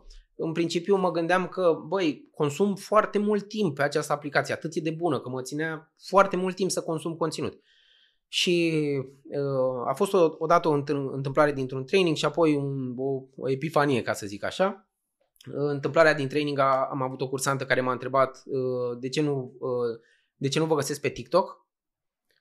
în 0.42 0.52
principiu 0.52 0.96
mă 0.96 1.12
gândeam 1.12 1.48
că, 1.48 1.80
băi, 1.88 2.30
consum 2.36 2.76
foarte 2.76 3.18
mult 3.18 3.48
timp 3.48 3.76
pe 3.76 3.84
această 3.84 4.14
aplicație, 4.14 4.54
atât 4.54 4.76
e 4.76 4.80
de 4.80 4.92
bună, 4.92 5.20
că 5.20 5.30
mă 5.30 5.42
ținea 5.42 5.94
foarte 6.08 6.36
mult 6.36 6.56
timp 6.56 6.72
să 6.72 6.82
consum 6.82 7.16
conținut. 7.16 7.62
Și 8.28 8.74
uh, 9.24 9.88
a 9.88 9.94
fost 9.94 10.14
o, 10.14 10.36
odată 10.38 10.68
o 10.68 10.72
întâmplare 11.12 11.52
dintr-un 11.52 11.86
training 11.86 12.16
și 12.16 12.26
apoi 12.26 12.56
un, 12.56 12.94
o, 12.98 13.24
o 13.36 13.50
epifanie, 13.50 14.02
ca 14.02 14.14
să 14.14 14.26
zic 14.26 14.44
așa. 14.44 14.90
Uh, 15.48 15.54
întâmplarea 15.56 16.14
din 16.14 16.28
training 16.28 16.60
a, 16.60 16.88
am 16.92 17.02
avut 17.02 17.22
o 17.22 17.30
cursantă 17.30 17.66
care 17.66 17.82
m-a 17.82 17.92
întrebat 17.92 18.44
uh, 18.46 18.98
de 19.00 19.10
ce 19.10 19.22
nu 19.22 19.54
uh, 19.60 20.00
de 20.36 20.48
ce 20.48 20.60
nu 20.60 20.66
vă 20.66 20.76
găsesc 20.76 21.02
pe 21.02 21.10
TikTok? 21.10 21.68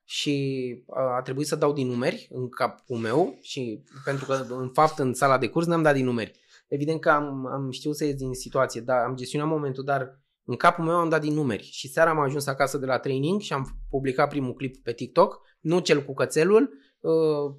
Și 0.05 0.85
a 1.17 1.23
trebuit 1.23 1.47
să 1.47 1.57
dau 1.57 1.73
din 1.73 1.87
numeri 1.87 2.29
în 2.33 2.49
capul 2.49 2.97
meu 2.97 3.39
și 3.41 3.83
pentru 4.05 4.25
că 4.25 4.47
în 4.49 4.71
fapt 4.73 4.99
în 4.99 5.15
sala 5.15 5.39
de 5.39 5.49
curs 5.49 5.67
n-am 5.67 5.83
dat 5.83 5.95
din 5.95 6.05
numeri. 6.05 6.41
Evident 6.69 7.01
că 7.01 7.11
am, 7.11 7.47
am 7.47 7.71
știut 7.71 7.97
să 7.97 8.05
ies 8.05 8.15
din 8.15 8.35
situație, 8.35 8.81
dar 8.81 9.05
am 9.05 9.17
gestionat 9.17 9.49
momentul, 9.49 9.85
dar 9.85 10.21
în 10.45 10.57
capul 10.57 10.85
meu 10.85 10.95
am 10.95 11.09
dat 11.09 11.21
din 11.21 11.35
numeri. 11.35 11.63
Și 11.63 11.89
seara 11.89 12.11
am 12.11 12.19
ajuns 12.19 12.47
acasă 12.47 12.79
de 12.79 12.87
la 12.87 12.99
training 12.99 13.41
și 13.41 13.53
am 13.53 13.81
publicat 13.91 14.29
primul 14.29 14.55
clip 14.55 14.77
pe 14.83 14.93
TikTok, 14.93 15.41
nu 15.61 15.79
cel 15.79 16.05
cu 16.05 16.15
cățelul, 16.15 16.71
uh, 17.01 17.55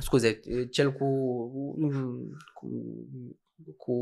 scuze, 0.00 0.40
cel 0.70 0.92
cu, 0.92 1.06
cu, 2.54 2.68
cu 3.76 3.94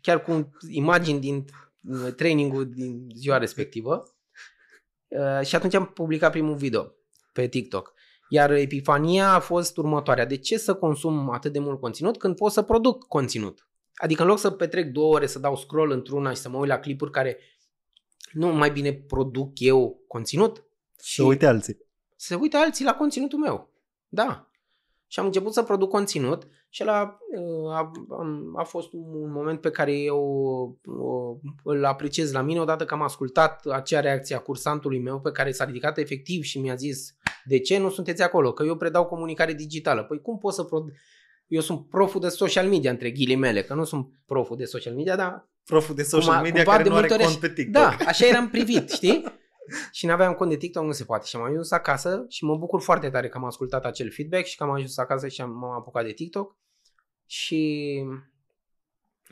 chiar 0.00 0.22
cu 0.22 0.50
imagini 0.68 1.20
din 1.20 1.44
trainingul 2.16 2.70
din 2.70 3.08
ziua 3.14 3.38
respectivă. 3.38 4.04
Uh, 5.08 5.46
și 5.46 5.56
atunci 5.56 5.74
am 5.74 5.86
publicat 5.86 6.30
primul 6.30 6.56
video 6.56 6.92
pe 7.32 7.46
TikTok. 7.46 7.94
Iar 8.32 8.50
epifania 8.50 9.32
a 9.32 9.40
fost 9.40 9.76
următoarea. 9.76 10.26
De 10.26 10.36
ce 10.36 10.58
să 10.58 10.74
consum 10.74 11.30
atât 11.30 11.52
de 11.52 11.58
mult 11.58 11.80
conținut 11.80 12.18
când 12.18 12.36
pot 12.36 12.52
să 12.52 12.62
produc 12.62 13.06
conținut? 13.06 13.68
Adică 13.94 14.22
în 14.22 14.28
loc 14.28 14.38
să 14.38 14.50
petrec 14.50 14.92
două 14.92 15.14
ore 15.14 15.26
să 15.26 15.38
dau 15.38 15.56
scroll 15.56 15.90
într-una 15.90 16.30
și 16.30 16.36
să 16.36 16.48
mă 16.48 16.58
uit 16.58 16.68
la 16.68 16.78
clipuri 16.78 17.10
care 17.10 17.38
nu 18.32 18.46
mai 18.46 18.70
bine 18.70 18.92
produc 18.92 19.52
eu 19.54 20.04
conținut. 20.06 20.64
Să 20.96 21.22
uite 21.22 21.46
alții. 21.46 21.78
Să 22.16 22.36
uite 22.36 22.56
alții 22.56 22.84
la 22.84 22.94
conținutul 22.94 23.38
meu. 23.38 23.70
Da. 24.08 24.49
Și 25.12 25.18
am 25.18 25.24
început 25.24 25.52
să 25.52 25.62
produc 25.62 25.90
conținut 25.90 26.46
și 26.68 26.82
ăla 26.82 27.18
uh, 27.36 27.70
a, 27.70 27.90
a, 28.08 28.26
a 28.54 28.62
fost 28.62 28.92
un 28.92 29.32
moment 29.32 29.60
pe 29.60 29.70
care 29.70 29.98
eu 29.98 30.20
uh, 30.84 31.52
îl 31.64 31.84
apreciez 31.84 32.32
la 32.32 32.42
mine 32.42 32.60
odată 32.60 32.84
că 32.84 32.94
am 32.94 33.02
ascultat 33.02 33.66
acea 33.66 34.00
reacție 34.00 34.36
a 34.36 34.40
cursantului 34.40 35.00
meu 35.00 35.20
pe 35.20 35.30
care 35.30 35.52
s-a 35.52 35.64
ridicat 35.64 35.98
efectiv 35.98 36.42
și 36.42 36.58
mi-a 36.58 36.74
zis 36.74 37.14
de 37.44 37.58
ce 37.58 37.78
nu 37.78 37.90
sunteți 37.90 38.22
acolo? 38.22 38.52
Că 38.52 38.64
eu 38.64 38.76
predau 38.76 39.04
comunicare 39.04 39.52
digitală. 39.52 40.02
Păi 40.02 40.20
cum 40.20 40.38
pot 40.38 40.52
să 40.52 40.62
produc? 40.62 40.90
Eu 41.46 41.60
sunt 41.60 41.88
proful 41.88 42.20
de 42.20 42.28
social 42.28 42.68
media, 42.68 42.90
între 42.90 43.10
ghilimele, 43.10 43.62
că 43.62 43.74
nu 43.74 43.84
sunt 43.84 44.08
proful 44.26 44.56
de 44.56 44.64
social 44.64 44.94
media, 44.94 45.16
dar... 45.16 45.48
Proful 45.64 45.94
de 45.94 46.02
social 46.02 46.26
cumva, 46.26 46.42
media 46.42 46.62
cumva 46.62 46.76
care 46.76 46.88
nu 46.88 46.94
are 46.94 47.08
cont 47.08 47.36
pe 47.36 47.52
TikTok. 47.52 47.82
Da, 47.82 47.96
așa 48.06 48.26
eram 48.26 48.48
privit, 48.48 48.90
știi? 48.90 49.24
și 49.92 50.06
nu 50.06 50.12
aveam 50.12 50.34
cont 50.34 50.50
de 50.50 50.56
TikTok, 50.56 50.84
nu 50.84 50.92
se 50.92 51.04
poate. 51.04 51.26
Și 51.26 51.36
am 51.36 51.42
ajuns 51.42 51.70
acasă 51.70 52.24
și 52.28 52.44
mă 52.44 52.56
bucur 52.56 52.80
foarte 52.80 53.10
tare 53.10 53.28
că 53.28 53.36
am 53.36 53.44
ascultat 53.44 53.84
acel 53.84 54.10
feedback 54.10 54.44
și 54.44 54.56
că 54.56 54.62
am 54.62 54.70
ajuns 54.70 54.98
acasă 54.98 55.28
și 55.28 55.40
am, 55.40 55.50
m-am 55.50 55.70
apucat 55.70 56.04
de 56.04 56.12
TikTok. 56.12 56.56
Și 57.26 58.02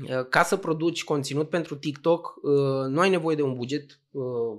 uh, 0.03 0.27
ca 0.29 0.43
să 0.43 0.57
produci 0.57 1.05
conținut 1.05 1.49
pentru 1.49 1.77
TikTok, 1.77 2.35
uh, 2.43 2.87
nu 2.89 3.01
ai 3.01 3.11
nevoie 3.11 3.37
de 3.37 3.43
un 3.43 3.55
buget 3.55 4.01
uh, 4.11 4.59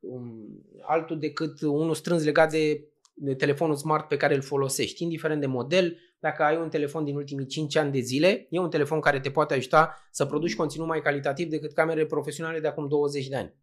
um, 0.00 0.64
altul 0.82 1.18
decât 1.18 1.60
unul 1.60 1.94
strâns 1.94 2.24
legat 2.24 2.50
de, 2.50 2.88
de 3.14 3.34
telefonul 3.34 3.76
smart 3.76 4.08
pe 4.08 4.16
care 4.16 4.34
îl 4.34 4.42
folosești, 4.42 5.02
indiferent 5.02 5.40
de 5.40 5.46
model. 5.46 5.98
Dacă 6.18 6.42
ai 6.42 6.56
un 6.56 6.68
telefon 6.68 7.04
din 7.04 7.16
ultimii 7.16 7.46
5 7.46 7.76
ani 7.76 7.92
de 7.92 8.00
zile, 8.00 8.46
e 8.50 8.58
un 8.58 8.70
telefon 8.70 9.00
care 9.00 9.20
te 9.20 9.30
poate 9.30 9.54
ajuta 9.54 10.08
să 10.10 10.26
produci 10.26 10.56
conținut 10.56 10.86
mai 10.86 11.00
calitativ 11.00 11.48
decât 11.48 11.72
camerele 11.72 12.06
profesionale 12.06 12.60
de 12.60 12.66
acum 12.66 12.88
20 12.88 13.28
de 13.28 13.36
ani 13.36 13.54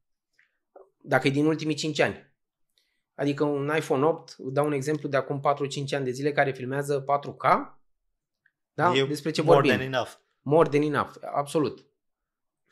dacă 1.03 1.27
e 1.27 1.31
din 1.31 1.45
ultimii 1.45 1.75
5 1.75 1.99
ani. 1.99 2.31
Adică 3.15 3.43
un 3.43 3.71
iPhone 3.75 4.05
8, 4.05 4.35
dau 4.37 4.65
un 4.65 4.71
exemplu 4.71 5.09
de 5.09 5.17
acum 5.17 5.41
4-5 5.89 5.95
ani 5.95 6.05
de 6.05 6.11
zile 6.11 6.31
care 6.31 6.51
filmează 6.51 7.03
4K. 7.03 7.59
Da? 8.73 8.93
E 8.95 9.05
Despre 9.05 9.31
ce 9.31 9.41
more 9.41 9.53
vorbim. 9.53 9.71
More 9.71 9.83
than 9.83 9.93
enough. 9.93 10.11
More 10.41 10.69
than 10.69 10.81
enough, 10.81 11.13
absolut. 11.33 11.85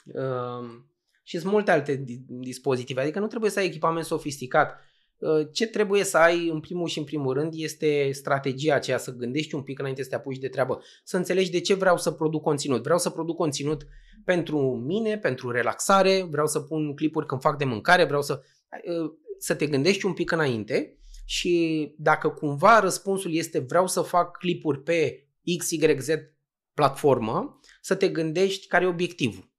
Uh, 0.05 0.81
și 1.23 1.39
sunt 1.39 1.51
multe 1.51 1.71
alte 1.71 2.03
dispozitive, 2.27 3.01
adică 3.01 3.19
nu 3.19 3.27
trebuie 3.27 3.51
să 3.51 3.59
ai 3.59 3.65
echipament 3.65 4.05
sofisticat. 4.05 4.79
Uh, 5.21 5.47
ce 5.51 5.67
trebuie 5.67 6.03
să 6.03 6.17
ai 6.17 6.49
în 6.49 6.59
primul 6.59 6.87
și 6.87 6.97
în 6.97 7.03
primul 7.03 7.33
rând 7.33 7.53
este 7.55 8.11
strategia 8.11 8.75
aceea, 8.75 8.97
să 8.97 9.15
gândești 9.15 9.55
un 9.55 9.61
pic 9.61 9.79
înainte 9.79 10.03
să 10.03 10.09
te 10.09 10.15
apuci 10.15 10.37
de 10.37 10.47
treabă, 10.47 10.81
să 11.03 11.17
înțelegi 11.17 11.51
de 11.51 11.59
ce 11.59 11.73
vreau 11.73 11.97
să 11.97 12.11
produc 12.11 12.41
conținut. 12.41 12.83
Vreau 12.83 12.97
să 12.97 13.09
produc 13.09 13.35
conținut 13.35 13.87
pentru 14.25 14.59
mine, 14.85 15.17
pentru 15.17 15.51
relaxare, 15.51 16.27
vreau 16.29 16.47
să 16.47 16.59
pun 16.59 16.95
clipuri 16.95 17.25
când 17.25 17.41
fac 17.41 17.57
de 17.57 17.65
mâncare, 17.65 18.03
vreau 18.03 18.21
să, 18.21 18.41
uh, 19.03 19.11
să 19.37 19.55
te 19.55 19.67
gândești 19.67 20.05
un 20.05 20.13
pic 20.13 20.31
înainte 20.31 20.97
și 21.25 21.95
dacă 21.97 22.29
cumva 22.29 22.79
răspunsul 22.79 23.33
este 23.33 23.59
vreau 23.59 23.87
să 23.87 24.01
fac 24.01 24.37
clipuri 24.37 24.81
pe 24.81 25.27
XYZ 25.57 26.07
platformă, 26.73 27.59
să 27.81 27.95
te 27.95 28.09
gândești 28.09 28.67
care 28.67 28.83
e 28.85 28.87
obiectivul. 28.87 29.50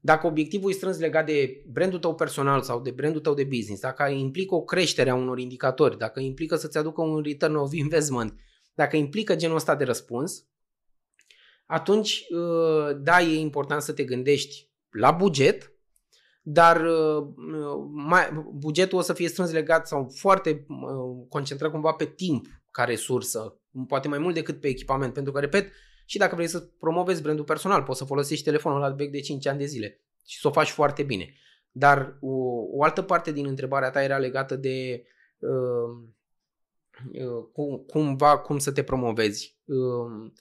Dacă 0.00 0.26
obiectivul 0.26 0.70
e 0.70 0.74
strâns 0.74 0.98
legat 0.98 1.26
de 1.26 1.62
brandul 1.66 1.98
tău 1.98 2.14
personal 2.14 2.62
sau 2.62 2.80
de 2.80 2.90
brandul 2.90 3.20
tău 3.20 3.34
de 3.34 3.44
business, 3.44 3.80
dacă 3.80 4.02
implică 4.08 4.54
o 4.54 4.62
creștere 4.62 5.10
a 5.10 5.14
unor 5.14 5.38
indicatori, 5.38 5.98
dacă 5.98 6.20
implică 6.20 6.56
să-ți 6.56 6.78
aducă 6.78 7.02
un 7.02 7.22
return 7.22 7.54
of 7.54 7.72
investment, 7.72 8.34
dacă 8.74 8.96
implică 8.96 9.36
genul 9.36 9.56
ăsta 9.56 9.74
de 9.74 9.84
răspuns, 9.84 10.44
atunci, 11.66 12.24
uh, 12.30 12.96
da, 13.02 13.20
e 13.20 13.38
important 13.38 13.82
să 13.82 13.92
te 13.92 14.04
gândești 14.04 14.70
la 14.90 15.10
buget, 15.10 15.72
dar 16.42 16.80
uh, 16.84 17.26
mai, 17.92 18.44
bugetul 18.54 18.98
o 18.98 19.02
să 19.02 19.12
fie 19.12 19.28
strâns 19.28 19.50
legat 19.50 19.86
sau 19.86 20.12
foarte 20.14 20.66
uh, 20.68 21.26
concentrat 21.28 21.70
cumva 21.70 21.92
pe 21.92 22.04
timp 22.04 22.46
ca 22.70 22.84
resursă, 22.84 23.60
poate 23.86 24.08
mai 24.08 24.18
mult 24.18 24.34
decât 24.34 24.60
pe 24.60 24.68
echipament, 24.68 25.12
pentru 25.12 25.32
că, 25.32 25.40
repet, 25.40 25.72
și 26.10 26.18
dacă 26.18 26.34
vrei 26.34 26.46
să 26.46 26.60
promovezi 26.60 27.22
brandul 27.22 27.44
personal, 27.44 27.82
poți 27.82 27.98
să 27.98 28.04
folosești 28.04 28.44
telefonul 28.44 28.80
la 28.80 28.88
vechi 28.88 29.10
de 29.10 29.20
5 29.20 29.46
ani 29.46 29.58
de 29.58 29.64
zile 29.64 30.00
și 30.26 30.38
să 30.38 30.48
o 30.48 30.50
faci 30.50 30.70
foarte 30.70 31.02
bine. 31.02 31.34
Dar 31.70 32.16
o, 32.20 32.34
o 32.72 32.82
altă 32.82 33.02
parte 33.02 33.32
din 33.32 33.46
întrebarea 33.46 33.90
ta 33.90 34.02
era 34.02 34.18
legată 34.18 34.56
de 34.56 35.04
uh, 35.38 36.08
uh, 37.12 37.44
cum, 37.52 37.76
cumva 37.86 38.38
cum 38.38 38.58
să 38.58 38.72
te 38.72 38.82
promovezi. 38.82 39.58
Uh, 39.64 40.32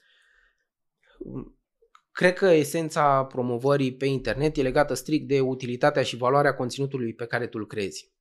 cred 2.11 2.33
că 2.33 2.45
esența 2.45 3.25
promovării 3.25 3.95
pe 3.95 4.05
internet 4.05 4.57
e 4.57 4.61
legată 4.61 4.93
strict 4.93 5.27
de 5.27 5.39
utilitatea 5.39 6.03
și 6.03 6.17
valoarea 6.17 6.55
conținutului 6.55 7.13
pe 7.13 7.25
care 7.25 7.47
tu 7.47 7.57
îl 7.57 7.67
crezi. 7.67 8.11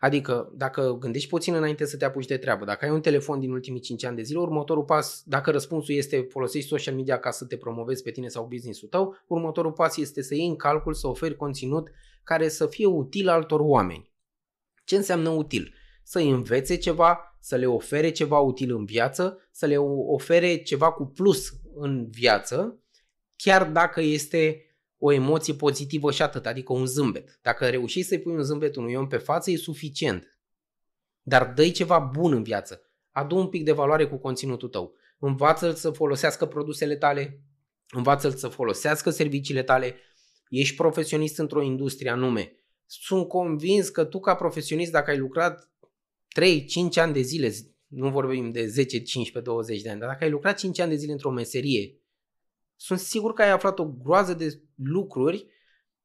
Adică, 0.00 0.52
dacă 0.54 0.96
gândești 1.00 1.28
puțin 1.28 1.54
înainte 1.54 1.84
să 1.84 1.96
te 1.96 2.04
apuci 2.04 2.26
de 2.26 2.36
treabă, 2.36 2.64
dacă 2.64 2.84
ai 2.84 2.90
un 2.90 3.00
telefon 3.00 3.40
din 3.40 3.50
ultimii 3.50 3.80
5 3.80 4.04
ani 4.04 4.16
de 4.16 4.22
zile, 4.22 4.38
următorul 4.38 4.84
pas, 4.84 5.22
dacă 5.26 5.50
răspunsul 5.50 5.94
este 5.94 6.26
folosești 6.30 6.68
social 6.68 6.94
media 6.94 7.18
ca 7.18 7.30
să 7.30 7.44
te 7.44 7.56
promovezi 7.56 8.02
pe 8.02 8.10
tine 8.10 8.28
sau 8.28 8.46
business-ul 8.46 8.88
tău, 8.88 9.16
următorul 9.26 9.72
pas 9.72 9.96
este 9.96 10.22
să 10.22 10.34
iei 10.34 10.46
în 10.46 10.56
calcul 10.56 10.94
să 10.94 11.06
oferi 11.06 11.36
conținut 11.36 11.90
care 12.24 12.48
să 12.48 12.66
fie 12.66 12.86
util 12.86 13.28
altor 13.28 13.60
oameni. 13.60 14.12
Ce 14.84 14.96
înseamnă 14.96 15.28
util? 15.28 15.74
Să 16.02 16.18
învețe 16.18 16.76
ceva, 16.76 17.36
să 17.40 17.56
le 17.56 17.66
ofere 17.66 18.10
ceva 18.10 18.38
util 18.38 18.74
în 18.74 18.84
viață, 18.84 19.48
să 19.50 19.66
le 19.66 19.76
ofere 20.06 20.62
ceva 20.62 20.92
cu 20.92 21.04
plus 21.04 21.52
în 21.74 22.10
viață, 22.10 22.82
chiar 23.36 23.70
dacă 23.70 24.00
este 24.00 24.64
o 25.02 25.12
emoție 25.12 25.54
pozitivă 25.54 26.10
și 26.10 26.22
atât, 26.22 26.46
adică 26.46 26.72
un 26.72 26.86
zâmbet. 26.86 27.38
Dacă 27.42 27.68
reușești 27.68 28.08
să-i 28.08 28.20
pui 28.20 28.32
un 28.32 28.42
zâmbet 28.42 28.76
unui 28.76 28.94
om 28.94 29.06
pe 29.06 29.16
față, 29.16 29.50
e 29.50 29.56
suficient. 29.56 30.38
Dar 31.22 31.52
dă 31.52 31.68
ceva 31.68 31.98
bun 31.98 32.32
în 32.32 32.42
viață. 32.42 32.90
Adu 33.10 33.36
un 33.36 33.48
pic 33.48 33.64
de 33.64 33.72
valoare 33.72 34.06
cu 34.06 34.16
conținutul 34.16 34.68
tău. 34.68 34.94
Învață-l 35.18 35.74
să 35.74 35.90
folosească 35.90 36.46
produsele 36.46 36.96
tale, 36.96 37.42
învață-l 37.90 38.32
să 38.32 38.48
folosească 38.48 39.10
serviciile 39.10 39.62
tale, 39.62 39.96
ești 40.48 40.76
profesionist 40.76 41.38
într-o 41.38 41.62
industrie 41.62 42.10
anume. 42.10 42.52
Sunt 42.86 43.28
convins 43.28 43.88
că 43.88 44.04
tu 44.04 44.20
ca 44.20 44.34
profesionist, 44.34 44.92
dacă 44.92 45.10
ai 45.10 45.18
lucrat 45.18 45.70
3-5 46.40 46.94
ani 46.94 47.12
de 47.12 47.20
zile, 47.20 47.52
nu 47.86 48.10
vorbim 48.10 48.50
de 48.50 48.66
10, 48.66 49.02
15, 49.02 49.52
20 49.52 49.82
de 49.82 49.90
ani, 49.90 50.00
dar 50.00 50.08
dacă 50.08 50.24
ai 50.24 50.30
lucrat 50.30 50.58
5 50.58 50.78
ani 50.78 50.90
de 50.90 50.96
zile 50.96 51.12
într-o 51.12 51.30
meserie 51.30 51.99
sunt 52.82 52.98
sigur 52.98 53.32
că 53.32 53.42
ai 53.42 53.50
aflat 53.50 53.78
o 53.78 53.84
groază 53.84 54.34
de 54.34 54.62
lucruri 54.76 55.46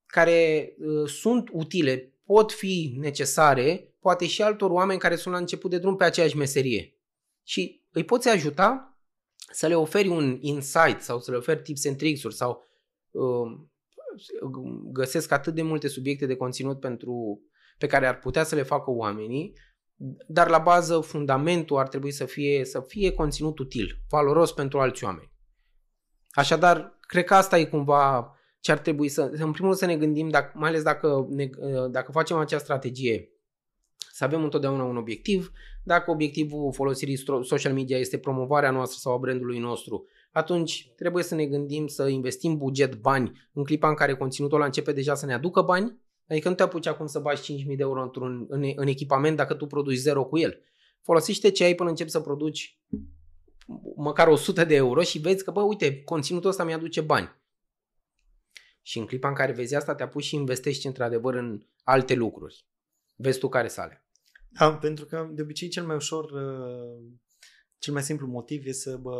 care 0.05 0.73
uh, 0.77 1.09
sunt 1.09 1.49
utile, 1.51 2.13
pot 2.25 2.51
fi 2.51 2.95
necesare, 2.99 3.93
poate 3.99 4.27
și 4.27 4.41
altor 4.41 4.71
oameni 4.71 4.99
care 4.99 5.15
sunt 5.15 5.33
la 5.33 5.39
început 5.39 5.69
de 5.69 5.77
drum 5.77 5.95
pe 5.95 6.03
aceeași 6.03 6.37
meserie. 6.37 6.97
Și 7.43 7.83
îi 7.91 8.03
poți 8.03 8.29
ajuta 8.29 8.97
să 9.51 9.67
le 9.67 9.75
oferi 9.75 10.07
un 10.07 10.37
insight 10.41 11.01
sau 11.01 11.19
să 11.19 11.31
le 11.31 11.37
oferi 11.37 11.61
tips 11.61 11.85
and 11.85 11.97
tricks-uri 11.97 12.35
sau 12.35 12.63
uh, 13.11 13.67
găsesc 14.91 15.31
atât 15.31 15.55
de 15.55 15.61
multe 15.61 15.87
subiecte 15.87 16.25
de 16.25 16.35
conținut 16.35 16.79
pentru, 16.79 17.41
pe 17.77 17.87
care 17.87 18.07
ar 18.07 18.19
putea 18.19 18.43
să 18.43 18.55
le 18.55 18.63
facă 18.63 18.91
oamenii, 18.91 19.53
dar 20.27 20.49
la 20.49 20.59
bază 20.59 20.99
fundamentul 20.99 21.77
ar 21.77 21.87
trebui 21.87 22.11
să 22.11 22.25
fie, 22.25 22.65
să 22.65 22.81
fie 22.87 23.11
conținut 23.11 23.59
util, 23.59 23.99
valoros 24.09 24.51
pentru 24.51 24.79
alți 24.79 25.03
oameni. 25.03 25.33
Așadar, 26.35 26.97
cred 26.99 27.23
că 27.23 27.33
asta 27.33 27.57
e 27.57 27.65
cumva 27.65 28.31
ce 28.59 28.71
ar 28.71 28.77
trebui 28.77 29.07
să, 29.07 29.21
în 29.21 29.51
primul 29.51 29.55
rând 29.59 29.75
să 29.75 29.85
ne 29.85 29.97
gândim, 29.97 30.29
dacă, 30.29 30.51
mai 30.55 30.69
ales 30.69 30.83
dacă, 30.83 31.27
ne, 31.29 31.49
dacă 31.89 32.11
facem 32.11 32.37
acea 32.37 32.57
strategie, 32.57 33.29
să 34.11 34.23
avem 34.23 34.43
întotdeauna 34.43 34.83
un 34.83 34.97
obiectiv. 34.97 35.51
Dacă 35.83 36.11
obiectivul 36.11 36.73
folosirii 36.73 37.23
social 37.41 37.73
media 37.73 37.97
este 37.97 38.17
promovarea 38.17 38.71
noastră 38.71 38.97
sau 39.01 39.13
a 39.13 39.17
brandului 39.17 39.59
nostru, 39.59 40.05
atunci 40.31 40.93
trebuie 40.95 41.23
să 41.23 41.35
ne 41.35 41.45
gândim 41.45 41.87
să 41.87 42.07
investim 42.07 42.57
buget, 42.57 42.95
bani, 42.95 43.49
în 43.53 43.63
clipa 43.63 43.87
în 43.89 43.95
care 43.95 44.15
conținutul 44.15 44.55
ăla 44.55 44.65
începe 44.65 44.91
deja 44.91 45.15
să 45.15 45.25
ne 45.25 45.33
aducă 45.33 45.61
bani, 45.61 46.03
Adică 46.29 46.49
nu 46.49 46.55
te 46.55 46.63
apuci 46.63 46.87
acum 46.87 47.05
să 47.05 47.19
bagi 47.19 47.63
5.000 47.63 47.65
de 47.67 47.75
euro 47.77 48.01
într-un, 48.01 48.45
în, 48.49 48.71
în 48.75 48.87
echipament 48.87 49.37
dacă 49.37 49.53
tu 49.53 49.65
produci 49.65 49.97
zero 49.97 50.23
cu 50.23 50.37
el. 50.37 50.61
Folosește 51.01 51.51
ce 51.51 51.63
ai 51.63 51.75
până 51.75 51.89
începi 51.89 52.09
să 52.09 52.19
produci 52.19 52.79
măcar 53.95 54.27
100 54.27 54.63
de 54.63 54.75
euro 54.75 55.01
și 55.01 55.19
vezi 55.19 55.43
că, 55.43 55.51
bă, 55.51 55.61
uite, 55.61 56.03
conținutul 56.03 56.49
ăsta 56.49 56.63
mi-aduce 56.63 57.01
bani. 57.01 57.43
Și 58.81 58.99
în 58.99 59.05
clipa 59.05 59.27
în 59.27 59.33
care 59.33 59.51
vezi 59.51 59.75
asta, 59.75 59.95
te 59.95 60.03
apuci 60.03 60.23
și 60.23 60.35
investești 60.35 60.87
într-adevăr 60.87 61.33
în 61.33 61.61
alte 61.83 62.13
lucruri. 62.13 62.65
Vezi 63.15 63.39
tu 63.39 63.49
care 63.49 63.67
sale. 63.67 64.05
Da, 64.49 64.73
pentru 64.73 65.05
că 65.05 65.29
de 65.31 65.41
obicei 65.41 65.67
cel 65.67 65.85
mai 65.85 65.95
ușor, 65.95 66.31
uh, 66.31 67.03
cel 67.77 67.93
mai 67.93 68.03
simplu 68.03 68.27
motiv 68.27 68.65
e 68.65 68.71
să 68.71 68.97
bă, 68.97 69.13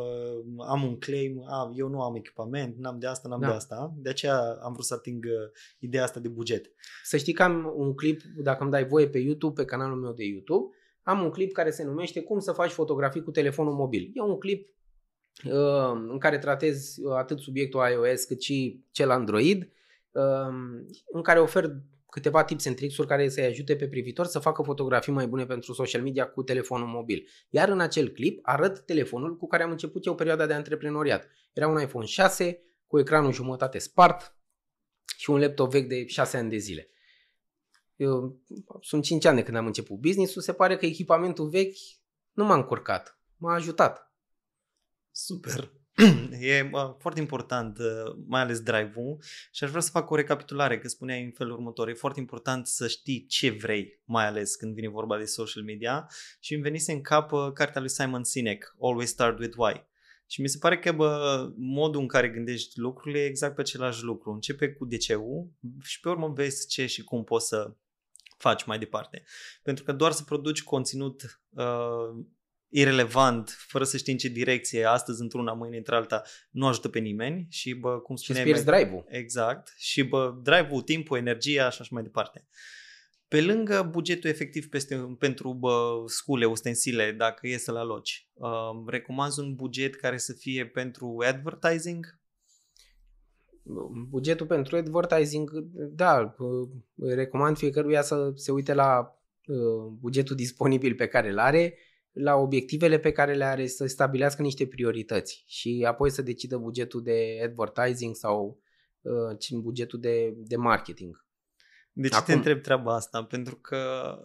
am 0.68 0.84
un 0.84 1.00
claim, 1.00 1.44
a, 1.48 1.72
eu 1.76 1.88
nu 1.88 2.02
am 2.02 2.16
echipament, 2.16 2.78
n-am 2.78 3.00
de 3.00 3.08
asta, 3.08 3.28
n-am 3.28 3.40
da. 3.40 3.48
de 3.48 3.54
asta. 3.54 3.94
De 3.98 4.10
aceea 4.10 4.58
am 4.62 4.74
vrut 4.74 4.86
să 4.86 4.94
ating 4.94 5.26
uh, 5.26 5.52
ideea 5.80 6.04
asta 6.04 6.20
de 6.20 6.28
buget. 6.28 6.72
Să 7.04 7.18
știi 7.18 7.34
că 7.34 7.44
am 7.44 7.74
un 7.76 7.96
clip, 7.96 8.22
dacă 8.22 8.64
îmi 8.64 8.72
dai 8.72 8.88
voie 8.88 9.10
pe 9.10 9.18
YouTube, 9.18 9.62
pe 9.62 9.68
canalul 9.68 10.00
meu 10.00 10.14
de 10.14 10.24
YouTube, 10.24 10.76
am 11.06 11.24
un 11.24 11.30
clip 11.30 11.52
care 11.52 11.70
se 11.70 11.84
numește 11.84 12.22
Cum 12.22 12.40
să 12.40 12.52
faci 12.52 12.72
fotografii 12.72 13.24
cu 13.24 13.32
telefonul 13.32 13.74
mobil. 13.74 14.12
E 14.14 14.22
un 14.22 14.38
clip 14.38 14.70
uh, 15.46 15.92
în 16.10 16.18
care 16.18 16.38
tratez 16.38 16.96
atât 17.18 17.40
subiectul 17.40 17.82
iOS 17.92 18.24
cât 18.24 18.42
și 18.42 18.86
cel 18.92 19.10
Android, 19.10 19.72
uh, 20.12 20.24
în 21.12 21.22
care 21.22 21.40
ofer 21.40 21.76
câteva 22.10 22.44
tips 22.44 22.66
and 22.66 22.76
tricks-uri 22.76 23.08
care 23.08 23.30
să-i 23.30 23.46
ajute 23.46 23.76
pe 23.76 23.88
privitor 23.88 24.26
să 24.26 24.40
facă 24.40 24.62
fotografii 24.62 25.14
mai 25.14 25.28
bune 25.28 25.46
pentru 25.46 25.74
social 25.74 26.02
media 26.02 26.28
cu 26.28 26.44
telefonul 26.44 26.88
mobil. 26.88 27.28
Iar 27.50 27.70
în 27.70 27.80
acel 27.80 28.10
clip 28.10 28.40
arăt 28.42 28.80
telefonul 28.86 29.38
cu 29.38 29.48
care 29.48 29.64
am 29.64 29.72
început 29.72 30.06
eu 30.06 30.16
perioada 30.16 30.46
de 30.46 30.54
antreprenoriat. 30.54 31.28
Era 31.54 31.68
un 31.68 31.82
iPhone 31.82 32.06
6 32.06 32.64
cu 32.88 33.00
ecranul 33.00 33.34
jumătate 33.34 33.78
spart 33.78 34.36
și 35.18 35.30
un 35.30 35.40
laptop 35.40 35.72
vechi 35.72 35.88
de 35.88 36.06
6 36.06 36.38
ani 36.38 36.50
de 36.50 36.58
zile. 36.58 36.90
Eu, 37.96 38.42
sunt 38.82 39.04
5 39.04 39.26
ani 39.26 39.36
de 39.36 39.44
când 39.44 39.58
am 39.58 39.66
început 39.66 39.98
business-ul, 39.98 40.42
se 40.42 40.54
pare 40.54 40.78
că 40.78 40.86
echipamentul 40.86 41.50
vechi 41.50 41.78
nu 42.32 42.46
m-a 42.46 42.56
încurcat, 42.56 43.20
m-a 43.38 43.54
ajutat. 43.54 44.14
Super. 45.12 45.72
E 46.40 46.70
uh, 46.72 46.96
foarte 46.98 47.20
important, 47.20 47.78
uh, 47.78 48.16
mai 48.28 48.42
ales 48.42 48.60
drive-ul 48.60 49.18
și 49.52 49.64
aș 49.64 49.70
vrea 49.70 49.82
să 49.82 49.90
fac 49.90 50.10
o 50.10 50.16
recapitulare, 50.16 50.80
că 50.80 50.88
spuneai 50.88 51.24
în 51.24 51.32
felul 51.32 51.54
următor. 51.54 51.88
E 51.88 51.94
foarte 51.94 52.20
important 52.20 52.68
să 52.68 52.88
știi 52.88 53.26
ce 53.26 53.50
vrei, 53.50 54.02
mai 54.06 54.28
ales 54.28 54.56
când 54.56 54.74
vine 54.74 54.90
vorba 54.90 55.18
de 55.18 55.26
social 55.26 55.64
media 55.64 56.10
și 56.40 56.54
îmi 56.54 56.64
venise 56.64 56.92
în 56.92 57.02
cap 57.02 57.32
uh, 57.32 57.52
cartea 57.54 57.82
lui 57.82 57.90
Simon 57.90 58.24
Sinek, 58.24 58.76
Always 58.82 59.10
Start 59.10 59.40
With 59.40 59.56
Why. 59.58 59.86
Și 60.28 60.42
mi 60.42 60.50
se 60.50 60.58
pare 60.58 60.80
că 60.80 60.92
bă, 60.92 61.54
modul 61.56 62.02
în 62.02 62.08
care 62.08 62.30
gândești 62.30 62.80
lucrurile 62.80 63.20
e 63.20 63.26
exact 63.26 63.56
pe 63.56 63.62
același 63.62 64.04
lucru. 64.04 64.32
Începe 64.32 64.74
cu 64.74 64.86
de 64.86 64.98
și 65.82 66.00
pe 66.02 66.10
urmă 66.10 66.28
vezi 66.28 66.68
ce 66.68 66.86
și 66.86 67.04
cum 67.04 67.24
poți 67.24 67.48
să 67.48 67.76
faci 68.48 68.64
mai 68.66 68.80
departe. 68.80 69.24
Pentru 69.64 69.84
că 69.84 69.92
doar 69.92 70.12
să 70.12 70.24
produci 70.24 70.64
conținut 70.64 71.40
uh, 71.50 72.26
irelevant, 72.70 73.56
fără 73.68 73.84
să 73.84 73.98
știi 73.98 74.12
în 74.12 74.18
ce 74.18 74.28
direcție, 74.28 74.86
astăzi 74.86 75.22
într-una, 75.22 75.54
mâine 75.54 75.78
într-alta, 75.78 76.24
nu 76.50 76.68
ajută 76.68 76.90
pe 76.90 77.00
nimeni 77.00 77.48
și, 77.50 77.74
bă, 77.74 78.00
cum 78.00 78.16
spuneai... 78.16 78.46
Și 78.46 78.52
îți 78.52 78.66
drive-ul. 78.66 79.06
Exact. 79.08 79.74
Și, 79.78 80.04
bă, 80.04 80.36
drive-ul, 80.44 80.82
timpul, 80.82 81.18
energia 81.18 81.70
și 81.70 81.82
așa 81.82 81.90
mai 81.92 82.04
departe. 82.04 82.48
Pe 83.28 83.42
lângă 83.42 83.88
bugetul 83.92 84.30
efectiv 84.30 84.70
peste, 84.70 84.96
pentru 85.20 85.54
bă, 85.54 86.04
scule, 86.06 86.46
ustensile, 86.46 87.12
dacă 87.12 87.48
e 87.48 87.58
să-l 87.58 87.78
aloci, 87.78 88.28
uh, 88.34 88.50
recomanzi 88.88 89.40
un 89.40 89.56
buget 89.56 89.96
care 89.96 90.18
să 90.18 90.34
fie 90.34 90.68
pentru 90.68 91.24
advertising? 91.28 92.20
Bugetul 94.10 94.46
pentru 94.46 94.76
advertising, 94.76 95.52
da, 95.74 96.36
recomand 96.96 97.58
fiecăruia 97.58 98.02
să 98.02 98.32
se 98.36 98.52
uite 98.52 98.74
la 98.74 99.20
uh, 99.48 99.92
bugetul 100.00 100.36
disponibil 100.36 100.96
pe 100.96 101.08
care 101.08 101.30
îl 101.30 101.40
are 101.40 101.78
la 102.12 102.36
obiectivele 102.36 103.00
pe 103.00 103.12
care 103.12 103.34
le 103.34 103.44
are 103.44 103.68
să 103.68 103.86
stabilească 103.86 104.42
niște 104.42 104.68
priorități 104.68 105.44
și 105.48 105.86
apoi 105.88 106.10
să 106.10 106.22
decidă 106.22 106.58
bugetul 106.58 107.04
de 107.04 107.40
advertising 107.44 108.16
sau 108.16 108.60
uh, 109.02 109.62
bugetul 109.62 110.00
de, 110.00 110.34
de 110.38 110.56
marketing. 110.56 111.26
De 111.92 112.08
ce 112.08 112.16
Acum, 112.16 112.26
te 112.26 112.34
întreb 112.34 112.62
treaba 112.62 112.96
asta? 112.96 113.24
Pentru 113.24 113.56
că 113.56 114.16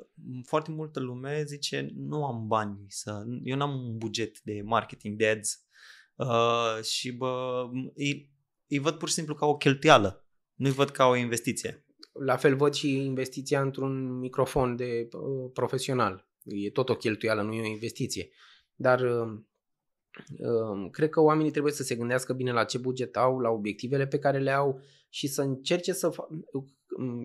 foarte 0.44 0.70
multă 0.70 1.00
lume 1.00 1.44
zice 1.46 1.90
nu 1.94 2.24
am 2.24 2.46
bani, 2.46 2.84
să, 2.88 3.24
eu 3.42 3.56
n-am 3.56 3.84
un 3.84 3.98
buget 3.98 4.40
de 4.40 4.62
marketing, 4.64 5.16
de 5.16 5.28
ads 5.28 5.64
uh, 6.16 6.82
și 6.82 7.12
bă, 7.12 7.64
îi, 7.94 8.30
îi 8.70 8.78
văd 8.78 8.94
pur 8.94 9.08
și 9.08 9.14
simplu 9.14 9.34
ca 9.34 9.46
o 9.46 9.56
cheltuială, 9.56 10.24
nu-i 10.54 10.70
văd 10.70 10.90
ca 10.90 11.06
o 11.06 11.16
investiție. 11.16 11.84
La 12.12 12.36
fel 12.36 12.56
văd 12.56 12.74
și 12.74 13.04
investiția 13.04 13.60
într-un 13.60 14.18
microfon 14.18 14.76
de 14.76 15.08
uh, 15.12 15.50
profesional 15.52 16.30
E 16.44 16.70
tot 16.70 16.88
o 16.88 16.96
cheltuială, 16.96 17.42
nu 17.42 17.52
e 17.52 17.60
o 17.60 17.66
investiție. 17.66 18.30
Dar 18.74 19.00
uh, 19.00 19.38
uh, 20.38 20.90
cred 20.90 21.08
că 21.08 21.20
oamenii 21.20 21.50
trebuie 21.50 21.72
să 21.72 21.82
se 21.82 21.94
gândească 21.94 22.32
bine 22.32 22.52
la 22.52 22.64
ce 22.64 22.78
buget 22.78 23.16
au, 23.16 23.38
la 23.38 23.50
obiectivele 23.50 24.06
pe 24.06 24.18
care 24.18 24.38
le 24.38 24.50
au 24.50 24.80
și 25.08 25.26
să 25.26 25.42
încerce 25.42 25.92
să... 25.92 26.10
Fa- 26.10 26.28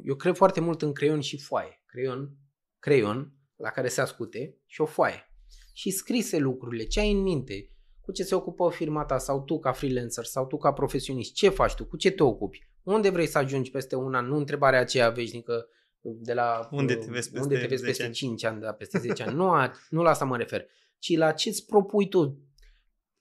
eu 0.03 0.15
cred 0.15 0.35
foarte 0.35 0.59
mult 0.59 0.81
în 0.81 0.93
creion 0.93 1.21
și 1.21 1.41
foaie. 1.41 1.83
Creion, 1.85 2.37
creion 2.79 3.33
la 3.55 3.69
care 3.69 3.87
se 3.87 4.01
ascute 4.01 4.57
și 4.65 4.81
o 4.81 4.85
foaie. 4.85 5.29
Și 5.73 5.89
scrise 5.89 6.37
lucrurile, 6.37 6.83
ce 6.83 6.99
ai 6.99 7.11
în 7.11 7.21
minte, 7.21 7.74
cu 8.05 8.11
ce 8.11 8.23
se 8.23 8.35
ocupă 8.35 8.69
firma 8.69 9.05
ta 9.05 9.17
sau 9.17 9.43
tu 9.43 9.59
ca 9.59 9.71
freelancer 9.71 10.23
sau 10.23 10.45
tu 10.45 10.57
ca 10.57 10.73
profesionist, 10.73 11.33
ce 11.33 11.49
faci 11.49 11.73
tu, 11.73 11.85
cu 11.85 11.97
ce 11.97 12.11
te 12.11 12.23
ocupi, 12.23 12.67
unde 12.83 13.09
vrei 13.09 13.27
să 13.27 13.37
ajungi 13.37 13.71
peste 13.71 13.95
un 13.95 14.13
an, 14.13 14.25
nu 14.25 14.37
întrebarea 14.37 14.79
aceea 14.79 15.09
veșnică 15.09 15.67
de 16.01 16.33
la 16.33 16.67
unde 16.71 16.95
te 16.95 17.05
vezi 17.09 17.31
peste, 17.31 17.39
unde 17.39 17.57
te 17.59 17.67
vezi 17.67 17.83
peste 17.83 18.03
ani. 18.03 18.13
5 18.13 18.43
ani, 18.43 18.61
da, 18.61 18.71
peste 18.71 18.99
10 18.99 19.23
ani. 19.23 19.35
Nu, 19.35 19.49
a, 19.49 19.71
nu 19.89 20.01
la 20.01 20.09
asta 20.09 20.25
mă 20.25 20.37
refer, 20.37 20.65
ci 20.99 21.17
la 21.17 21.31
ce 21.31 21.49
îți 21.49 21.65
propui 21.65 22.09
tu 22.09 22.39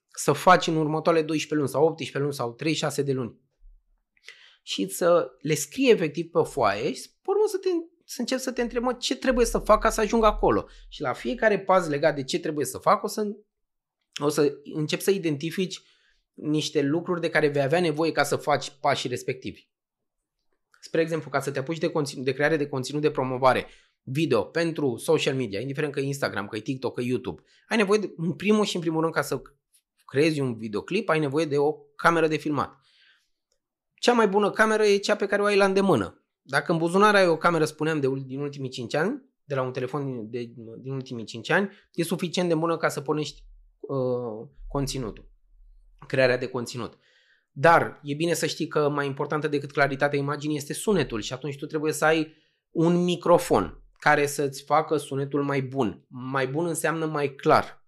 să 0.08 0.32
faci 0.32 0.66
în 0.66 0.76
următoarele 0.76 1.24
12 1.24 1.54
luni 1.54 1.68
sau 1.68 1.84
18 1.84 2.18
luni 2.18 2.34
sau 2.34 2.52
36 2.52 3.02
de 3.02 3.12
luni. 3.12 3.38
Și 4.62 4.88
să 4.88 5.30
le 5.40 5.54
scrii 5.54 5.90
efectiv 5.90 6.30
pe 6.30 6.40
foaie 6.44 6.92
și 6.92 7.08
pe 7.08 7.30
urmă 7.30 7.44
să, 7.46 7.56
te, 7.56 7.68
să 8.04 8.20
începi 8.20 8.40
să 8.40 8.52
te 8.52 8.62
întrebi 8.62 8.84
mă, 8.84 8.92
ce 8.92 9.16
trebuie 9.16 9.46
să 9.46 9.58
fac 9.58 9.80
ca 9.80 9.90
să 9.90 10.00
ajung 10.00 10.24
acolo. 10.24 10.66
Și 10.88 11.00
la 11.00 11.12
fiecare 11.12 11.60
pas 11.60 11.88
legat 11.88 12.14
de 12.14 12.24
ce 12.24 12.38
trebuie 12.38 12.64
să 12.64 12.78
fac 12.78 13.02
o 13.02 13.06
să, 13.06 13.22
o 14.22 14.28
să 14.28 14.58
încep 14.64 15.00
să 15.00 15.10
identifici 15.10 15.80
niște 16.34 16.82
lucruri 16.82 17.20
de 17.20 17.30
care 17.30 17.48
vei 17.48 17.62
avea 17.62 17.80
nevoie 17.80 18.12
ca 18.12 18.22
să 18.22 18.36
faci 18.36 18.70
pașii 18.80 19.08
respectivi. 19.08 19.68
Spre 20.80 21.00
exemplu, 21.00 21.30
ca 21.30 21.40
să 21.40 21.50
te 21.50 21.58
apuci 21.58 21.78
de, 21.78 21.90
conținut, 21.90 22.24
de 22.24 22.32
creare 22.32 22.56
de 22.56 22.68
conținut 22.68 23.02
de 23.02 23.10
promovare 23.10 23.66
video 24.02 24.42
pentru 24.42 24.96
social 24.96 25.34
media, 25.34 25.60
indiferent 25.60 25.92
că 25.92 26.00
e 26.00 26.04
Instagram, 26.04 26.48
că 26.48 26.56
e 26.56 26.60
TikTok, 26.60 26.94
că 26.94 27.00
e 27.00 27.04
YouTube, 27.04 27.42
ai 27.68 27.76
nevoie, 27.76 27.98
de, 27.98 28.12
în 28.16 28.32
primul 28.32 28.64
și 28.64 28.74
în 28.74 28.80
primul 28.80 29.00
rând, 29.00 29.12
ca 29.12 29.22
să 29.22 29.42
creezi 30.04 30.40
un 30.40 30.56
videoclip, 30.56 31.08
ai 31.08 31.18
nevoie 31.18 31.44
de 31.44 31.58
o 31.58 31.72
cameră 31.72 32.26
de 32.26 32.36
filmat. 32.36 32.78
Cea 33.94 34.12
mai 34.12 34.28
bună 34.28 34.50
cameră 34.50 34.84
e 34.84 34.96
cea 34.96 35.16
pe 35.16 35.26
care 35.26 35.42
o 35.42 35.44
ai 35.44 35.56
la 35.56 35.64
îndemână. 35.64 36.24
Dacă 36.42 36.72
în 36.72 36.78
buzunar 36.78 37.14
ai 37.14 37.26
o 37.26 37.36
cameră, 37.36 37.64
spuneam, 37.64 38.00
de, 38.00 38.08
din 38.26 38.40
ultimii 38.40 38.68
5 38.68 38.94
ani, 38.94 39.22
de 39.44 39.54
la 39.54 39.62
un 39.62 39.72
telefon 39.72 40.30
de, 40.30 40.52
din 40.78 40.92
ultimii 40.92 41.24
5 41.24 41.50
ani, 41.50 41.70
e 41.92 42.02
suficient 42.02 42.48
de 42.48 42.54
bună 42.54 42.76
ca 42.76 42.88
să 42.88 43.00
pornești 43.00 43.42
uh, 43.88 44.48
conținutul, 44.68 45.28
crearea 46.06 46.38
de 46.38 46.46
conținut. 46.46 46.98
Dar 47.56 48.00
e 48.02 48.14
bine 48.14 48.34
să 48.34 48.46
știi 48.46 48.68
că 48.68 48.88
mai 48.88 49.06
importantă 49.06 49.48
decât 49.48 49.72
claritatea 49.72 50.18
imaginii 50.18 50.56
este 50.56 50.72
sunetul 50.72 51.20
și 51.20 51.32
atunci 51.32 51.58
tu 51.58 51.66
trebuie 51.66 51.92
să 51.92 52.04
ai 52.04 52.34
un 52.70 53.04
microfon 53.04 53.78
care 53.98 54.26
să-ți 54.26 54.62
facă 54.62 54.96
sunetul 54.96 55.42
mai 55.42 55.62
bun. 55.62 56.04
Mai 56.08 56.46
bun 56.46 56.66
înseamnă 56.66 57.06
mai 57.06 57.34
clar. 57.34 57.84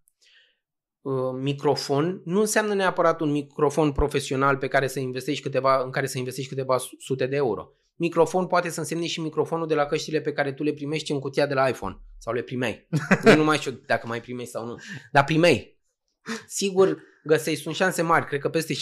Uh, 1.00 1.12
microfon 1.40 2.20
nu 2.24 2.40
înseamnă 2.40 2.74
neapărat 2.74 3.20
un 3.20 3.30
microfon 3.30 3.92
profesional 3.92 4.56
pe 4.56 4.68
care 4.68 4.86
să 4.86 5.00
investești 5.00 5.42
câteva, 5.42 5.82
în 5.82 5.90
care 5.90 6.06
să 6.06 6.18
investești 6.18 6.50
câteva 6.50 6.76
sute 6.98 7.26
de 7.26 7.36
euro. 7.36 7.70
Microfon 7.94 8.46
poate 8.46 8.70
să 8.70 8.80
însemne 8.80 9.06
și 9.06 9.20
microfonul 9.20 9.66
de 9.66 9.74
la 9.74 9.86
căștile 9.86 10.20
pe 10.20 10.32
care 10.32 10.52
tu 10.52 10.62
le 10.62 10.72
primești 10.72 11.12
în 11.12 11.18
cutia 11.18 11.46
de 11.46 11.54
la 11.54 11.68
iPhone 11.68 12.00
sau 12.18 12.34
le 12.34 12.42
primeai. 12.42 12.88
Eu 13.24 13.36
nu 13.36 13.44
mai 13.44 13.56
știu 13.56 13.70
dacă 13.86 14.06
mai 14.06 14.20
primești 14.20 14.50
sau 14.50 14.66
nu, 14.66 14.76
dar 15.12 15.24
primeai. 15.24 15.75
Sigur, 16.46 17.02
găsești, 17.24 17.62
sunt 17.62 17.74
șanse 17.74 18.02
mari, 18.02 18.26
cred 18.26 18.40
că 18.40 18.48
peste 18.48 18.74
75% 18.74 18.78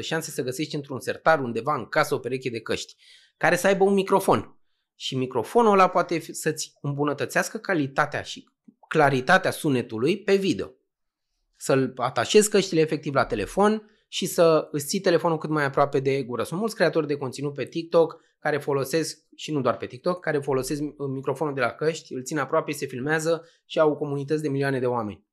șanse 0.00 0.30
să 0.30 0.42
găsești 0.42 0.74
într-un 0.74 1.00
sertar 1.00 1.40
undeva 1.40 1.74
în 1.74 1.86
casă 1.86 2.14
o 2.14 2.18
pereche 2.18 2.50
de 2.50 2.60
căști 2.60 2.96
care 3.36 3.56
să 3.56 3.66
aibă 3.66 3.84
un 3.84 3.94
microfon. 3.94 4.56
Și 4.96 5.16
microfonul 5.16 5.72
ăla 5.72 5.88
poate 5.88 6.20
să-ți 6.32 6.72
îmbunătățească 6.80 7.58
calitatea 7.58 8.22
și 8.22 8.48
claritatea 8.88 9.50
sunetului 9.50 10.22
pe 10.22 10.36
video. 10.36 10.72
Să-l 11.56 11.92
atașezi 11.96 12.50
căștile 12.50 12.80
efectiv 12.80 13.14
la 13.14 13.24
telefon 13.24 13.90
și 14.08 14.26
să 14.26 14.68
îți 14.70 14.86
ții 14.86 15.00
telefonul 15.00 15.38
cât 15.38 15.50
mai 15.50 15.64
aproape 15.64 16.00
de 16.00 16.22
gură. 16.22 16.42
Sunt 16.42 16.60
mulți 16.60 16.74
creatori 16.74 17.06
de 17.06 17.16
conținut 17.16 17.54
pe 17.54 17.64
TikTok 17.64 18.20
care 18.38 18.58
folosesc, 18.58 19.18
și 19.36 19.52
nu 19.52 19.60
doar 19.60 19.76
pe 19.76 19.86
TikTok, 19.86 20.20
care 20.20 20.38
folosesc 20.38 20.80
microfonul 21.14 21.54
de 21.54 21.60
la 21.60 21.70
căști, 21.70 22.14
îl 22.14 22.22
țin 22.22 22.38
aproape, 22.38 22.72
se 22.72 22.86
filmează 22.86 23.48
și 23.66 23.78
au 23.78 23.96
comunități 23.96 24.42
de 24.42 24.48
milioane 24.48 24.78
de 24.78 24.86
oameni. 24.86 25.24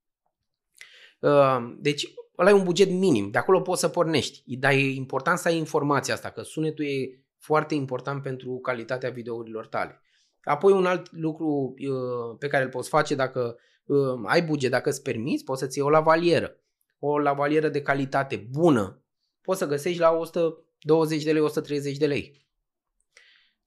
Uh, 1.20 1.76
deci 1.78 2.14
ăla 2.38 2.50
e 2.50 2.54
un 2.54 2.64
buget 2.64 2.90
minim, 2.90 3.30
de 3.32 3.38
acolo 3.38 3.62
poți 3.62 3.80
să 3.80 3.88
pornești, 3.88 4.58
dar 4.58 4.72
e 4.72 4.80
important 4.80 5.38
să 5.38 5.48
ai 5.48 5.58
informația 5.58 6.14
asta, 6.14 6.30
că 6.30 6.42
sunetul 6.42 6.86
e 6.86 7.24
foarte 7.38 7.76
important 7.76 8.22
pentru 8.22 8.58
calitatea 8.58 9.10
videourilor 9.10 9.68
tale. 9.68 10.02
Apoi 10.44 10.74
un 10.74 10.86
alt 10.86 11.12
lucru 11.12 11.74
uh, 11.78 12.38
pe 12.40 12.48
care 12.48 12.64
îl 12.64 12.70
poți 12.70 12.90
face 12.90 13.16
dacă 13.16 13.58
uh, 13.86 14.22
ai 14.26 14.42
buget, 14.42 14.72
dacă 14.72 14.90
îți 14.90 15.02
permiți, 15.02 15.44
poți 15.44 15.60
să-ți 15.60 15.78
iei 15.78 15.88
o 15.88 15.90
lavalieră. 15.90 16.56
O 17.00 17.20
lavalieră 17.20 17.70
de 17.70 17.82
calitate 17.82 18.48
bună. 18.52 19.04
Poți 19.42 19.60
să 19.60 19.68
găsești 19.68 20.00
la 20.00 20.12
120 20.12 21.24
de 21.24 21.32
lei, 21.32 21.42
130 21.42 21.98
de 21.98 22.08
lei. 22.08 22.48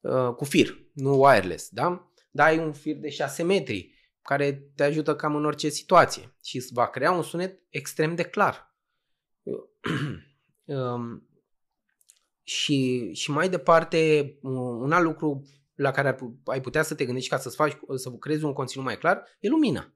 Uh, 0.01 0.35
cu 0.37 0.45
fir, 0.45 0.79
nu 0.93 1.23
wireless, 1.23 1.69
da? 1.71 2.13
Dai 2.31 2.59
un 2.59 2.73
fir 2.73 2.97
de 2.97 3.09
6 3.09 3.43
metri 3.43 3.92
care 4.23 4.71
te 4.75 4.83
ajută 4.83 5.17
cam 5.17 5.35
în 5.35 5.45
orice 5.45 5.69
situație 5.69 6.35
și 6.45 6.57
îți 6.57 6.73
va 6.73 6.87
crea 6.87 7.13
un 7.13 7.23
sunet 7.23 7.61
extrem 7.69 8.15
de 8.15 8.23
clar. 8.23 8.77
um, 10.65 11.29
și, 12.43 13.11
și 13.13 13.31
mai 13.31 13.49
departe, 13.49 14.33
un 14.43 14.93
alt 14.93 15.05
lucru 15.05 15.47
la 15.75 15.91
care 15.91 16.19
ai 16.45 16.61
putea 16.61 16.83
să 16.83 16.95
te 16.95 17.05
gândești 17.05 17.31
ca 17.31 17.37
să-ți 17.37 17.57
faci, 17.57 17.79
să 17.95 18.11
creezi 18.11 18.45
un 18.45 18.53
conținut 18.53 18.87
mai 18.87 18.99
clar, 18.99 19.25
e 19.41 19.49
lumina. 19.49 19.95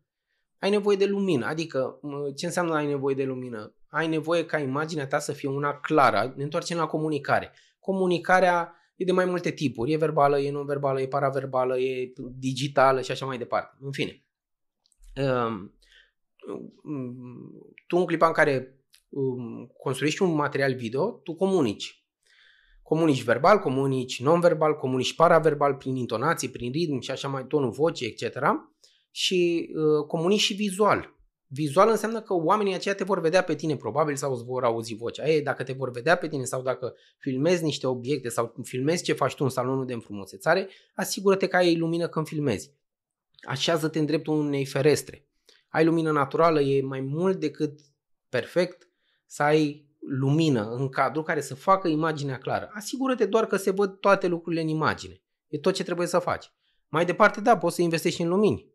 Ai 0.59 0.71
nevoie 0.71 0.97
de 0.97 1.07
lumină, 1.07 1.47
adică 1.47 2.01
ce 2.37 2.47
înseamnă 2.47 2.75
ai 2.75 2.87
nevoie 2.87 3.15
de 3.15 3.25
lumină? 3.25 3.75
Ai 3.89 4.09
nevoie 4.09 4.47
ca 4.47 4.59
imaginea 4.59 5.07
ta 5.07 5.19
să 5.19 5.33
fie 5.33 5.49
una 5.49 5.81
clară. 5.81 6.33
Ne 6.37 6.43
întoarcem 6.43 6.77
la 6.77 6.87
comunicare. 6.87 7.53
Comunicarea 7.79 8.75
e 8.97 9.05
de 9.05 9.13
mai 9.13 9.25
multe 9.25 9.51
tipuri. 9.51 9.93
E 9.93 9.97
verbală, 9.97 10.39
e 10.39 10.51
non-verbală, 10.51 11.01
e 11.01 11.07
paraverbală, 11.07 11.79
e 11.79 12.13
digitală 12.39 13.01
și 13.01 13.11
așa 13.11 13.27
mai 13.27 13.39
departe. 13.39 13.77
În 13.81 13.93
fine. 13.93 14.25
Um, 15.17 15.75
tu 17.87 17.97
în 17.97 18.05
clipa 18.05 18.27
în 18.27 18.33
care 18.33 18.81
um, 19.09 19.67
construiești 19.79 20.23
un 20.23 20.35
material 20.35 20.75
video, 20.75 21.11
tu 21.11 21.35
comunici. 21.35 22.05
Comunici 22.83 23.23
verbal, 23.23 23.59
comunici 23.59 24.23
non-verbal, 24.23 24.75
comunici 24.75 25.15
paraverbal 25.15 25.75
prin 25.75 25.97
intonații, 25.97 26.49
prin 26.49 26.73
ritm 26.73 27.01
și 27.01 27.11
așa 27.11 27.29
mai 27.29 27.47
tonul 27.47 27.71
vocii, 27.71 28.07
etc. 28.07 28.39
Și 29.11 29.71
uh, 29.75 30.07
comunici 30.07 30.41
și 30.41 30.55
vizual. 30.55 31.16
Vizual 31.49 31.89
înseamnă 31.89 32.21
că 32.21 32.35
oamenii 32.35 32.75
aceia 32.75 32.95
te 32.95 33.05
vor 33.05 33.21
vedea 33.21 33.43
pe 33.43 33.55
tine 33.55 33.77
probabil 33.77 34.17
sau 34.17 34.33
îți 34.33 34.45
vor 34.45 34.65
auzi 34.65 34.95
vocea. 34.95 35.29
Ei, 35.29 35.43
dacă 35.43 35.63
te 35.63 35.73
vor 35.73 35.91
vedea 35.91 36.17
pe 36.17 36.29
tine 36.29 36.45
sau 36.45 36.63
dacă 36.63 36.95
filmezi 37.19 37.63
niște 37.63 37.87
obiecte 37.87 38.29
sau 38.29 38.55
filmezi 38.63 39.03
ce 39.03 39.13
faci 39.13 39.35
tu 39.35 39.45
în 39.45 39.51
salonul 39.51 39.87
de 39.87 39.93
înfrumusețare, 39.93 40.69
asigură-te 40.95 41.47
că 41.47 41.57
ai 41.57 41.77
lumină 41.77 42.09
când 42.09 42.27
filmezi. 42.27 42.73
Așează-te 43.49 43.99
în 43.99 44.07
dreptul 44.07 44.35
unei 44.39 44.65
ferestre. 44.65 45.29
Ai 45.69 45.85
lumină 45.85 46.13
naturală, 46.13 46.61
e 46.61 46.83
mai 46.83 47.01
mult 47.01 47.41
decât 47.41 47.81
perfect 48.29 48.89
să 49.27 49.43
ai 49.43 49.87
lumină 49.99 50.71
în 50.71 50.89
cadru 50.89 51.23
care 51.23 51.41
să 51.41 51.55
facă 51.55 51.89
imaginea 51.89 52.39
clară. 52.39 52.71
Asigură-te 52.73 53.27
doar 53.27 53.47
că 53.47 53.57
se 53.57 53.71
văd 53.71 53.97
toate 54.01 54.27
lucrurile 54.27 54.63
în 54.63 54.69
imagine. 54.69 55.23
E 55.49 55.59
tot 55.59 55.75
ce 55.75 55.85
trebuie 55.85 56.07
să 56.07 56.19
faci. 56.19 56.53
Mai 56.89 57.05
departe, 57.05 57.41
da, 57.41 57.59
poți 57.59 57.75
să 57.75 57.83
investești 57.83 58.23
în 58.23 58.29
lumini. 58.29 58.75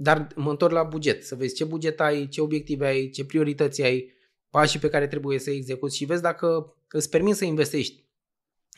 Dar 0.00 0.28
mă 0.34 0.50
întorc 0.50 0.72
la 0.72 0.82
buget, 0.82 1.24
să 1.24 1.34
vezi 1.34 1.54
ce 1.54 1.64
buget 1.64 2.00
ai, 2.00 2.28
ce 2.28 2.40
obiective 2.40 2.86
ai, 2.86 3.08
ce 3.08 3.24
priorități 3.24 3.82
ai, 3.82 4.12
pașii 4.50 4.80
pe 4.80 4.88
care 4.88 5.06
trebuie 5.06 5.38
să 5.38 5.50
execuți 5.50 5.96
și 5.96 6.04
vezi 6.04 6.22
dacă 6.22 6.76
îți 6.88 7.10
permit 7.10 7.34
să 7.34 7.44
investești 7.44 8.04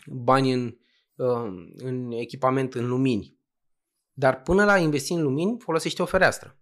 bani 0.06 0.52
în, 0.52 0.76
uh, 1.14 1.72
în 1.76 2.10
echipament, 2.10 2.74
în 2.74 2.88
lumini. 2.88 3.38
Dar 4.12 4.42
până 4.42 4.64
la 4.64 4.78
investi 4.78 5.12
în 5.12 5.22
lumini, 5.22 5.58
folosește 5.58 6.02
o 6.02 6.04
fereastră. 6.04 6.60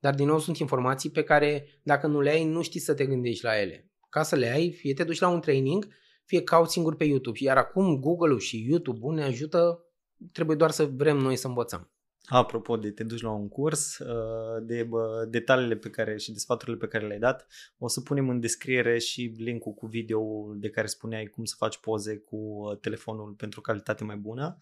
Dar 0.00 0.14
din 0.14 0.26
nou 0.26 0.38
sunt 0.38 0.56
informații 0.56 1.10
pe 1.10 1.22
care 1.22 1.80
dacă 1.82 2.06
nu 2.06 2.20
le 2.20 2.30
ai, 2.30 2.44
nu 2.44 2.62
știi 2.62 2.80
să 2.80 2.94
te 2.94 3.06
gândești 3.06 3.44
la 3.44 3.60
ele. 3.60 3.90
Ca 4.08 4.22
să 4.22 4.36
le 4.36 4.50
ai, 4.50 4.72
fie 4.72 4.94
te 4.94 5.04
duci 5.04 5.18
la 5.18 5.28
un 5.28 5.40
training, 5.40 5.88
fie 6.24 6.42
cauți 6.42 6.72
singur 6.72 6.96
pe 6.96 7.04
YouTube. 7.04 7.38
Iar 7.42 7.56
acum 7.56 8.00
Google-ul 8.00 8.38
și 8.38 8.66
YouTube-ul 8.68 9.14
ne 9.14 9.22
ajută, 9.22 9.84
trebuie 10.32 10.56
doar 10.56 10.70
să 10.70 10.84
vrem 10.84 11.16
noi 11.16 11.36
să 11.36 11.46
învățăm. 11.46 11.92
Apropo 12.28 12.76
de 12.76 12.90
te 12.90 13.04
duci 13.04 13.22
la 13.22 13.30
un 13.30 13.48
curs, 13.48 13.98
uh, 13.98 14.62
de 14.62 14.88
detaliile 15.28 15.76
pe 15.76 15.90
care 15.90 16.16
și 16.16 16.32
de 16.32 16.38
sfaturile 16.38 16.76
pe 16.76 16.86
care 16.86 17.06
le-ai 17.06 17.18
dat, 17.18 17.46
o 17.78 17.88
să 17.88 18.00
punem 18.00 18.28
în 18.28 18.40
descriere 18.40 18.98
și 18.98 19.34
linkul 19.36 19.72
cu 19.72 19.86
video 19.86 20.52
de 20.54 20.70
care 20.70 20.86
spuneai 20.86 21.26
cum 21.26 21.44
să 21.44 21.54
faci 21.58 21.78
poze 21.78 22.16
cu 22.16 22.36
uh, 22.36 22.78
telefonul 22.78 23.32
pentru 23.32 23.60
calitate 23.60 24.04
mai 24.04 24.16
bună. 24.16 24.56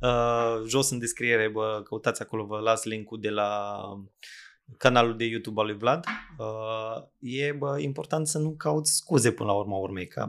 Uh, 0.00 0.62
jos 0.66 0.90
în 0.90 0.98
descriere, 0.98 1.48
bă, 1.48 1.80
căutați 1.84 2.22
acolo, 2.22 2.44
vă 2.44 2.58
las 2.58 2.84
linkul 2.84 3.20
de 3.20 3.30
la 3.30 3.80
canalul 4.76 5.16
de 5.16 5.24
YouTube 5.24 5.60
al 5.60 5.66
lui 5.66 5.76
Vlad, 5.76 6.04
uh, 6.38 7.02
e 7.18 7.52
bă, 7.52 7.78
important 7.78 8.26
să 8.26 8.38
nu 8.38 8.50
cauți 8.50 8.96
scuze 8.96 9.32
până 9.32 9.48
la 9.48 9.56
urma 9.56 9.76
urmei. 9.76 10.06
Că 10.06 10.26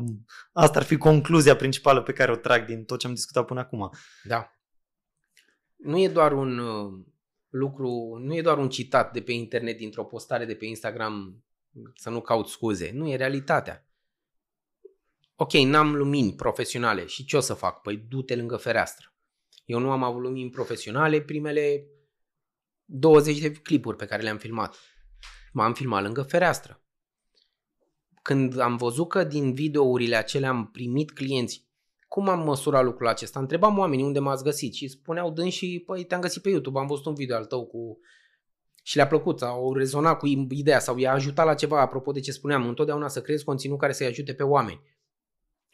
asta 0.54 0.80
ar 0.80 0.86
fi 0.86 0.98
concluzia 0.98 1.56
principală 1.56 2.02
pe 2.02 2.14
care 2.14 2.32
o 2.32 2.36
trag 2.36 2.66
din 2.66 2.84
tot 2.84 3.00
ce 3.00 3.08
am 3.08 3.14
discutat 3.14 3.46
până 3.46 3.60
acum. 3.60 3.90
Da. 4.24 4.52
Nu 5.84 6.00
e 6.00 6.08
doar 6.08 6.32
un 6.32 6.58
uh, 6.58 7.06
lucru, 7.50 8.18
nu 8.20 8.36
e 8.36 8.42
doar 8.42 8.58
un 8.58 8.70
citat 8.70 9.14
de 9.14 9.22
pe 9.22 9.32
internet 9.32 9.78
dintr-o 9.78 10.06
postare 10.06 10.46
de 10.46 10.56
pe 10.56 10.66
Instagram 10.66 11.44
să 11.96 12.10
nu 12.10 12.22
caut 12.22 12.48
scuze. 12.48 12.92
Nu, 12.94 13.10
e 13.10 13.16
realitatea. 13.16 13.86
Ok, 15.36 15.54
n-am 15.54 15.96
lumini 15.96 16.36
profesionale 16.36 17.06
și 17.06 17.26
ce 17.26 17.38
o 17.38 17.40
să 17.40 17.54
fac? 17.54 17.82
Păi 17.82 17.98
du-te 17.98 18.36
lângă 18.36 18.56
fereastră. 18.56 19.16
Eu 19.66 19.80
nu 19.80 19.92
am 19.92 20.04
avut 20.04 20.22
lumini 20.22 20.50
profesionale 20.50 21.22
primele 21.22 21.88
20 22.86 23.40
de 23.40 23.52
clipuri 23.52 23.98
pe 23.98 24.06
care 24.06 24.22
le-am 24.22 24.38
filmat. 24.38 24.76
M-am 25.54 25.74
filmat 25.74 26.04
lângă 26.04 26.22
fereastră. 26.22 26.84
Când 28.22 28.60
am 28.60 28.78
văzut 28.78 29.10
că 29.10 29.24
din 29.24 29.54
videourile 29.54 30.16
acelea 30.16 30.50
am 30.50 30.72
primit 30.72 31.12
clienți, 31.12 31.71
cum 32.12 32.30
am 32.30 32.44
măsurat 32.44 32.84
lucrul 32.84 33.08
acesta? 33.08 33.40
Întrebam 33.40 33.78
oamenii 33.78 34.06
unde 34.06 34.20
m-ați 34.20 34.44
găsit 34.44 34.74
și 34.74 34.88
spuneau 34.88 35.32
dâns 35.32 35.54
și 35.54 35.84
păi 35.86 36.04
te-am 36.04 36.22
găsit 36.22 36.42
pe 36.42 36.50
YouTube, 36.50 36.80
am 36.80 36.88
văzut 36.88 37.06
un 37.06 37.14
video 37.14 37.36
al 37.36 37.46
tău 37.46 37.66
cu 37.66 38.00
și 38.84 38.96
le-a 38.96 39.08
plăcut, 39.08 39.40
sau 39.40 39.56
au 39.56 39.74
rezonat 39.74 40.18
cu 40.18 40.28
ideea 40.50 40.80
sau 40.80 40.98
i-a 40.98 41.12
ajutat 41.12 41.46
la 41.46 41.54
ceva, 41.54 41.82
apropo 41.82 42.12
de 42.12 42.20
ce 42.20 42.32
spuneam, 42.32 42.68
întotdeauna 42.68 43.08
să 43.08 43.22
creezi 43.22 43.44
conținut 43.44 43.80
care 43.80 43.92
să-i 43.92 44.08
ajute 44.08 44.34
pe 44.34 44.44
oameni. 44.44 44.82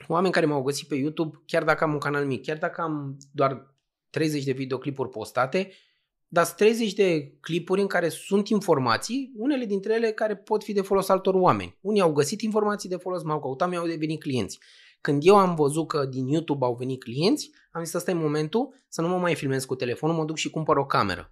Oameni 0.08 0.34
care 0.34 0.46
m-au 0.46 0.62
găsit 0.62 0.88
pe 0.88 0.96
YouTube, 0.96 1.42
chiar 1.46 1.64
dacă 1.64 1.84
am 1.84 1.94
un 1.94 2.00
canal 2.00 2.26
mic, 2.26 2.46
chiar 2.46 2.58
dacă 2.58 2.82
am 2.82 3.18
doar 3.32 3.76
30 4.10 4.44
de 4.44 4.52
videoclipuri 4.52 5.10
postate, 5.10 5.72
dar 6.28 6.48
30 6.48 6.94
de 6.94 7.38
clipuri 7.42 7.82
în 7.82 7.88
care 7.88 8.10
sunt 8.10 8.48
informații, 8.48 9.32
unele 9.36 9.66
dintre 9.66 9.94
ele 9.94 10.12
care 10.12 10.36
pot 10.36 10.64
fi 10.64 10.74
de 10.74 10.82
folos 10.82 11.10
altor 11.10 11.34
oameni. 11.34 11.78
Unii 11.82 12.02
au 12.02 12.12
găsit 12.12 12.42
informații 12.42 12.90
de 12.90 12.96
folos, 12.96 13.24
m-au 13.24 13.40
căutat, 13.40 13.70
mi-au 13.70 13.88
devenit 13.88 14.22
clienți. 14.22 14.60
Când 15.02 15.22
eu 15.26 15.36
am 15.36 15.56
văzut 15.56 15.88
că 15.88 16.06
din 16.06 16.28
YouTube 16.28 16.66
au 16.66 16.76
venit 16.76 17.04
clienți, 17.04 17.52
am 17.72 17.84
zis 17.84 17.94
ăsta 17.94 18.12
e 18.12 18.14
momentul 18.14 18.74
să 18.88 19.02
nu 19.02 19.08
mă 19.08 19.18
mai 19.18 19.36
filmez 19.36 19.66
cu 19.66 19.76
telefonul, 19.76 20.16
mă 20.16 20.26
duc 20.26 20.38
și 20.38 20.50
cumpăr 20.50 20.78
o 20.78 20.86
cameră. 20.86 21.32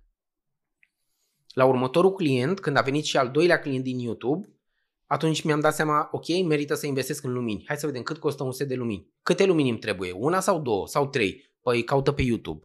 La 1.53 1.65
următorul 1.65 2.13
client, 2.13 2.59
când 2.59 2.77
a 2.77 2.81
venit 2.81 3.03
și 3.03 3.17
al 3.17 3.29
doilea 3.29 3.59
client 3.59 3.83
din 3.83 3.99
YouTube, 3.99 4.49
atunci 5.05 5.41
mi-am 5.41 5.59
dat 5.59 5.75
seama, 5.75 6.09
ok, 6.11 6.27
merită 6.45 6.75
să 6.75 6.85
investesc 6.85 7.23
în 7.23 7.33
lumini. 7.33 7.63
Hai 7.67 7.77
să 7.77 7.85
vedem 7.85 8.03
cât 8.03 8.17
costă 8.17 8.43
un 8.43 8.51
set 8.51 8.67
de 8.67 8.75
lumini. 8.75 9.13
Câte 9.23 9.45
lumini 9.45 9.69
îmi 9.69 9.79
trebuie? 9.79 10.11
Una 10.11 10.39
sau 10.39 10.61
două? 10.61 10.87
Sau 10.87 11.07
trei? 11.07 11.53
Păi 11.61 11.83
caută 11.83 12.11
pe 12.11 12.21
YouTube. 12.21 12.63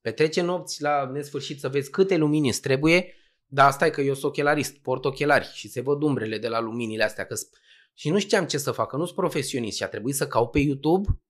Petrece 0.00 0.42
nopți 0.42 0.82
la 0.82 1.10
nesfârșit 1.12 1.60
să 1.60 1.68
vezi 1.68 1.90
câte 1.90 2.16
lumini 2.16 2.48
îți 2.48 2.60
trebuie, 2.60 3.14
dar 3.46 3.66
asta 3.66 3.86
e 3.86 3.90
că 3.90 4.00
eu 4.00 4.14
sunt 4.14 4.24
ochelarist, 4.24 4.76
port 4.76 5.04
ochelari 5.04 5.50
și 5.54 5.68
se 5.68 5.80
văd 5.80 6.02
umbrele 6.02 6.38
de 6.38 6.48
la 6.48 6.60
luminile 6.60 7.04
astea. 7.04 7.26
Că 7.26 7.34
și 7.98 8.10
nu 8.10 8.18
știam 8.18 8.46
ce 8.46 8.58
să 8.58 8.70
fac, 8.70 8.88
că 8.88 8.96
nu 8.96 9.04
sunt 9.04 9.16
profesionist 9.16 9.76
și 9.76 9.82
a 9.82 9.88
trebuit 9.88 10.14
să 10.14 10.26
caut 10.26 10.50
pe 10.50 10.58
YouTube 10.58 11.20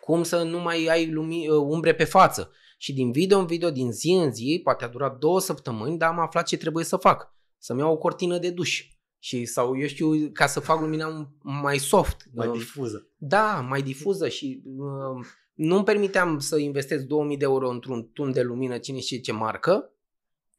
cum 0.00 0.22
să 0.22 0.42
nu 0.42 0.60
mai 0.60 0.86
ai 0.86 1.10
lumi, 1.10 1.48
uh, 1.48 1.56
umbre 1.56 1.94
pe 1.94 2.04
față. 2.04 2.50
Și 2.78 2.92
din 2.92 3.12
video 3.12 3.38
în 3.38 3.46
video, 3.46 3.70
din 3.70 3.92
zi 3.92 4.10
în 4.10 4.32
zi, 4.32 4.60
poate 4.64 4.84
a 4.84 4.88
durat 4.88 5.18
două 5.18 5.40
săptămâni, 5.40 5.98
dar 5.98 6.10
am 6.10 6.18
aflat 6.18 6.46
ce 6.46 6.56
trebuie 6.56 6.84
să 6.84 6.96
fac. 6.96 7.34
Să-mi 7.58 7.78
iau 7.78 7.92
o 7.92 7.96
cortină 7.96 8.38
de 8.38 8.50
duș. 8.50 8.86
Și 9.18 9.44
sau 9.44 9.78
eu 9.78 9.86
știu, 9.86 10.30
ca 10.32 10.46
să 10.46 10.60
fac 10.60 10.80
lumina 10.80 11.32
mai 11.42 11.78
soft. 11.78 12.28
Mai 12.34 12.46
uh, 12.46 12.52
difuză. 12.52 13.08
Da, 13.16 13.66
mai 13.68 13.82
difuză 13.82 14.28
și 14.28 14.62
uh, 14.76 15.26
nu-mi 15.54 15.84
permiteam 15.84 16.38
să 16.38 16.58
investesc 16.58 17.04
2000 17.04 17.36
de 17.36 17.44
euro 17.44 17.68
într-un 17.68 18.10
tun 18.12 18.32
de 18.32 18.42
lumină, 18.42 18.78
cine 18.78 18.98
știe 18.98 19.20
ce 19.20 19.32
marcă, 19.32 19.92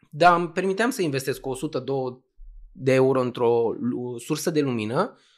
dar 0.10 0.40
îmi 0.40 0.50
permiteam 0.50 0.90
să 0.90 1.02
investesc 1.02 1.46
102 1.46 2.24
de 2.72 2.94
euro 2.94 3.22
într-o 3.22 3.76
sursă 4.18 4.50
de 4.50 4.62
lumină 4.62 5.16
uh, 5.16 5.32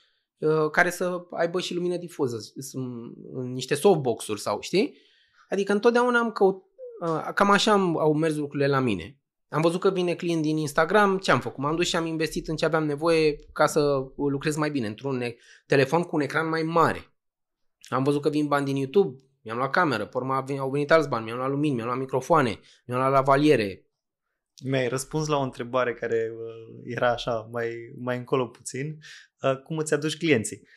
care 0.72 0.90
să 0.90 1.26
aibă 1.32 1.60
și 1.60 1.74
lumină 1.74 1.98
difuză, 1.98 2.38
în 3.34 3.52
niște 3.52 3.76
softbox-uri 3.76 4.42
sau, 4.42 4.62
știi? 4.62 4.98
Adică 5.50 5.72
întotdeauna 5.72 6.20
am 6.20 6.32
căut, 6.32 6.64
uh, 7.02 7.30
cam 7.34 7.50
așa 7.50 7.72
au 7.74 8.14
mers 8.14 8.36
lucrurile 8.36 8.68
la 8.68 8.80
mine. 8.80 9.20
Am 9.50 9.62
văzut 9.62 9.80
că 9.80 9.90
vine 9.90 10.16
client 10.16 10.42
din 10.42 10.58
Instagram, 10.58 11.18
ce 11.18 11.32
am 11.32 11.40
făcut? 11.40 11.64
M-am 11.64 11.76
dus 11.76 11.88
și 11.88 11.96
am 11.96 12.06
investit 12.06 12.48
în 12.48 12.56
ce 12.56 12.66
aveam 12.66 12.86
nevoie 12.86 13.36
ca 13.54 13.66
să 13.66 14.06
lucrez 14.16 14.56
mai 14.56 14.72
bine, 14.72 14.88
într-un 14.88 15.24
telefon 15.66 16.04
cu 16.04 16.16
un 16.16 16.22
ecran 16.22 16.50
mai 16.50 16.64
mare. 16.64 17.14
Am 17.90 18.04
văzut 18.04 18.22
că 18.22 18.30
vin 18.30 18.48
bani 18.48 18.66
din 18.66 18.76
YouTube, 18.76 19.20
mi-am 19.42 19.58
luat 19.58 19.70
cameră, 19.70 20.06
pe 20.06 20.18
urmă 20.18 20.46
au 20.60 20.70
venit 20.70 20.92
alți 20.92 21.10
bani, 21.10 21.26
mi-am 21.26 21.38
luat 21.38 21.50
lumini, 21.50 21.76
mi-am 21.76 21.88
luat 21.88 22.00
microfoane, 22.00 22.60
mi-am 22.86 23.00
luat 23.00 23.12
lavaliere. 23.12 23.90
Mi-ai 24.64 24.88
răspuns 24.88 25.28
la 25.28 25.38
o 25.38 25.42
întrebare 25.42 25.94
care 25.94 26.32
uh, 26.34 26.82
era 26.84 27.12
așa, 27.12 27.50
mai, 27.52 27.94
mai 27.98 28.18
încolo 28.18 28.48
puțin. 28.48 28.98
Uh, 29.46 29.62
cum 29.62 29.78
îți 29.78 29.94
aduci 29.94 30.18
clienții? 30.18 30.68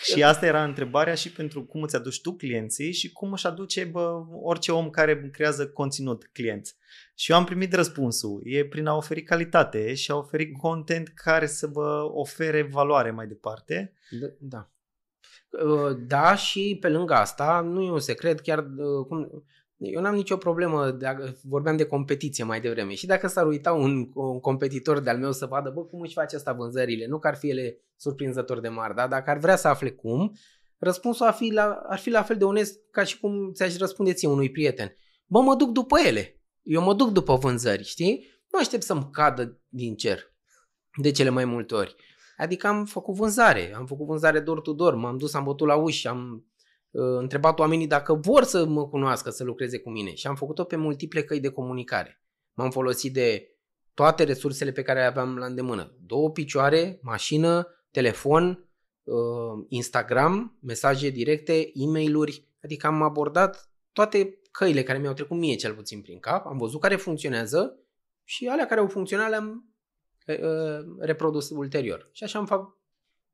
Și 0.00 0.22
asta 0.22 0.46
era 0.46 0.64
întrebarea 0.64 1.14
și 1.14 1.32
pentru 1.32 1.64
cum 1.64 1.82
îți 1.82 1.96
aduci 1.96 2.20
tu 2.20 2.36
clienții 2.36 2.92
și 2.92 3.12
cum 3.12 3.32
își 3.32 3.46
aduce 3.46 3.84
bă, 3.84 4.24
orice 4.42 4.72
om 4.72 4.90
care 4.90 5.30
creează 5.30 5.68
conținut 5.68 6.28
clienți. 6.32 6.76
Și 7.14 7.30
eu 7.30 7.36
am 7.36 7.44
primit 7.44 7.72
răspunsul. 7.72 8.40
E 8.44 8.66
prin 8.66 8.86
a 8.86 8.96
oferi 8.96 9.22
calitate 9.22 9.94
și 9.94 10.10
a 10.10 10.16
oferi 10.16 10.52
content 10.52 11.08
care 11.08 11.46
să 11.46 11.66
vă 11.66 12.10
ofere 12.12 12.62
valoare 12.62 13.10
mai 13.10 13.26
departe. 13.26 13.92
Da. 14.10 14.26
da. 14.38 14.68
Da, 16.06 16.34
și 16.34 16.76
pe 16.80 16.88
lângă 16.88 17.14
asta, 17.14 17.60
nu 17.60 17.82
e 17.82 17.90
un 17.90 18.00
secret, 18.00 18.40
chiar 18.40 18.58
uh, 18.58 19.06
cum, 19.08 19.44
eu 19.76 20.00
n-am 20.00 20.14
nicio 20.14 20.36
problemă, 20.36 20.90
dacă 20.90 21.36
vorbeam 21.42 21.76
de 21.76 21.84
competiție 21.84 22.44
mai 22.44 22.60
devreme 22.60 22.94
și 22.94 23.06
dacă 23.06 23.26
s-ar 23.26 23.46
uita 23.46 23.72
un, 23.72 24.10
un 24.14 24.40
competitor 24.40 25.00
de-al 25.00 25.18
meu 25.18 25.32
să 25.32 25.46
vadă, 25.46 25.70
bă, 25.70 25.84
cum 25.84 26.00
își 26.00 26.12
face 26.12 26.36
asta 26.36 26.52
vânzările, 26.52 27.06
nu 27.06 27.18
că 27.18 27.26
ar 27.26 27.36
fi 27.36 27.50
ele 27.50 27.78
surprinzător 27.96 28.60
de 28.60 28.68
mari, 28.68 28.94
da? 28.94 29.06
dacă 29.06 29.30
ar 29.30 29.38
vrea 29.38 29.56
să 29.56 29.68
afle 29.68 29.90
cum, 29.90 30.32
răspunsul 30.78 31.26
ar 31.26 31.32
fi, 31.32 31.50
la, 31.52 31.82
ar 31.88 31.98
fi 31.98 32.10
la 32.10 32.22
fel 32.22 32.36
de 32.36 32.44
onest 32.44 32.78
ca 32.90 33.04
și 33.04 33.20
cum 33.20 33.52
ți-aș 33.52 33.76
răspunde 33.76 34.12
ție 34.12 34.28
unui 34.28 34.50
prieten. 34.50 34.96
Bă, 35.26 35.40
mă 35.40 35.54
duc 35.54 35.70
după 35.70 35.98
ele, 36.06 36.40
eu 36.62 36.82
mă 36.82 36.94
duc 36.94 37.10
după 37.10 37.34
vânzări, 37.34 37.84
știi? 37.84 38.26
Nu 38.50 38.58
aștept 38.58 38.82
să-mi 38.82 39.08
cadă 39.10 39.60
din 39.68 39.96
cer 39.96 40.32
de 40.96 41.10
cele 41.10 41.28
mai 41.28 41.44
multe 41.44 41.74
ori. 41.74 41.94
Adică 42.36 42.66
am 42.66 42.84
făcut 42.84 43.14
vânzare, 43.14 43.74
am 43.76 43.86
făcut 43.86 44.06
vânzare 44.06 44.40
door 44.40 44.60
to 44.60 44.72
door, 44.72 44.94
m-am 44.94 45.16
dus, 45.16 45.34
am 45.34 45.44
bătut 45.44 45.66
la 45.66 45.74
uși, 45.74 46.06
am 46.06 46.32
uh, 46.32 46.42
întrebat 46.96 47.58
oamenii 47.58 47.86
dacă 47.86 48.14
vor 48.14 48.42
să 48.42 48.64
mă 48.64 48.88
cunoască, 48.88 49.30
să 49.30 49.44
lucreze 49.44 49.78
cu 49.78 49.90
mine 49.90 50.14
și 50.14 50.26
am 50.26 50.34
făcut-o 50.34 50.64
pe 50.64 50.76
multiple 50.76 51.22
căi 51.22 51.40
de 51.40 51.48
comunicare. 51.48 52.22
M-am 52.52 52.70
folosit 52.70 53.12
de 53.12 53.48
toate 53.94 54.24
resursele 54.24 54.72
pe 54.72 54.82
care 54.82 54.98
le 54.98 55.04
aveam 55.04 55.36
la 55.36 55.46
îndemână. 55.46 55.96
Două 56.06 56.30
picioare, 56.30 56.98
mașină, 57.02 57.66
telefon, 57.90 58.68
uh, 59.02 59.64
Instagram, 59.68 60.58
mesaje 60.60 61.08
directe, 61.08 61.70
e-mail-uri, 61.74 62.48
adică 62.62 62.86
am 62.86 63.02
abordat 63.02 63.70
toate 63.92 64.38
căile 64.50 64.82
care 64.82 64.98
mi-au 64.98 65.12
trecut 65.12 65.36
mie 65.36 65.54
cel 65.54 65.74
puțin 65.74 66.00
prin 66.00 66.18
cap, 66.18 66.46
am 66.46 66.56
văzut 66.56 66.80
care 66.80 66.96
funcționează 66.96 67.78
și 68.24 68.46
alea 68.46 68.66
care 68.66 68.80
au 68.80 68.86
funcționat 68.86 69.28
le-am 69.28 69.74
uh, 70.26 70.96
reprodus 70.98 71.50
ulterior. 71.50 72.08
Și 72.12 72.24
așa 72.24 72.38
am 72.38 72.46
fac 72.46 72.76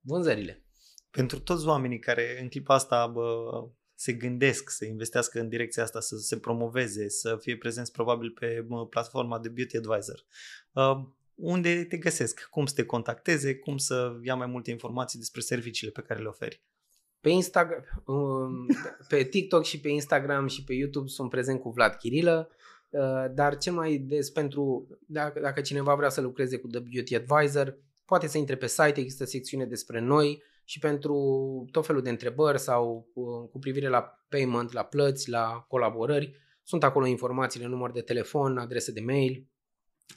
vânzările. 0.00 0.64
Pentru 1.10 1.40
toți 1.40 1.66
oamenii 1.66 1.98
care 1.98 2.38
în 2.40 2.48
clipa 2.48 2.74
asta 2.74 3.06
bă, 3.06 3.50
se 3.94 4.12
gândesc 4.12 4.70
să 4.70 4.84
investească 4.84 5.40
în 5.40 5.48
direcția 5.48 5.82
asta, 5.82 6.00
să 6.00 6.16
se 6.16 6.38
promoveze, 6.38 7.08
să 7.08 7.36
fie 7.40 7.56
prezenți 7.56 7.92
probabil 7.92 8.30
pe 8.30 8.66
platforma 8.90 9.38
de 9.38 9.48
Beauty 9.48 9.76
Advisor, 9.76 10.24
uh, 10.72 11.08
unde 11.34 11.84
te 11.84 11.96
găsesc, 11.96 12.48
cum 12.50 12.66
să 12.66 12.74
te 12.74 12.84
contacteze, 12.84 13.56
cum 13.56 13.76
să 13.76 14.18
ia 14.22 14.34
mai 14.34 14.46
multe 14.46 14.70
informații 14.70 15.18
despre 15.18 15.40
serviciile 15.40 15.92
pe 15.92 16.00
care 16.00 16.20
le 16.20 16.28
oferi. 16.28 16.62
Pe 17.20 17.28
Instagram, 17.28 17.84
um, 18.04 18.66
pe 19.08 19.22
TikTok 19.24 19.64
și 19.64 19.80
pe 19.80 19.88
Instagram 19.88 20.46
și 20.46 20.64
pe 20.64 20.72
YouTube 20.72 21.08
sunt 21.08 21.30
prezent 21.30 21.60
cu 21.60 21.70
Vlad 21.70 21.94
Chirilă, 21.94 22.50
uh, 22.90 23.24
dar 23.34 23.58
cel 23.58 23.72
mai 23.72 23.96
des 23.96 24.30
pentru, 24.30 24.86
dacă, 25.06 25.40
dacă 25.40 25.60
cineva 25.60 25.94
vrea 25.94 26.08
să 26.08 26.20
lucreze 26.20 26.56
cu 26.58 26.66
The 26.66 26.80
Beauty 26.80 27.16
Advisor, 27.16 27.78
poate 28.04 28.26
să 28.26 28.38
intre 28.38 28.56
pe 28.56 28.66
site, 28.66 29.00
există 29.00 29.24
secțiune 29.24 29.64
despre 29.64 30.00
noi 30.00 30.42
și 30.70 30.78
pentru 30.78 31.14
tot 31.70 31.86
felul 31.86 32.02
de 32.02 32.10
întrebări 32.10 32.58
sau 32.58 33.08
uh, 33.14 33.48
cu 33.50 33.58
privire 33.58 33.88
la 33.88 34.24
payment, 34.28 34.72
la 34.72 34.82
plăți, 34.82 35.30
la 35.30 35.64
colaborări, 35.68 36.36
sunt 36.62 36.84
acolo 36.84 37.06
informațiile, 37.06 37.66
număr 37.66 37.90
de 37.90 38.00
telefon, 38.00 38.58
adrese 38.58 38.92
de 38.92 39.00
mail. 39.00 39.46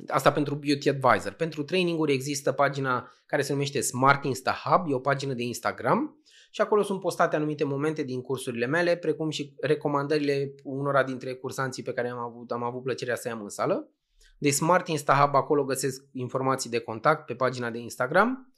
Asta 0.08 0.32
pentru 0.32 0.56
Beauty 0.56 0.90
Advisor. 0.90 1.32
Pentru 1.32 1.64
traininguri 1.64 2.14
există 2.14 2.52
pagina 2.52 3.12
care 3.26 3.42
se 3.42 3.52
numește 3.52 3.82
Smart 3.82 4.24
Insta 4.24 4.62
Hub, 4.64 4.92
e 4.92 4.94
o 4.94 5.00
pagină 5.00 5.34
de 5.34 5.44
Instagram 5.44 6.24
și 6.52 6.62
acolo 6.62 6.82
sunt 6.82 7.00
postate 7.00 7.36
anumite 7.36 7.64
momente 7.64 8.04
din 8.04 8.22
cursurile 8.22 8.66
mele, 8.66 8.96
precum 8.96 9.30
și 9.30 9.54
recomandările 9.62 10.56
unora 10.64 11.04
dintre 11.04 11.34
cursanții 11.34 11.84
pe 11.84 11.94
care 11.94 12.10
am 12.10 12.20
avut, 12.20 12.52
am 12.52 12.64
avut 12.64 12.84
plăcerea 12.84 13.16
să 13.16 13.28
i-am 13.28 13.42
în 13.42 13.50
sală. 13.50 13.90
De 14.38 14.50
Smart 14.50 14.88
Insta 14.88 15.14
Hub 15.14 15.36
acolo 15.36 15.64
găsesc 15.64 16.04
informații 16.12 16.70
de 16.70 16.80
contact 16.80 17.26
pe 17.26 17.34
pagina 17.34 17.70
de 17.70 17.80
Instagram 17.80 18.53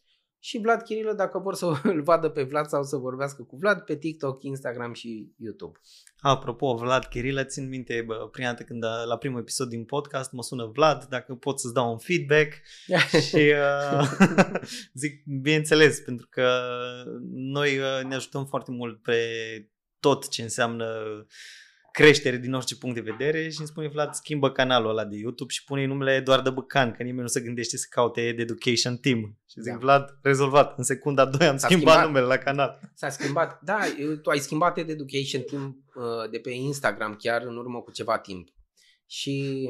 și 0.45 0.59
Vlad 0.59 0.81
Chirilă 0.81 1.13
dacă 1.13 1.39
vor 1.39 1.55
să 1.55 1.65
îl 1.83 2.01
vadă 2.01 2.29
pe 2.29 2.43
Vlad 2.43 2.67
sau 2.67 2.83
să 2.83 2.95
vorbească 2.95 3.43
cu 3.43 3.55
Vlad 3.55 3.79
pe 3.79 3.95
TikTok, 3.95 4.43
Instagram 4.43 4.93
și 4.93 5.33
YouTube. 5.37 5.79
Apropo, 6.19 6.75
Vlad 6.75 7.05
Chirilă, 7.05 7.43
țin 7.43 7.67
minte 7.67 8.03
bă, 8.05 8.29
prima 8.31 8.47
dată 8.47 8.63
când 8.63 8.83
la 9.05 9.17
primul 9.17 9.39
episod 9.39 9.69
din 9.69 9.85
podcast 9.85 10.31
mă 10.31 10.41
sună 10.41 10.65
Vlad 10.73 11.05
dacă 11.05 11.33
pot 11.33 11.59
să-ți 11.59 11.73
dau 11.73 11.91
un 11.91 11.97
feedback 11.97 12.53
și 13.27 13.53
uh, 13.53 14.11
zic 15.01 15.23
bineînțeles 15.41 15.99
pentru 15.99 16.27
că 16.29 16.49
noi 17.31 17.77
uh, 17.77 18.03
ne 18.07 18.15
ajutăm 18.15 18.45
foarte 18.45 18.71
mult 18.71 19.01
pe 19.01 19.19
tot 19.99 20.29
ce 20.29 20.41
înseamnă 20.41 20.87
creștere 21.95 22.37
din 22.37 22.53
orice 22.53 22.75
punct 22.75 22.95
de 22.95 23.11
vedere 23.11 23.49
și 23.49 23.59
îmi 23.59 23.67
spune 23.67 23.87
Vlad, 23.87 24.13
schimbă 24.13 24.51
canalul 24.51 24.89
ăla 24.89 25.05
de 25.05 25.15
YouTube 25.15 25.51
și 25.51 25.63
pune 25.63 25.85
numele 25.85 26.15
Eduard 26.15 26.49
Băcan, 26.49 26.91
că 26.91 27.03
nimeni 27.03 27.21
nu 27.21 27.27
se 27.27 27.41
gândește 27.41 27.77
să 27.77 27.85
caute 27.89 28.21
Ed 28.21 28.39
Education 28.39 28.97
Team. 28.97 29.37
Și 29.49 29.61
zic, 29.61 29.71
da. 29.71 29.77
Vlad, 29.77 30.17
rezolvat. 30.21 30.77
În 30.77 30.83
secunda 30.83 31.25
2 31.25 31.47
am 31.47 31.57
schimbat, 31.57 31.81
schimbat 31.81 32.05
numele 32.05 32.25
la 32.25 32.37
canal. 32.37 32.79
S-a 32.93 33.09
schimbat. 33.09 33.61
Da, 33.61 33.79
tu 34.21 34.29
ai 34.29 34.39
schimbat 34.39 34.77
Ed 34.77 34.89
Education 34.89 35.41
Team 35.41 35.83
uh, 35.95 36.29
de 36.29 36.37
pe 36.37 36.49
Instagram 36.49 37.15
chiar 37.15 37.41
în 37.41 37.57
urmă 37.57 37.81
cu 37.81 37.91
ceva 37.91 38.19
timp. 38.19 38.47
Și 39.05 39.69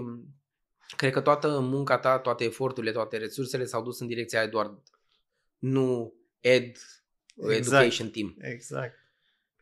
cred 0.96 1.12
că 1.12 1.22
toată 1.22 1.60
munca 1.60 1.98
ta, 1.98 2.20
toate 2.20 2.44
eforturile, 2.44 2.92
toate 2.92 3.18
resursele 3.18 3.66
s-au 3.66 3.84
dus 3.84 4.00
în 4.00 4.08
direcția 4.08 4.42
Eduard, 4.42 4.84
nu 5.58 6.14
Ed 6.40 6.78
exact. 7.36 7.84
Education 7.84 8.10
Team. 8.10 8.36
Exact. 8.40 9.05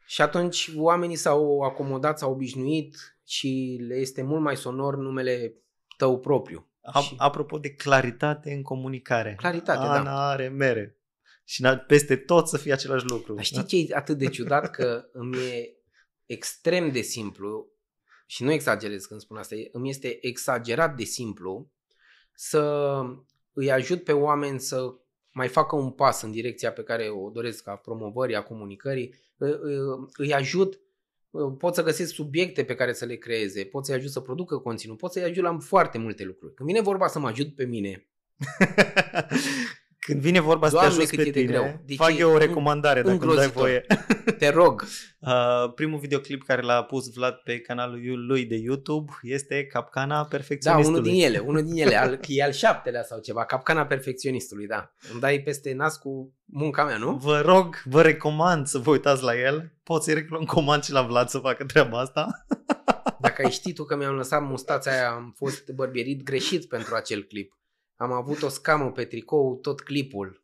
Și 0.05 0.21
atunci 0.21 0.71
oamenii 0.75 1.15
s-au 1.15 1.59
acomodat, 1.61 2.17
s-au 2.19 2.31
obișnuit 2.31 3.17
și 3.25 3.79
le 3.87 3.95
este 3.95 4.21
mult 4.21 4.41
mai 4.41 4.57
sonor 4.57 4.97
numele 4.97 5.53
tău 5.97 6.19
propriu. 6.19 6.67
A, 6.81 6.99
și... 6.99 7.13
Apropo 7.17 7.57
de 7.57 7.73
claritate 7.73 8.51
în 8.51 8.61
comunicare. 8.61 9.35
Claritate, 9.37 9.79
Ana 9.79 10.03
da. 10.03 10.29
are 10.29 10.47
mere. 10.47 10.97
Și 11.45 11.63
peste 11.87 12.15
tot 12.15 12.47
să 12.47 12.57
fie 12.57 12.73
același 12.73 13.05
lucru. 13.05 13.33
Dar 13.33 13.43
știi 13.43 13.65
ce 13.65 13.77
e 13.77 13.95
atât 13.95 14.17
de 14.17 14.27
ciudat? 14.27 14.69
Că 14.69 15.05
îmi 15.11 15.37
e 15.37 15.77
extrem 16.25 16.91
de 16.91 17.01
simplu 17.01 17.67
și 18.25 18.43
nu 18.43 18.51
exagerez 18.51 19.05
când 19.05 19.19
spun 19.19 19.37
asta, 19.37 19.55
îmi 19.71 19.89
este 19.89 20.27
exagerat 20.27 20.95
de 20.95 21.03
simplu 21.03 21.71
să 22.33 22.91
îi 23.53 23.71
ajut 23.71 24.03
pe 24.03 24.11
oameni 24.11 24.59
să 24.59 24.95
mai 25.31 25.47
facă 25.47 25.75
un 25.75 25.91
pas 25.91 26.21
în 26.21 26.31
direcția 26.31 26.71
pe 26.71 26.83
care 26.83 27.09
o 27.09 27.29
doresc 27.29 27.67
a 27.67 27.75
promovării, 27.75 28.35
a 28.35 28.43
comunicării, 28.43 29.15
îi 30.13 30.33
ajut, 30.33 30.79
pot 31.57 31.75
să 31.75 31.83
găsesc 31.83 32.13
subiecte 32.13 32.63
pe 32.63 32.75
care 32.75 32.93
să 32.93 33.05
le 33.05 33.15
creeze, 33.15 33.63
pot 33.63 33.85
să-i 33.85 33.95
ajut 33.95 34.11
să 34.11 34.19
producă 34.19 34.57
conținut, 34.57 34.97
pot 34.97 35.11
să-i 35.11 35.23
ajut 35.23 35.43
la 35.43 35.57
foarte 35.59 35.97
multe 35.97 36.23
lucruri. 36.23 36.53
Când 36.53 36.69
vine 36.69 36.81
vorba 36.81 37.07
să 37.07 37.19
mă 37.19 37.27
ajut 37.27 37.55
pe 37.55 37.65
mine, 37.65 38.07
Când 40.05 40.21
vine 40.21 40.39
vorba 40.39 40.69
să 40.69 40.77
te 40.77 40.85
ajut 40.85 41.15
pe 41.15 41.23
tine, 41.23 41.43
greu. 41.45 41.81
Deci 41.85 41.97
fac 41.97 42.17
eu 42.17 42.31
o 42.31 42.37
recomandare 42.37 43.01
dacă 43.01 43.25
îmi 43.25 43.35
dai 43.35 43.47
voie. 43.47 43.85
Te 44.39 44.49
rog. 44.49 44.83
Uh, 45.25 45.73
primul 45.75 45.99
videoclip 45.99 46.43
care 46.43 46.61
l-a 46.61 46.83
pus 46.83 47.13
Vlad 47.13 47.33
pe 47.33 47.59
canalul 47.59 48.25
lui 48.27 48.45
de 48.45 48.55
YouTube 48.55 49.11
este 49.21 49.65
Capcana 49.65 50.25
Perfecționistului. 50.25 51.01
Da, 51.01 51.09
unul 51.09 51.13
din 51.13 51.23
ele, 51.25 51.37
unul 51.49 51.63
din 51.63 51.81
ele, 51.81 51.95
al, 51.95 52.19
e 52.27 52.43
al 52.43 52.51
șaptelea 52.51 53.03
sau 53.03 53.19
ceva, 53.19 53.45
Capcana 53.45 53.85
Perfecționistului, 53.85 54.67
da. 54.67 54.93
Îmi 55.11 55.19
dai 55.19 55.39
peste 55.39 55.73
nas 55.73 55.97
cu 55.97 56.33
munca 56.45 56.85
mea, 56.85 56.97
nu? 56.97 57.15
Vă 57.15 57.41
rog, 57.45 57.81
vă 57.85 58.01
recomand 58.01 58.67
să 58.67 58.77
vă 58.77 58.91
uitați 58.91 59.23
la 59.23 59.39
el. 59.39 59.73
Poți 59.83 60.05
să-i 60.05 60.13
recomand 60.13 60.83
și 60.83 60.91
la 60.91 61.01
Vlad 61.01 61.27
să 61.27 61.37
facă 61.37 61.65
treaba 61.65 61.99
asta. 61.99 62.45
Dacă 63.19 63.41
ai 63.45 63.51
ști 63.51 63.73
tu 63.73 63.83
că 63.83 63.95
mi-am 63.95 64.15
lăsat 64.15 64.47
mustața 64.47 64.91
aia, 64.91 65.09
am 65.09 65.33
fost 65.37 65.71
bărbierit 65.71 66.23
greșit 66.23 66.67
pentru 66.67 66.95
acel 66.95 67.23
clip. 67.23 67.53
Am 67.95 68.11
avut 68.11 68.41
o 68.41 68.47
scamă 68.47 68.91
pe 68.91 69.05
tricou 69.05 69.59
tot 69.61 69.81
clipul. 69.81 70.43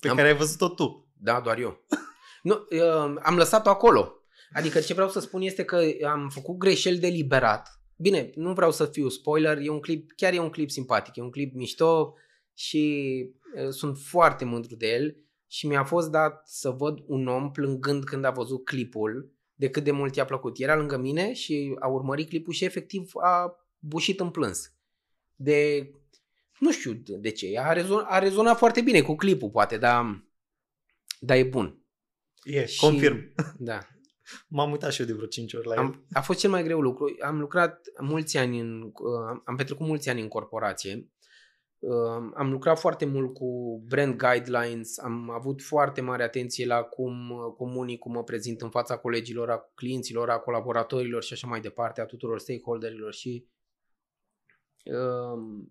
Pe 0.00 0.08
am... 0.08 0.16
care 0.16 0.28
ai 0.28 0.36
văzut-o 0.36 0.68
tu. 0.68 1.12
Da, 1.12 1.40
doar 1.40 1.58
eu. 1.58 1.84
nu, 2.42 2.54
uh, 2.70 3.14
am 3.22 3.36
lăsat-o 3.36 3.70
acolo. 3.70 4.16
Adică 4.52 4.80
ce 4.80 4.94
vreau 4.94 5.08
să 5.08 5.20
spun 5.20 5.40
este 5.40 5.64
că 5.64 5.80
am 6.06 6.28
făcut 6.28 6.58
greșeli 6.58 6.98
deliberat. 6.98 7.80
Bine, 7.96 8.30
nu 8.34 8.52
vreau 8.52 8.70
să 8.70 8.84
fiu 8.84 9.08
spoiler, 9.08 9.58
e 9.58 9.68
un 9.68 9.80
clip, 9.80 10.12
chiar 10.16 10.32
e 10.32 10.38
un 10.38 10.50
clip 10.50 10.70
simpatic, 10.70 11.16
e 11.16 11.22
un 11.22 11.30
clip 11.30 11.54
mișto 11.54 12.14
și 12.54 13.14
uh, 13.56 13.68
sunt 13.68 13.98
foarte 13.98 14.44
mândru 14.44 14.76
de 14.76 14.86
el 14.86 15.16
și 15.46 15.66
mi-a 15.66 15.84
fost 15.84 16.10
dat 16.10 16.42
să 16.44 16.70
văd 16.70 16.98
un 17.06 17.26
om 17.26 17.50
plângând 17.50 18.04
când 18.04 18.24
a 18.24 18.30
văzut 18.30 18.64
clipul 18.64 19.32
de 19.54 19.70
cât 19.70 19.84
de 19.84 19.90
mult 19.90 20.16
i-a 20.16 20.24
plăcut. 20.24 20.58
Era 20.58 20.76
lângă 20.76 20.96
mine 20.96 21.32
și 21.32 21.76
a 21.78 21.88
urmărit 21.88 22.28
clipul 22.28 22.52
și 22.52 22.64
efectiv 22.64 23.10
a 23.14 23.66
bușit 23.78 24.20
în 24.20 24.30
plâns. 24.30 24.72
De 25.36 25.90
nu 26.62 26.72
știu 26.72 26.92
de 26.92 27.30
ce. 27.30 27.58
A, 27.58 27.72
rezon, 27.72 28.04
a 28.08 28.18
rezonat 28.18 28.58
foarte 28.58 28.80
bine 28.80 29.00
cu 29.00 29.14
clipul, 29.14 29.50
poate, 29.50 29.76
dar, 29.76 30.24
dar 31.20 31.36
e 31.36 31.44
bun. 31.44 31.84
E, 32.42 32.66
și, 32.66 32.80
confirm. 32.80 33.34
Da. 33.58 33.78
M-am 34.48 34.70
uitat 34.70 34.92
și 34.92 35.00
eu 35.00 35.06
de 35.06 35.12
vreo 35.12 35.26
5 35.26 35.52
ori 35.52 35.66
la 35.66 35.74
am, 35.74 35.86
el. 35.86 36.04
A 36.12 36.20
fost 36.20 36.38
cel 36.38 36.50
mai 36.50 36.62
greu 36.62 36.80
lucru. 36.80 37.16
Am 37.20 37.38
lucrat 37.38 37.80
mulți 38.00 38.36
ani 38.36 38.60
în, 38.60 38.92
am 39.44 39.56
petrecut 39.56 39.86
mulți 39.86 40.08
ani 40.08 40.20
în 40.20 40.28
corporație 40.28 41.12
Uh, 41.82 42.30
am 42.34 42.50
lucrat 42.50 42.78
foarte 42.78 43.04
mult 43.04 43.34
cu 43.34 43.78
brand 43.86 44.16
guidelines, 44.16 44.98
am 44.98 45.30
avut 45.30 45.62
foarte 45.62 46.00
mare 46.00 46.22
atenție 46.22 46.66
la 46.66 46.82
cum 46.82 47.30
uh, 47.30 47.54
comunic, 47.56 47.98
cum 47.98 48.12
mă 48.12 48.24
prezint 48.24 48.60
în 48.60 48.70
fața 48.70 48.96
colegilor, 48.96 49.50
a 49.50 49.70
clienților, 49.74 50.30
a 50.30 50.38
colaboratorilor 50.38 51.22
și 51.22 51.32
așa 51.32 51.46
mai 51.46 51.60
departe, 51.60 52.00
a 52.00 52.04
tuturor 52.04 52.38
stakeholderilor 52.38 53.12
și 53.12 53.46
uh, 54.84 55.64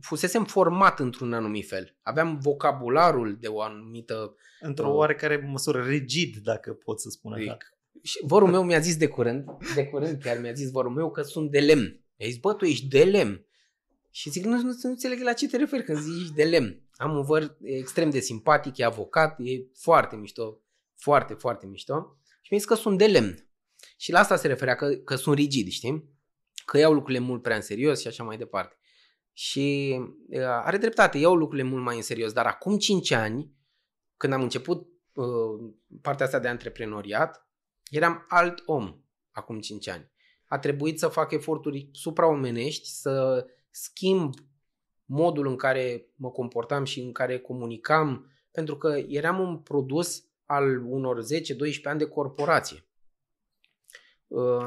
fusesem 0.00 0.44
format 0.44 1.00
într-un 1.00 1.32
anumit 1.32 1.68
fel. 1.68 1.96
Aveam 2.02 2.38
vocabularul 2.38 3.36
de 3.40 3.46
o 3.46 3.60
anumită... 3.60 4.34
Într-o 4.60 4.88
uh, 4.88 4.94
oarecare 4.94 5.36
măsură 5.36 5.82
rigid, 5.82 6.36
dacă 6.36 6.72
pot 6.72 7.00
să 7.00 7.08
spun 7.10 7.32
așa. 7.32 7.56
Și 8.02 8.18
vorul 8.22 8.48
meu 8.48 8.62
mi-a 8.62 8.78
zis 8.78 8.96
de 8.96 9.08
curând, 9.08 9.44
de 9.74 9.86
curând 9.86 10.22
chiar 10.22 10.40
mi-a 10.40 10.52
zis 10.52 10.70
vorul 10.70 10.92
meu 10.92 11.10
că 11.10 11.22
sunt 11.22 11.50
de 11.50 11.60
lemn. 11.60 12.00
I-a 12.16 12.26
zis, 12.26 12.36
bă, 12.38 12.54
tu 12.54 12.64
ești 12.64 12.86
de 12.86 13.04
lemn. 13.04 13.46
Și 14.10 14.30
zic, 14.30 14.44
nu, 14.44 14.56
nu, 14.56 14.62
nu 14.62 14.74
înțeleg 14.82 15.20
la 15.20 15.32
ce 15.32 15.48
te 15.48 15.56
referi 15.56 15.84
când 15.84 15.98
zici 15.98 16.30
de 16.30 16.44
lemn. 16.44 16.82
Am 16.96 17.16
un 17.16 17.22
văr 17.22 17.56
extrem 17.62 18.10
de 18.10 18.20
simpatic, 18.20 18.76
e 18.76 18.84
avocat, 18.84 19.38
e 19.38 19.66
foarte 19.74 20.16
mișto, 20.16 20.60
foarte, 20.96 21.34
foarte 21.34 21.66
mișto. 21.66 22.18
Și 22.40 22.48
mi-a 22.50 22.58
zis 22.58 22.68
că 22.68 22.74
sunt 22.74 22.98
de 22.98 23.06
lemn. 23.06 23.48
Și 23.96 24.12
la 24.12 24.18
asta 24.18 24.36
se 24.36 24.46
referea, 24.46 24.74
că, 24.74 24.88
că 24.88 25.14
sunt 25.14 25.36
rigid, 25.36 25.68
știi? 25.68 26.16
Că 26.64 26.78
iau 26.78 26.92
lucrurile 26.92 27.24
mult 27.24 27.42
prea 27.42 27.56
în 27.56 27.62
serios 27.62 28.00
și 28.00 28.06
așa 28.06 28.24
mai 28.24 28.36
departe. 28.36 28.78
Și 29.38 29.98
uh, 30.28 30.40
are 30.40 30.76
dreptate, 30.76 31.18
iau 31.18 31.34
lucrurile 31.34 31.68
mult 31.68 31.82
mai 31.82 31.96
în 31.96 32.02
serios, 32.02 32.32
dar 32.32 32.46
acum 32.46 32.78
5 32.78 33.10
ani, 33.10 33.52
când 34.16 34.32
am 34.32 34.42
început 34.42 34.88
uh, 35.14 35.72
partea 36.02 36.26
asta 36.26 36.38
de 36.38 36.48
antreprenoriat, 36.48 37.48
eram 37.90 38.24
alt 38.28 38.62
om 38.66 39.00
acum 39.30 39.60
5 39.60 39.88
ani. 39.88 40.10
A 40.46 40.58
trebuit 40.58 40.98
să 40.98 41.08
fac 41.08 41.32
eforturi 41.32 41.88
supraomenești, 41.92 42.88
să 42.88 43.46
schimb 43.70 44.34
modul 45.04 45.46
în 45.46 45.56
care 45.56 46.06
mă 46.16 46.30
comportam 46.30 46.84
și 46.84 47.00
în 47.00 47.12
care 47.12 47.38
comunicam, 47.38 48.32
pentru 48.50 48.76
că 48.76 48.96
eram 49.08 49.40
un 49.40 49.58
produs 49.58 50.24
al 50.44 50.84
unor 50.84 51.22
10-12 51.22 51.24
ani 51.82 51.98
de 51.98 52.06
corporație. 52.06 52.87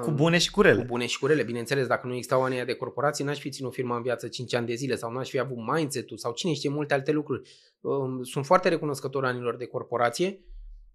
Cu 0.01 0.11
bune 0.11 0.37
și 0.37 0.51
cu 0.51 0.61
rele. 0.61 0.79
Cu 0.79 0.85
bune 0.85 1.05
și 1.05 1.19
cu 1.19 1.25
rele, 1.25 1.43
bineînțeles. 1.43 1.87
Dacă 1.87 2.07
nu 2.07 2.13
existau 2.13 2.43
anii 2.43 2.65
de 2.65 2.73
corporații, 2.73 3.23
n-aș 3.23 3.39
fi 3.39 3.49
ținut 3.49 3.73
firma 3.73 3.95
în 3.95 4.01
viață 4.01 4.27
5 4.27 4.53
ani 4.53 4.65
de 4.65 4.73
zile 4.73 4.95
sau 4.95 5.11
n-aș 5.11 5.29
fi 5.29 5.39
avut 5.39 5.57
mindset-ul 5.57 6.17
sau 6.17 6.33
cine 6.33 6.53
știe 6.53 6.69
multe 6.69 6.93
alte 6.93 7.11
lucruri. 7.11 7.49
Um, 7.81 8.23
sunt 8.23 8.45
foarte 8.45 8.69
recunoscător 8.69 9.25
anilor 9.25 9.55
de 9.55 9.65
corporație, 9.65 10.45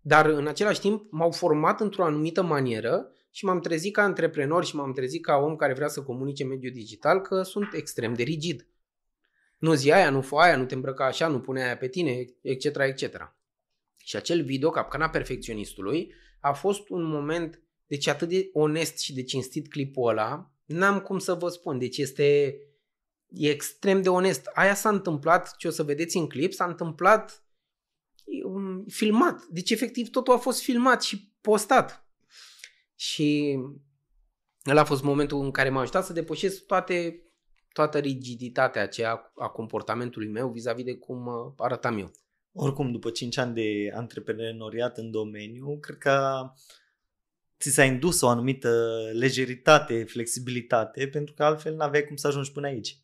dar 0.01 0.27
în 0.27 0.47
același 0.47 0.81
timp 0.81 1.07
m-au 1.11 1.31
format 1.31 1.81
într-o 1.81 2.05
anumită 2.05 2.43
manieră 2.43 3.11
și 3.31 3.45
m-am 3.45 3.61
trezit 3.61 3.93
ca 3.93 4.03
antreprenor 4.03 4.65
și 4.65 4.77
m-am 4.77 4.93
trezit 4.93 5.25
ca 5.25 5.37
om 5.37 5.57
care 5.57 5.73
vrea 5.73 5.89
să 5.89 6.03
comunice 6.03 6.45
mediul 6.45 6.73
digital 6.73 7.21
că 7.21 7.43
sunt 7.43 7.69
extrem 7.73 8.15
de 8.15 8.23
rigid. 8.23 8.67
Nu 9.59 9.75
zi 9.75 9.93
aia, 9.93 10.11
nu 10.11 10.21
fă 10.21 10.37
aia, 10.37 10.57
nu 10.57 10.65
te 10.65 10.75
îmbrăca 10.75 11.05
așa, 11.05 11.29
nu 11.29 11.41
pune 11.41 11.65
aia 11.65 11.77
pe 11.77 11.89
tine, 11.89 12.25
etc., 12.41 12.65
etc. 12.65 13.35
Și 13.97 14.17
acel 14.17 14.43
video, 14.43 14.71
capcana 14.71 15.09
perfecționistului, 15.09 16.13
a 16.41 16.53
fost 16.53 16.89
un 16.89 17.05
moment 17.05 17.61
deci 17.87 18.07
atât 18.07 18.29
de 18.29 18.51
onest 18.53 18.99
și 18.99 19.15
de 19.15 19.23
cinstit 19.23 19.69
clipul 19.69 20.09
ăla, 20.09 20.51
n-am 20.65 21.01
cum 21.01 21.19
să 21.19 21.35
vă 21.35 21.49
spun. 21.49 21.79
Deci 21.79 21.99
este 21.99 22.59
e 23.29 23.51
extrem 23.51 24.03
de 24.03 24.09
onest. 24.09 24.51
Aia 24.55 24.75
s-a 24.75 24.89
întâmplat, 24.89 25.57
ce 25.57 25.69
o 25.69 25.71
să 25.71 25.83
vedeți 25.83 26.17
în 26.17 26.29
clip, 26.29 26.53
s-a 26.53 26.65
întâmplat 26.65 27.45
um, 28.45 28.85
filmat. 28.89 29.45
Deci 29.45 29.71
efectiv 29.71 30.11
totul 30.11 30.35
a 30.35 30.39
fost 30.39 30.63
filmat 30.63 31.03
și 31.03 31.33
postat. 31.41 32.07
Și 32.95 33.59
ăla 34.67 34.81
a 34.81 34.85
fost 34.85 35.03
momentul 35.03 35.45
în 35.45 35.51
care 35.51 35.69
m-a 35.69 35.81
ajutat 35.81 36.05
să 36.05 36.13
depășesc 36.13 36.67
toate, 36.67 37.23
toată 37.73 37.99
rigiditatea 37.99 38.83
aceea 38.83 39.33
a 39.35 39.49
comportamentului 39.49 40.29
meu 40.29 40.51
vis-a-vis 40.51 40.85
de 40.85 40.95
cum 40.95 41.29
arătam 41.57 41.99
eu. 41.99 42.11
Oricum, 42.53 42.93
după 42.93 43.11
5 43.11 43.37
ani 43.37 43.55
de 43.55 43.93
antreprenoriat 43.95 44.99
în 44.99 45.11
domeniu, 45.11 45.79
cred 45.79 45.99
că 45.99 46.41
ți 47.61 47.71
s-a 47.71 47.85
indus 47.85 48.21
o 48.21 48.29
anumită 48.29 48.99
lejeritate, 49.13 50.05
flexibilitate, 50.05 51.09
pentru 51.09 51.35
că 51.35 51.45
altfel 51.45 51.75
n-aveai 51.75 52.05
cum 52.05 52.17
să 52.17 52.27
ajungi 52.27 52.53
până 52.53 52.67
aici. 52.67 52.99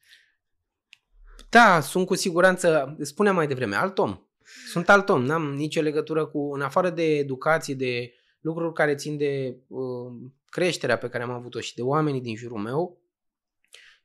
Da, 1.48 1.80
sunt 1.80 2.07
cu 2.07 2.14
siguranță, 2.14 2.96
spuneam 3.00 3.34
mai 3.34 3.46
devreme, 3.46 3.76
alt 3.76 3.98
om. 3.98 4.20
Sunt 4.66 4.88
alt 4.88 5.09
om, 5.09 5.24
n-am 5.24 5.55
nicio 5.55 5.80
legătură 5.80 6.26
cu, 6.26 6.53
în 6.55 6.61
afară 6.61 6.90
de 6.90 7.16
educație, 7.16 7.74
de 7.74 8.12
lucruri 8.40 8.72
care 8.74 8.94
țin 8.94 9.16
de 9.16 9.57
uh, 9.66 10.12
creșterea 10.48 10.98
pe 10.98 11.09
care 11.09 11.22
am 11.22 11.30
avut-o 11.30 11.61
și 11.61 11.74
de 11.74 11.82
oamenii 11.82 12.20
din 12.20 12.36
jurul 12.36 12.59
meu, 12.59 13.00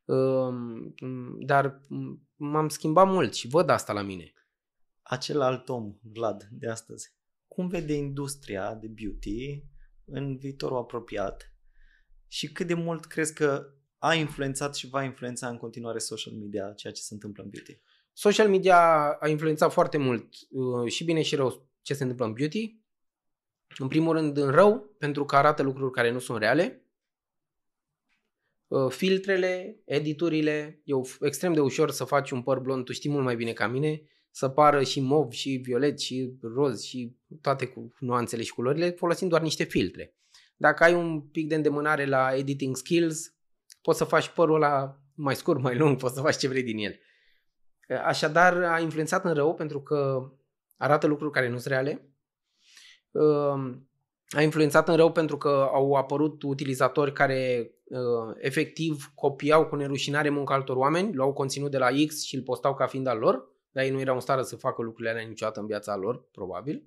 uh, 0.06 0.54
dar 1.39 1.82
m-am 2.36 2.70
schimbat 2.70 3.08
mult 3.08 3.34
și 3.34 3.48
văd 3.48 3.70
asta 3.70 3.93
la 3.93 4.02
mine. 4.02 4.34
Acel 5.02 5.41
alt 5.41 5.70
om, 5.70 5.95
Vlad, 6.02 6.48
de 6.52 6.70
astăzi, 6.70 7.14
cum 7.48 7.68
vede 7.68 7.93
industria 7.93 8.74
de 8.74 8.88
beauty 8.88 9.64
în 10.12 10.38
viitorul 10.38 10.78
apropiat 10.78 11.51
și 12.28 12.51
cât 12.51 12.68
de 12.68 12.74
mult 12.74 13.05
crezi 13.05 13.34
că 13.34 13.72
a 13.97 14.14
influențat 14.14 14.76
și 14.76 14.89
va 14.89 15.03
influența 15.03 15.47
în 15.47 15.58
continuare 15.58 15.97
social 15.97 16.34
media 16.34 16.72
ceea 16.72 16.93
ce 16.93 17.01
se 17.01 17.14
întâmplă 17.14 17.43
în 17.43 17.49
beauty? 17.49 17.82
Social 18.14 18.49
media 18.49 19.10
a 19.20 19.28
influențat 19.28 19.72
foarte 19.72 19.97
mult 19.97 20.34
uh, 20.49 20.91
și 20.91 21.03
bine 21.03 21.22
și 21.22 21.36
rău 21.36 21.70
ce 21.82 21.93
se 21.93 22.01
întâmplă 22.01 22.26
în 22.26 22.34
beauty. 22.34 22.80
În 23.78 23.88
primul 23.88 24.14
rând 24.14 24.38
în 24.38 24.49
rău, 24.51 24.95
pentru 24.97 25.26
că 25.26 25.36
arată 25.36 25.64
lucruri 25.64 25.91
care 25.91 26.12
nu 26.12 26.20
sunt 26.20 26.38
reale. 26.38 26.82
Uh, 28.68 28.89
filtrele, 28.89 29.82
editurile, 29.86 30.82
e 30.84 30.93
extrem 31.22 31.53
de 31.53 31.60
ușor 31.60 31.91
să 31.91 32.03
faci 32.03 32.32
un 32.32 32.41
păr 32.41 32.60
blond, 32.60 32.86
tu 32.86 32.91
știi 32.91 33.10
mult 33.10 33.24
mai 33.24 33.36
bine 33.36 33.53
ca 33.53 33.68
mine, 33.68 34.01
să 34.38 34.50
pară 34.50 34.84
și 34.84 35.00
mov, 35.00 35.32
și 35.32 35.50
violet, 35.64 36.00
și 36.00 36.38
roz, 36.42 36.84
și 36.84 37.16
toate 37.42 37.66
cu 37.66 37.94
nuanțele 38.00 38.44
și 38.44 38.54
culorile, 38.54 38.90
folosind 38.90 39.30
doar 39.30 39.42
niște 39.42 39.64
filtre. 39.64 40.16
Dacă 40.58 40.84
ai 40.84 40.94
un 40.94 41.22
pic 41.22 41.48
de 41.48 41.56
îndemânare 41.56 42.06
la 42.06 42.36
editing 42.36 42.76
skills, 42.76 43.34
poți 43.82 43.98
să 43.98 44.04
faci 44.04 44.30
părul 44.30 44.56
ăla 44.56 45.02
mai 45.16 45.36
scurt, 45.36 45.62
mai 45.62 45.78
lung, 45.78 45.98
poți 45.98 46.14
să 46.14 46.22
faci 46.22 46.38
ce 46.38 46.48
vrei 46.48 46.64
din 46.64 46.78
el. 46.78 47.00
Așadar, 48.06 48.64
a 48.64 48.80
influențat 48.80 49.26
în 49.26 49.34
rău 49.34 49.54
pentru 49.54 49.82
că 49.82 50.30
arată 50.78 51.08
lucruri 51.08 51.32
care 51.32 51.50
nu 51.50 51.58
sunt 51.58 51.74
reale. 51.74 52.10
Ehm, 53.12 53.90
a 54.30 54.42
influențat 54.42 54.88
în 54.88 54.96
rău 54.96 55.12
pentru 55.12 55.38
că 55.38 55.70
au 55.74 55.94
apărut 55.94 56.44
utilizatori 56.44 57.14
care 57.14 57.72
uh, 57.84 58.36
efectiv 58.40 59.12
copiau 59.16 59.66
cu 59.66 59.76
nerușinare 59.76 60.30
munca 60.30 60.54
altor 60.54 60.76
oameni, 60.76 61.14
luau 61.14 61.34
conținut 61.34 61.72
de 61.72 61.78
la 61.78 61.90
X 62.08 62.24
și 62.24 62.36
îl 62.36 62.42
postau 62.42 62.76
ca 62.76 62.88
fiind 62.88 63.08
al 63.08 63.18
lor 63.18 63.56
dar 63.78 63.86
ei 63.86 63.92
nu 63.92 64.00
erau 64.00 64.16
în 64.16 64.22
stare 64.22 64.44
să 64.44 64.56
facă 64.56 64.82
lucrurile 64.82 65.10
alea 65.10 65.28
niciodată 65.28 65.60
în 65.60 65.66
viața 65.66 65.96
lor, 65.96 66.30
probabil. 66.32 66.84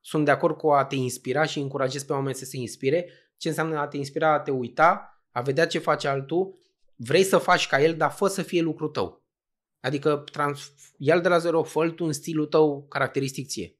Sunt 0.00 0.24
de 0.24 0.30
acord 0.30 0.56
cu 0.56 0.70
a 0.70 0.84
te 0.84 0.94
inspira 0.94 1.44
și 1.44 1.58
încurajez 1.58 2.04
pe 2.04 2.12
oameni 2.12 2.34
să 2.34 2.44
se 2.44 2.56
inspire. 2.56 3.10
Ce 3.36 3.48
înseamnă 3.48 3.78
a 3.78 3.86
te 3.86 3.96
inspira, 3.96 4.32
a 4.32 4.40
te 4.40 4.50
uita, 4.50 5.22
a 5.30 5.40
vedea 5.40 5.66
ce 5.66 5.78
face 5.78 6.08
altul, 6.08 6.58
vrei 6.96 7.22
să 7.22 7.38
faci 7.38 7.66
ca 7.66 7.82
el, 7.82 7.96
dar 7.96 8.10
fă 8.10 8.26
să 8.26 8.42
fie 8.42 8.60
lucrul 8.60 8.88
tău. 8.88 9.22
Adică 9.80 10.24
trans- 10.32 10.72
ia 10.96 11.20
de 11.20 11.28
la 11.28 11.38
zero, 11.38 11.62
fă 11.62 11.90
tu 11.90 12.04
în 12.04 12.12
stilul 12.12 12.46
tău 12.46 12.86
caracteristic 12.88 13.48
ție. 13.48 13.76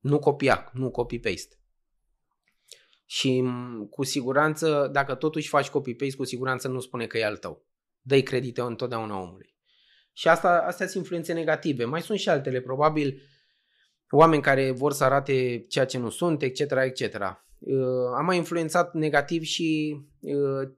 Nu 0.00 0.18
copia, 0.18 0.70
nu 0.74 0.90
copy-paste. 0.90 1.60
Și 3.06 3.44
cu 3.90 4.04
siguranță, 4.04 4.88
dacă 4.92 5.14
totuși 5.14 5.48
faci 5.48 5.68
copy-paste, 5.68 6.16
cu 6.16 6.24
siguranță 6.24 6.68
nu 6.68 6.80
spune 6.80 7.06
că 7.06 7.18
e 7.18 7.24
al 7.24 7.36
tău. 7.36 7.64
Dă-i 8.00 8.22
credite 8.22 8.60
întotdeauna 8.60 9.20
omului. 9.20 9.55
Și 10.16 10.28
asta, 10.28 10.64
astea 10.66 10.86
sunt 10.86 10.98
influențe 11.02 11.32
negative. 11.32 11.84
Mai 11.84 12.02
sunt 12.02 12.18
și 12.18 12.28
altele, 12.28 12.60
probabil 12.60 13.22
oameni 14.10 14.42
care 14.42 14.70
vor 14.70 14.92
să 14.92 15.04
arate 15.04 15.64
ceea 15.68 15.84
ce 15.84 15.98
nu 15.98 16.10
sunt, 16.10 16.42
etc., 16.42 16.60
etc. 16.60 17.02
Uh, 17.58 18.16
a 18.16 18.20
mai 18.20 18.36
influențat 18.36 18.94
negativ 18.94 19.42
și 19.42 19.96
uh, 20.20 20.68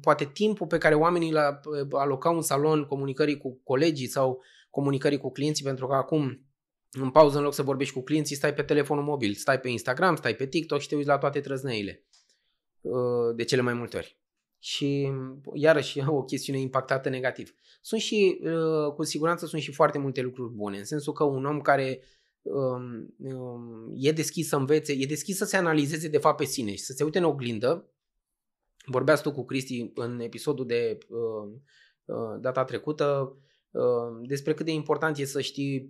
poate 0.00 0.24
timpul 0.24 0.66
pe 0.66 0.78
care 0.78 0.94
oamenii 0.94 1.30
îl 1.30 1.60
alocau 1.90 2.34
în 2.34 2.42
salon 2.42 2.84
comunicării 2.84 3.36
cu 3.36 3.60
colegii 3.64 4.06
sau 4.06 4.42
comunicării 4.70 5.18
cu 5.18 5.30
clienții, 5.30 5.64
pentru 5.64 5.86
că 5.86 5.94
acum 5.94 6.46
în 6.90 7.10
pauză, 7.10 7.36
în 7.36 7.44
loc 7.44 7.54
să 7.54 7.62
vorbești 7.62 7.94
cu 7.94 8.02
clienții, 8.02 8.36
stai 8.36 8.54
pe 8.54 8.62
telefonul 8.62 9.04
mobil, 9.04 9.34
stai 9.34 9.60
pe 9.60 9.68
Instagram, 9.68 10.16
stai 10.16 10.34
pe 10.34 10.46
TikTok 10.46 10.80
și 10.80 10.88
te 10.88 10.94
uiți 10.94 11.08
la 11.08 11.18
toate 11.18 11.40
trăzneile. 11.40 12.04
Uh, 12.80 13.34
de 13.36 13.44
cele 13.44 13.62
mai 13.62 13.74
multe 13.74 13.96
ori 13.96 14.18
și 14.58 15.12
iarăși 15.54 16.00
o 16.08 16.22
chestiune 16.22 16.60
impactată 16.60 17.08
negativ. 17.08 17.54
Sunt 17.80 18.00
și, 18.00 18.40
uh, 18.42 18.92
cu 18.94 19.04
siguranță 19.04 19.46
sunt 19.46 19.62
și 19.62 19.72
foarte 19.72 19.98
multe 19.98 20.20
lucruri 20.20 20.52
bune, 20.52 20.78
în 20.78 20.84
sensul 20.84 21.12
că 21.12 21.24
un 21.24 21.44
om 21.44 21.60
care 21.60 22.02
um, 22.42 23.14
um, 23.18 23.92
e 23.96 24.12
deschis 24.12 24.48
să 24.48 24.56
învețe, 24.56 24.92
e 24.92 25.06
deschis 25.06 25.36
să 25.36 25.44
se 25.44 25.56
analizeze 25.56 26.08
de 26.08 26.18
fapt 26.18 26.36
pe 26.36 26.44
sine 26.44 26.70
și 26.70 26.82
să 26.82 26.92
se 26.92 27.04
uite 27.04 27.18
în 27.18 27.24
oglindă. 27.24 27.92
Vorbeați 28.86 29.22
tu 29.22 29.32
cu 29.32 29.44
Cristi 29.44 29.90
în 29.94 30.20
episodul 30.20 30.66
de 30.66 30.98
uh, 31.08 31.52
uh, 32.04 32.40
data 32.40 32.64
trecută 32.64 33.36
despre 34.26 34.54
cât 34.54 34.64
de 34.64 34.72
important 34.72 35.18
e 35.18 35.24
să 35.24 35.40
știi 35.40 35.88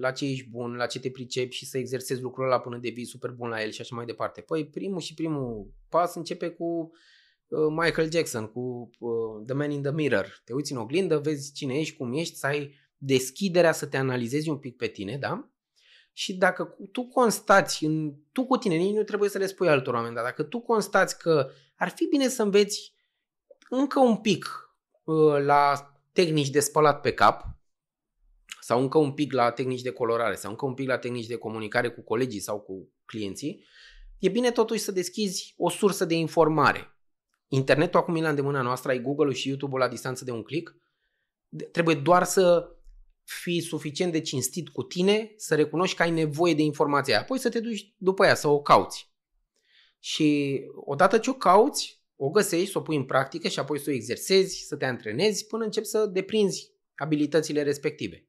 la 0.00 0.10
ce 0.10 0.24
ești 0.24 0.48
bun, 0.48 0.74
la 0.74 0.86
ce 0.86 1.00
te 1.00 1.10
pricepi 1.10 1.54
și 1.54 1.66
să 1.66 1.78
exersezi 1.78 2.20
lucrul 2.20 2.44
ăla 2.44 2.60
până 2.60 2.78
devii 2.78 3.04
super 3.04 3.30
bun 3.30 3.48
la 3.48 3.62
el 3.62 3.70
și 3.70 3.80
așa 3.80 3.96
mai 3.96 4.04
departe. 4.04 4.40
Păi 4.40 4.66
primul 4.66 5.00
și 5.00 5.14
primul 5.14 5.72
pas 5.88 6.14
începe 6.14 6.48
cu 6.48 6.64
uh, 6.64 6.98
Michael 7.70 8.10
Jackson 8.10 8.46
cu 8.46 8.90
uh, 8.98 9.44
The 9.46 9.54
Man 9.54 9.70
in 9.70 9.82
the 9.82 9.92
Mirror. 9.92 10.40
Te 10.44 10.52
uiți 10.52 10.72
în 10.72 10.78
oglindă, 10.78 11.18
vezi 11.18 11.52
cine 11.52 11.78
ești, 11.78 11.96
cum 11.96 12.12
ești, 12.12 12.36
să 12.36 12.46
ai 12.46 12.74
deschiderea 12.96 13.72
să 13.72 13.86
te 13.86 13.96
analizezi 13.96 14.48
un 14.48 14.58
pic 14.58 14.76
pe 14.76 14.86
tine, 14.86 15.16
da? 15.16 15.48
Și 16.12 16.34
dacă 16.34 16.76
tu 16.92 17.02
constați, 17.02 17.84
în, 17.84 18.14
tu 18.32 18.46
cu 18.46 18.56
tine, 18.56 18.74
nici 18.74 18.94
nu 18.94 19.02
trebuie 19.02 19.28
să 19.28 19.38
le 19.38 19.46
spui 19.46 19.68
altor 19.68 19.94
oameni, 19.94 20.14
dar 20.14 20.24
dacă 20.24 20.42
tu 20.42 20.60
constați 20.60 21.18
că 21.18 21.50
ar 21.76 21.88
fi 21.88 22.06
bine 22.06 22.28
să 22.28 22.42
înveți 22.42 22.94
încă 23.68 24.00
un 24.00 24.16
pic 24.16 24.74
uh, 25.04 25.44
la 25.44 25.92
tehnici 26.12 26.50
de 26.50 26.60
spălat 26.60 27.00
pe 27.00 27.12
cap, 27.12 27.54
sau 28.60 28.80
încă 28.80 28.98
un 28.98 29.12
pic 29.12 29.32
la 29.32 29.50
tehnici 29.50 29.82
de 29.82 29.90
colorare, 29.90 30.34
sau 30.34 30.50
încă 30.50 30.64
un 30.64 30.74
pic 30.74 30.88
la 30.88 30.98
tehnici 30.98 31.26
de 31.26 31.36
comunicare 31.36 31.90
cu 31.90 32.02
colegii 32.02 32.40
sau 32.40 32.60
cu 32.60 32.92
clienții, 33.04 33.64
e 34.18 34.28
bine 34.28 34.50
totuși 34.50 34.80
să 34.80 34.92
deschizi 34.92 35.54
o 35.56 35.70
sursă 35.70 36.04
de 36.04 36.14
informare. 36.14 36.93
Internetul 37.48 38.00
acum 38.00 38.16
e 38.16 38.20
la 38.20 38.28
îndemâna 38.28 38.62
noastră, 38.62 38.90
ai 38.90 39.00
Google-ul 39.00 39.32
și 39.32 39.48
YouTube-ul 39.48 39.78
la 39.78 39.88
distanță 39.88 40.24
de 40.24 40.30
un 40.30 40.42
click. 40.42 40.76
Trebuie 41.72 41.94
doar 41.94 42.24
să 42.24 42.68
fii 43.24 43.60
suficient 43.60 44.12
de 44.12 44.20
cinstit 44.20 44.68
cu 44.68 44.82
tine, 44.82 45.32
să 45.36 45.54
recunoști 45.54 45.96
că 45.96 46.02
ai 46.02 46.10
nevoie 46.10 46.54
de 46.54 46.62
informația 46.62 47.14
aia, 47.14 47.22
apoi 47.22 47.38
să 47.38 47.48
te 47.48 47.60
duci 47.60 47.94
după 47.96 48.26
ea, 48.26 48.34
să 48.34 48.48
o 48.48 48.60
cauți. 48.60 49.12
Și 49.98 50.60
odată 50.74 51.18
ce 51.18 51.30
o 51.30 51.34
cauți, 51.34 52.02
o 52.16 52.30
găsești, 52.30 52.70
să 52.70 52.78
o 52.78 52.80
pui 52.80 52.96
în 52.96 53.04
practică 53.04 53.48
și 53.48 53.58
apoi 53.58 53.78
să 53.78 53.90
o 53.90 53.92
exersezi, 53.92 54.64
să 54.66 54.76
te 54.76 54.84
antrenezi 54.84 55.46
până 55.46 55.64
începi 55.64 55.86
să 55.86 56.06
deprinzi 56.06 56.72
abilitățile 56.94 57.62
respective. 57.62 58.26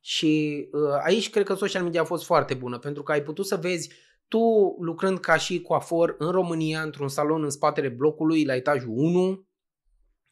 Și 0.00 0.62
uh, 0.72 1.00
aici 1.04 1.30
cred 1.30 1.46
că 1.46 1.54
social 1.54 1.82
media 1.82 2.00
a 2.00 2.04
fost 2.04 2.24
foarte 2.24 2.54
bună, 2.54 2.78
pentru 2.78 3.02
că 3.02 3.12
ai 3.12 3.22
putut 3.22 3.46
să 3.46 3.56
vezi 3.56 3.90
tu 4.32 4.76
lucrând 4.80 5.18
ca 5.18 5.36
și 5.36 5.60
coafor 5.60 6.14
în 6.18 6.30
România, 6.30 6.82
într-un 6.82 7.08
salon 7.08 7.42
în 7.42 7.50
spatele 7.50 7.88
blocului, 7.88 8.44
la 8.44 8.54
etajul 8.54 8.92
1, 8.96 9.46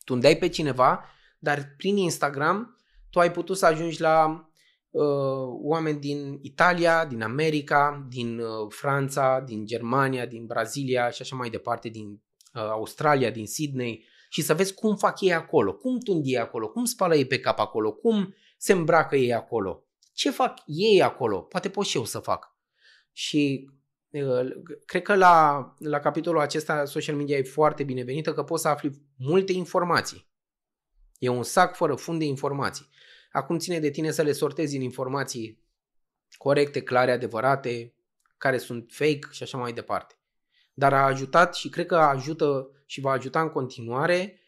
tu 0.05 0.13
undeai 0.13 0.37
pe 0.37 0.49
cineva, 0.49 1.05
dar 1.39 1.75
prin 1.77 1.97
Instagram 1.97 2.77
tu 3.11 3.19
ai 3.19 3.33
putut 3.33 3.57
să 3.57 3.67
ajungi 3.67 4.01
la 4.01 4.49
uh, 4.91 5.03
oameni 5.63 5.99
din 5.99 6.39
Italia, 6.43 7.07
din 7.07 7.23
America, 7.23 8.07
din 8.09 8.39
uh, 8.39 8.47
Franța, 8.69 9.41
din 9.41 9.67
Germania, 9.67 10.27
din 10.27 10.47
Brazilia 10.47 11.11
și 11.11 11.23
așa 11.23 11.37
mai 11.37 11.51
departe, 11.51 11.89
din 11.89 12.09
uh, 12.09 12.63
Australia, 12.63 13.31
din 13.31 13.47
Sydney 13.47 14.05
și 14.29 14.43
să 14.43 14.55
vezi 14.55 14.75
cum 14.75 14.97
fac 14.97 15.21
ei 15.21 15.33
acolo, 15.33 15.75
cum 15.75 15.99
tund 15.99 16.23
ei 16.27 16.39
acolo, 16.39 16.69
cum 16.69 16.85
spală 16.85 17.15
ei 17.15 17.27
pe 17.27 17.41
cap 17.41 17.59
acolo, 17.59 17.93
cum 17.93 18.35
se 18.59 18.73
îmbracă 18.73 19.17
ei 19.17 19.35
acolo, 19.35 19.85
ce 20.13 20.31
fac 20.31 20.59
ei 20.67 21.03
acolo, 21.03 21.41
poate 21.41 21.69
pot 21.69 21.87
și 21.87 21.97
eu 21.97 22.05
să 22.05 22.19
fac. 22.19 22.57
Și 23.13 23.69
uh, 23.69 23.79
cred 24.85 25.03
că 25.03 25.15
la, 25.15 25.75
la 25.79 25.99
capitolul 25.99 26.41
acesta 26.41 26.85
social 26.85 27.17
media 27.17 27.37
e 27.37 27.43
foarte 27.43 27.83
binevenită 27.85 28.35
că 28.35 28.43
poți 28.43 28.63
să 28.63 28.69
afli 28.69 29.03
multe 29.17 29.53
informații. 29.53 30.29
E 31.19 31.29
un 31.29 31.43
sac 31.43 31.77
fără 31.77 31.95
fund 31.95 32.19
de 32.19 32.25
informații. 32.25 32.89
Acum 33.33 33.59
ține 33.59 33.79
de 33.79 33.91
tine 33.91 34.11
să 34.11 34.23
le 34.23 34.33
sortezi 34.33 34.77
în 34.77 34.83
informații 34.83 35.65
corecte, 36.37 36.83
clare, 36.83 37.11
adevărate, 37.11 37.95
care 38.37 38.59
sunt 38.59 38.91
fake 38.93 39.29
și 39.31 39.43
așa 39.43 39.59
mai 39.59 39.73
departe. 39.73 40.15
Dar 40.75 40.93
a 40.93 41.05
ajutat 41.05 41.55
și 41.55 41.69
cred 41.69 41.87
că 41.87 41.97
ajută 41.97 42.71
și 42.87 43.01
va 43.01 43.11
ajuta 43.11 43.41
în 43.41 43.49
continuare, 43.49 44.41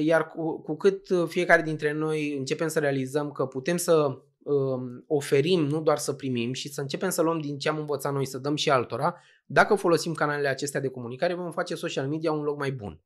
iar 0.00 0.28
cu, 0.28 0.62
cu 0.62 0.76
cât 0.76 1.08
fiecare 1.28 1.62
dintre 1.62 1.92
noi 1.92 2.36
începem 2.36 2.68
să 2.68 2.78
realizăm 2.78 3.32
că 3.32 3.46
putem 3.46 3.76
să 3.76 4.22
um, 4.44 5.04
oferim, 5.06 5.60
nu 5.64 5.82
doar 5.82 5.98
să 5.98 6.12
primim 6.12 6.52
și 6.52 6.68
să 6.68 6.80
începem 6.80 7.10
să 7.10 7.22
luăm 7.22 7.40
din 7.40 7.58
ce 7.58 7.68
am 7.68 7.78
învățat 7.78 8.12
noi, 8.12 8.26
să 8.26 8.38
dăm 8.38 8.54
și 8.54 8.70
altora, 8.70 9.14
dacă 9.46 9.74
folosim 9.74 10.12
canalele 10.12 10.48
acestea 10.48 10.80
de 10.80 10.88
comunicare, 10.88 11.34
vom 11.34 11.52
face 11.52 11.74
social 11.74 12.08
media 12.08 12.32
un 12.32 12.42
loc 12.42 12.58
mai 12.58 12.72
bun. 12.72 13.00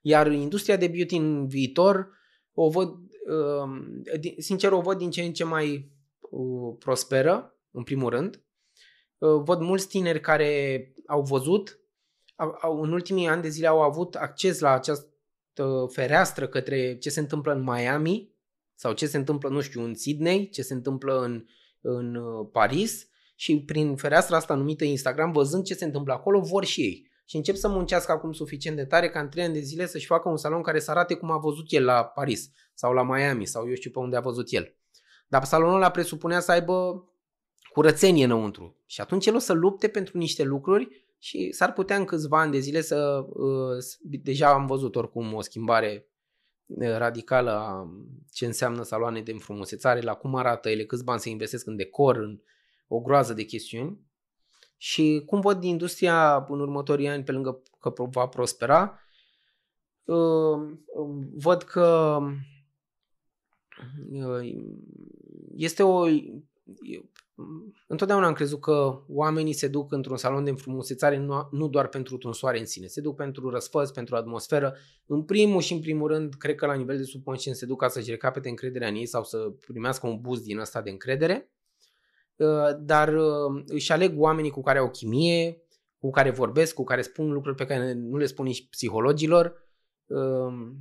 Iar 0.00 0.32
industria 0.32 0.76
de 0.76 0.88
beauty 0.88 1.16
în 1.16 1.46
viitor 1.46 2.08
o 2.52 2.70
văd 2.70 2.88
Ehm, 3.24 4.02
sincer 4.38 4.72
o 4.72 4.80
văd 4.80 4.98
din 4.98 5.10
ce 5.10 5.22
în 5.22 5.32
ce 5.32 5.44
mai 5.44 5.92
uh, 6.20 6.76
prosperă, 6.78 7.58
în 7.70 7.82
primul 7.82 8.10
rând. 8.10 8.42
Uh, 9.18 9.42
văd 9.44 9.60
mulți 9.60 9.88
tineri 9.88 10.20
care 10.20 10.92
au 11.06 11.22
văzut, 11.22 11.80
au, 12.60 12.80
în 12.82 12.92
ultimii 12.92 13.26
ani 13.26 13.42
de 13.42 13.48
zile 13.48 13.66
au 13.66 13.82
avut 13.82 14.14
acces 14.14 14.60
la 14.60 14.70
această 14.70 15.08
fereastră 15.92 16.48
către 16.48 16.98
ce 16.98 17.10
se 17.10 17.20
întâmplă 17.20 17.52
în 17.52 17.62
Miami 17.62 18.33
sau 18.84 18.92
ce 18.92 19.06
se 19.06 19.16
întâmplă, 19.16 19.48
nu 19.48 19.60
știu, 19.60 19.82
în 19.82 19.94
Sydney, 19.94 20.48
ce 20.48 20.62
se 20.62 20.74
întâmplă 20.74 21.20
în, 21.20 21.44
în 21.80 22.14
uh, 22.14 22.48
Paris 22.52 23.08
și 23.34 23.62
prin 23.66 23.96
fereastra 23.96 24.36
asta 24.36 24.54
numită 24.54 24.84
Instagram, 24.84 25.32
văzând 25.32 25.64
ce 25.64 25.74
se 25.74 25.84
întâmplă 25.84 26.12
acolo, 26.12 26.40
vor 26.40 26.64
și 26.64 26.80
ei 26.80 27.10
și 27.24 27.36
încep 27.36 27.54
să 27.54 27.68
muncească 27.68 28.12
acum 28.12 28.32
suficient 28.32 28.76
de 28.76 28.84
tare 28.84 29.08
ca 29.08 29.20
în 29.20 29.28
3 29.28 29.44
ani 29.44 29.52
de 29.52 29.60
zile 29.60 29.86
să-și 29.86 30.06
facă 30.06 30.28
un 30.28 30.36
salon 30.36 30.62
care 30.62 30.78
să 30.78 30.90
arate 30.90 31.14
cum 31.14 31.30
a 31.30 31.38
văzut 31.38 31.64
el 31.68 31.84
la 31.84 32.04
Paris 32.04 32.50
sau 32.74 32.92
la 32.92 33.02
Miami 33.02 33.46
sau 33.46 33.68
eu 33.68 33.74
știu 33.74 33.90
pe 33.90 33.98
unde 33.98 34.16
a 34.16 34.20
văzut 34.20 34.46
el. 34.52 34.74
Dar 35.28 35.44
salonul 35.44 35.74
ăla 35.74 35.90
presupunea 35.90 36.40
să 36.40 36.52
aibă 36.52 37.08
curățenie 37.72 38.24
înăuntru 38.24 38.76
și 38.86 39.00
atunci 39.00 39.26
el 39.26 39.34
o 39.34 39.38
să 39.38 39.52
lupte 39.52 39.88
pentru 39.88 40.18
niște 40.18 40.42
lucruri 40.42 41.06
și 41.18 41.52
s-ar 41.52 41.72
putea 41.72 41.96
în 41.96 42.04
câțiva 42.04 42.40
ani 42.40 42.52
de 42.52 42.58
zile 42.58 42.80
să... 42.80 43.26
Uh, 43.28 43.84
deja 44.22 44.52
am 44.52 44.66
văzut 44.66 44.96
oricum 44.96 45.34
o 45.34 45.40
schimbare 45.40 46.06
uh, 46.06 46.13
radicală 46.80 47.50
a 47.50 47.90
ce 48.32 48.46
înseamnă 48.46 48.82
saloane 48.82 49.22
de 49.22 49.32
înfrumusețare, 49.32 50.00
la 50.00 50.14
cum 50.14 50.34
arată 50.34 50.68
ele, 50.68 50.84
câți 50.84 51.04
bani 51.04 51.20
se 51.20 51.30
investesc 51.30 51.66
în 51.66 51.76
decor, 51.76 52.16
în 52.16 52.40
o 52.88 53.00
groază 53.00 53.32
de 53.32 53.42
chestiuni. 53.42 54.00
Și 54.76 55.22
cum 55.26 55.40
văd 55.40 55.62
industria 55.62 56.46
în 56.48 56.60
următorii 56.60 57.08
ani, 57.08 57.24
pe 57.24 57.32
lângă 57.32 57.62
că 57.80 57.92
va 58.10 58.26
prospera, 58.26 59.00
uh, 60.04 60.76
văd 61.34 61.62
că 61.62 62.18
uh, 64.10 64.54
este 65.56 65.82
o... 65.82 66.06
Întotdeauna 67.86 68.26
am 68.26 68.32
crezut 68.32 68.60
că 68.60 69.02
oamenii 69.08 69.52
se 69.52 69.68
duc 69.68 69.92
într-un 69.92 70.16
salon 70.16 70.44
de 70.44 70.50
înfrumusețare 70.50 71.16
nu, 71.16 71.48
nu 71.50 71.68
doar 71.68 71.88
pentru 71.88 72.16
tunsoare 72.16 72.58
în 72.58 72.66
sine, 72.66 72.86
se 72.86 73.00
duc 73.00 73.16
pentru 73.16 73.50
răsfăț, 73.50 73.90
pentru 73.90 74.16
atmosferă. 74.16 74.76
În 75.06 75.22
primul 75.22 75.60
și 75.60 75.72
în 75.72 75.80
primul 75.80 76.08
rând, 76.08 76.34
cred 76.34 76.54
că 76.54 76.66
la 76.66 76.74
nivel 76.74 76.96
de 76.96 77.02
subconștient 77.02 77.56
se 77.56 77.66
duc 77.66 77.80
ca 77.80 77.88
să-și 77.88 78.10
recapete 78.10 78.48
încrederea 78.48 78.88
în 78.88 78.94
ei 78.94 79.06
sau 79.06 79.24
să 79.24 79.52
primească 79.66 80.06
un 80.06 80.20
boost 80.20 80.42
din 80.42 80.58
ăsta 80.58 80.82
de 80.82 80.90
încredere. 80.90 81.50
Uh, 82.36 82.68
dar 82.80 83.14
uh, 83.14 83.62
își 83.66 83.92
aleg 83.92 84.20
oamenii 84.20 84.50
cu 84.50 84.62
care 84.62 84.78
au 84.78 84.90
chimie, 84.90 85.62
cu 85.98 86.10
care 86.10 86.30
vorbesc, 86.30 86.74
cu 86.74 86.84
care 86.84 87.02
spun 87.02 87.32
lucruri 87.32 87.56
pe 87.56 87.66
care 87.66 87.92
nu 87.92 88.16
le 88.16 88.26
spun 88.26 88.44
nici 88.44 88.68
psihologilor. 88.68 89.62
Um, 90.06 90.76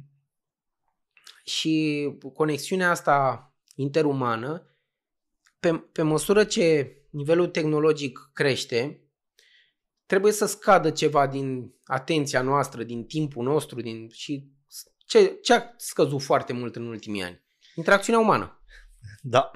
și 1.44 2.10
conexiunea 2.34 2.90
asta 2.90 3.48
interumană, 3.76 4.73
pe, 5.64 5.74
pe 5.92 6.02
măsură 6.02 6.44
ce 6.44 6.96
nivelul 7.10 7.48
tehnologic 7.48 8.30
crește, 8.34 9.02
trebuie 10.06 10.32
să 10.32 10.46
scadă 10.46 10.90
ceva 10.90 11.28
din 11.28 11.74
atenția 11.84 12.42
noastră, 12.42 12.84
din 12.84 13.06
timpul 13.06 13.44
nostru, 13.44 13.82
din 13.82 14.10
și 14.10 14.52
ce, 14.98 15.38
ce 15.42 15.54
a 15.54 15.74
scăzut 15.78 16.22
foarte 16.22 16.54
mult 16.54 16.76
în 16.76 16.88
ultimii 16.88 17.24
ani? 17.24 17.42
Interacțiunea 17.76 18.22
umană. 18.22 18.62
Da. 19.22 19.52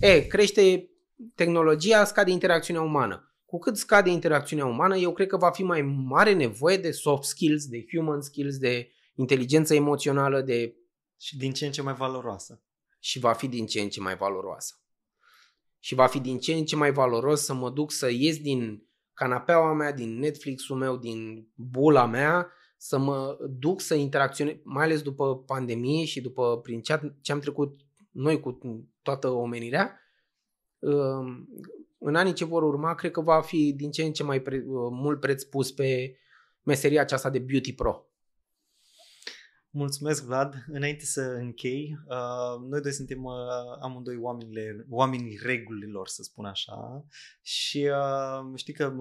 E, 0.00 0.20
crește 0.20 0.90
tehnologia, 1.34 2.04
scade 2.04 2.30
interacțiunea 2.30 2.82
umană. 2.82 3.34
Cu 3.44 3.58
cât 3.58 3.76
scade 3.76 4.10
interacțiunea 4.10 4.66
umană, 4.66 4.96
eu 4.96 5.12
cred 5.12 5.26
că 5.26 5.36
va 5.36 5.50
fi 5.50 5.62
mai 5.62 5.82
mare 5.82 6.32
nevoie 6.32 6.76
de 6.76 6.90
soft 6.90 7.22
skills, 7.22 7.66
de 7.66 7.84
human 7.92 8.20
skills, 8.20 8.58
de 8.58 8.90
inteligență 9.14 9.74
emoțională, 9.74 10.40
de... 10.40 10.76
Și 11.16 11.36
din 11.36 11.52
ce 11.52 11.66
în 11.66 11.72
ce 11.72 11.82
mai 11.82 11.94
valoroasă. 11.94 12.62
Și 12.98 13.18
va 13.18 13.32
fi 13.32 13.48
din 13.48 13.66
ce 13.66 13.80
în 13.80 13.88
ce 13.88 14.00
mai 14.00 14.16
valoroasă. 14.16 14.74
Și 15.88 15.94
va 15.94 16.06
fi 16.06 16.20
din 16.20 16.38
ce 16.38 16.52
în 16.52 16.64
ce 16.64 16.76
mai 16.76 16.92
valoros 16.92 17.44
să 17.44 17.54
mă 17.54 17.70
duc 17.70 17.92
să 17.92 18.10
ies 18.10 18.38
din 18.38 18.88
canapeaua 19.14 19.72
mea, 19.72 19.92
din 19.92 20.18
Netflix-ul 20.18 20.76
meu, 20.76 20.96
din 20.96 21.48
bula 21.54 22.06
mea, 22.06 22.52
să 22.76 22.98
mă 22.98 23.36
duc 23.58 23.80
să 23.80 23.94
interacționez, 23.94 24.54
mai 24.62 24.84
ales 24.84 25.02
după 25.02 25.38
pandemie 25.38 26.04
și 26.04 26.20
după 26.20 26.60
prin 26.62 26.80
ce 27.20 27.32
am 27.32 27.40
trecut 27.40 27.80
noi 28.10 28.40
cu 28.40 28.58
toată 29.02 29.28
omenirea, 29.28 30.00
în 31.98 32.14
anii 32.14 32.32
ce 32.32 32.44
vor 32.44 32.62
urma, 32.62 32.94
cred 32.94 33.10
că 33.10 33.20
va 33.20 33.40
fi 33.40 33.72
din 33.72 33.90
ce 33.90 34.02
în 34.02 34.12
ce 34.12 34.22
mai 34.22 34.42
pre- 34.42 34.64
mult 34.90 35.20
preț 35.20 35.42
pus 35.42 35.72
pe 35.72 36.16
meseria 36.62 37.00
aceasta 37.00 37.30
de 37.30 37.38
beauty 37.38 37.74
pro. 37.74 38.07
Mulțumesc, 39.78 40.24
Vlad. 40.24 40.64
Înainte 40.66 41.04
să 41.04 41.20
închei, 41.20 41.98
uh, 42.06 42.68
noi 42.68 42.80
doi 42.80 42.92
suntem 42.92 43.24
uh, 43.24 43.34
amândoi 43.80 44.16
oamenile, 44.16 44.86
oamenii 44.88 45.38
regulilor, 45.42 46.08
să 46.08 46.22
spun 46.22 46.44
așa, 46.44 47.04
și 47.42 47.90
uh, 47.90 48.56
știi 48.56 48.72
că 48.72 48.92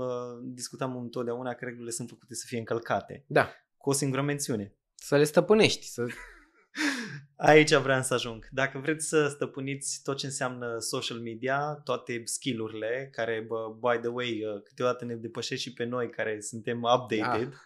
discutam 0.43 0.97
întotdeauna 0.97 1.53
că 1.53 1.65
regulile 1.65 1.91
sunt 1.91 2.09
făcute 2.09 2.35
să 2.35 2.43
fie 2.47 2.57
încălcate. 2.57 3.23
Da. 3.27 3.49
Cu 3.77 3.89
o 3.89 3.93
singură 3.93 4.21
mențiune. 4.21 4.75
Să 4.95 5.17
le 5.17 5.23
stăpânești, 5.23 5.85
să 5.85 6.05
Aici 7.35 7.73
vreau 7.73 8.01
să 8.01 8.13
ajung. 8.13 8.47
Dacă 8.51 8.77
vreți 8.77 9.07
să 9.07 9.27
stăpâniți 9.27 10.01
tot 10.03 10.17
ce 10.17 10.25
înseamnă 10.25 10.79
social 10.79 11.17
media, 11.17 11.81
toate 11.83 12.21
skillurile, 12.25 13.09
care, 13.11 13.47
by 13.79 13.97
the 14.01 14.07
way, 14.07 14.43
uh, 14.43 14.61
câteodată 14.63 15.05
ne 15.05 15.15
depășesc 15.15 15.61
și 15.61 15.73
pe 15.73 15.83
noi 15.83 16.09
care 16.09 16.41
suntem 16.41 16.77
updated, 16.77 17.49
da. 17.49 17.57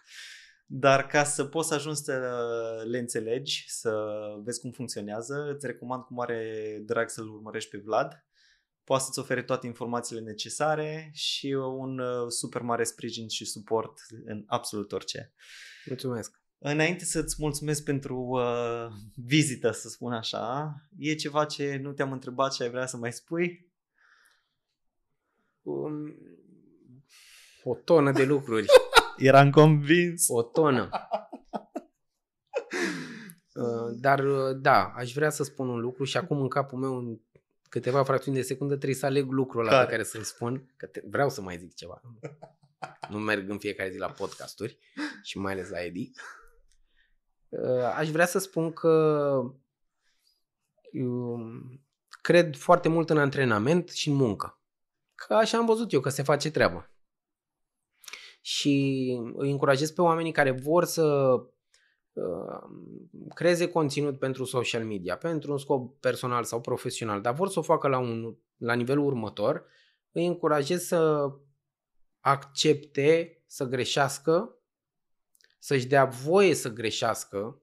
Dar 0.74 1.06
ca 1.06 1.24
să 1.24 1.44
poți 1.44 1.68
să 1.68 1.74
ajungi 1.74 2.00
să 2.00 2.12
le 2.84 2.98
înțelegi, 2.98 3.64
să 3.68 4.14
vezi 4.44 4.60
cum 4.60 4.70
funcționează, 4.70 5.52
îți 5.54 5.66
recomand 5.66 6.02
cu 6.02 6.14
mare 6.14 6.78
drag 6.84 7.08
să-l 7.08 7.28
urmărești 7.28 7.70
pe 7.70 7.78
Vlad. 7.84 8.26
Poate 8.84 9.04
să-ți 9.04 9.18
ofere 9.18 9.42
toate 9.42 9.66
informațiile 9.66 10.20
necesare 10.20 11.10
și 11.14 11.46
un 11.76 11.98
uh, 11.98 12.28
super 12.28 12.62
mare 12.62 12.84
sprijin 12.84 13.28
și 13.28 13.44
suport 13.44 14.00
în 14.24 14.44
absolut 14.46 14.92
orice. 14.92 15.32
Mulțumesc! 15.84 16.40
Înainte 16.58 17.04
să-ți 17.04 17.36
mulțumesc 17.38 17.84
pentru 17.84 18.16
uh, 18.16 18.86
vizită, 19.14 19.70
să 19.70 19.88
spun 19.88 20.12
așa, 20.12 20.74
e 20.98 21.14
ceva 21.14 21.44
ce 21.44 21.76
nu 21.82 21.92
te-am 21.92 22.12
întrebat 22.12 22.54
și 22.54 22.62
ai 22.62 22.70
vrea 22.70 22.86
să 22.86 22.96
mai 22.96 23.12
spui? 23.12 23.72
Um, 25.62 26.16
o 27.62 27.74
tonă 27.74 28.12
de 28.12 28.24
lucruri. 28.24 28.66
Eram 29.22 29.50
convins. 29.50 30.26
O 30.28 30.42
tonă. 30.42 30.88
Uh, 33.54 33.96
dar 34.00 34.24
uh, 34.24 34.56
da, 34.60 34.92
aș 34.96 35.12
vrea 35.12 35.30
să 35.30 35.42
spun 35.42 35.68
un 35.68 35.80
lucru 35.80 36.04
și 36.04 36.16
acum 36.16 36.40
în 36.40 36.48
capul 36.48 36.78
meu 36.78 36.96
în 36.96 37.18
câteva 37.68 38.02
fracțiuni 38.02 38.36
de 38.36 38.42
secundă 38.42 38.74
trebuie 38.74 38.98
să 38.98 39.06
aleg 39.06 39.30
lucrul 39.30 39.60
ăla 39.60 39.70
Care? 39.70 39.84
pe 39.84 39.90
care 39.90 40.02
să-l 40.02 40.22
spun, 40.22 40.72
că 40.76 40.86
te, 40.86 41.02
vreau 41.04 41.30
să 41.30 41.40
mai 41.40 41.58
zic 41.58 41.74
ceva. 41.74 42.00
Nu 43.08 43.18
merg 43.18 43.50
în 43.50 43.58
fiecare 43.58 43.90
zi 43.90 43.98
la 43.98 44.10
podcasturi 44.10 44.78
și 45.22 45.38
mai 45.38 45.52
ales 45.52 45.68
la 45.68 45.84
Edi. 45.84 46.10
Uh, 47.48 47.94
Aș 47.96 48.10
vrea 48.10 48.26
să 48.26 48.38
spun 48.38 48.72
că 48.72 48.88
um, 50.92 51.80
cred 52.20 52.56
foarte 52.56 52.88
mult 52.88 53.10
în 53.10 53.18
antrenament 53.18 53.88
și 53.88 54.08
în 54.08 54.14
muncă. 54.14 54.60
Că 55.14 55.34
așa 55.34 55.58
am 55.58 55.66
văzut 55.66 55.92
eu 55.92 56.00
că 56.00 56.08
se 56.08 56.22
face 56.22 56.50
treaba. 56.50 56.91
Și 58.44 59.06
îi 59.34 59.50
încurajez 59.50 59.90
pe 59.90 60.00
oamenii 60.02 60.32
care 60.32 60.50
vor 60.50 60.84
să 60.84 61.34
uh, 62.12 62.62
creeze 63.34 63.68
conținut 63.68 64.18
pentru 64.18 64.44
social 64.44 64.84
media, 64.84 65.16
pentru 65.16 65.52
un 65.52 65.58
scop 65.58 66.00
personal 66.00 66.44
sau 66.44 66.60
profesional, 66.60 67.20
dar 67.20 67.34
vor 67.34 67.48
să 67.48 67.58
o 67.58 67.62
facă 67.62 67.88
la, 67.88 67.98
un, 67.98 68.36
la 68.56 68.74
nivelul 68.74 69.04
următor, 69.04 69.64
îi 70.12 70.26
încurajez 70.26 70.82
să 70.82 71.30
accepte 72.20 73.42
să 73.46 73.64
greșească, 73.64 74.56
să-și 75.58 75.86
dea 75.86 76.04
voie 76.04 76.54
să 76.54 76.72
greșească, 76.72 77.62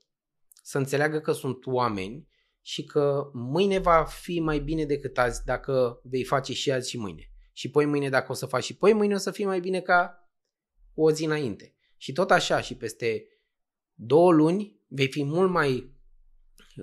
să 0.63 0.77
înțeleagă 0.77 1.19
că 1.19 1.31
sunt 1.31 1.65
oameni 1.65 2.27
și 2.61 2.83
că 2.83 3.29
mâine 3.33 3.79
va 3.79 4.03
fi 4.03 4.39
mai 4.39 4.59
bine 4.59 4.85
decât 4.85 5.17
azi 5.17 5.43
dacă 5.45 6.01
vei 6.03 6.23
face 6.23 6.53
și 6.53 6.71
azi 6.71 6.89
și 6.89 6.97
mâine. 6.97 7.31
Și 7.53 7.69
poi 7.69 7.85
mâine 7.85 8.09
dacă 8.09 8.31
o 8.31 8.35
să 8.35 8.45
faci 8.45 8.63
și 8.63 8.77
poi 8.77 8.93
mâine 8.93 9.13
o 9.13 9.17
să 9.17 9.31
fie 9.31 9.45
mai 9.45 9.59
bine 9.59 9.81
ca 9.81 10.28
o 10.93 11.11
zi 11.11 11.25
înainte. 11.25 11.73
Și 11.97 12.11
tot 12.11 12.31
așa 12.31 12.61
și 12.61 12.75
peste 12.75 13.27
două 13.93 14.31
luni 14.31 14.79
vei 14.87 15.07
fi 15.07 15.23
mult 15.23 15.51
mai 15.51 15.93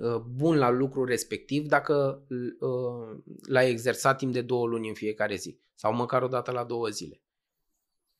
uh, 0.01 0.17
bun 0.17 0.57
la 0.57 0.69
lucrul 0.69 1.05
respectiv 1.05 1.67
dacă 1.67 2.25
uh, 2.29 3.35
l-ai 3.47 3.69
exersat 3.69 4.17
timp 4.17 4.33
de 4.33 4.41
două 4.41 4.67
luni 4.67 4.87
în 4.87 4.93
fiecare 4.93 5.35
zi 5.35 5.59
sau 5.75 5.93
măcar 5.93 6.21
o 6.21 6.27
dată 6.27 6.51
la 6.51 6.63
două 6.63 6.87
zile. 6.87 7.21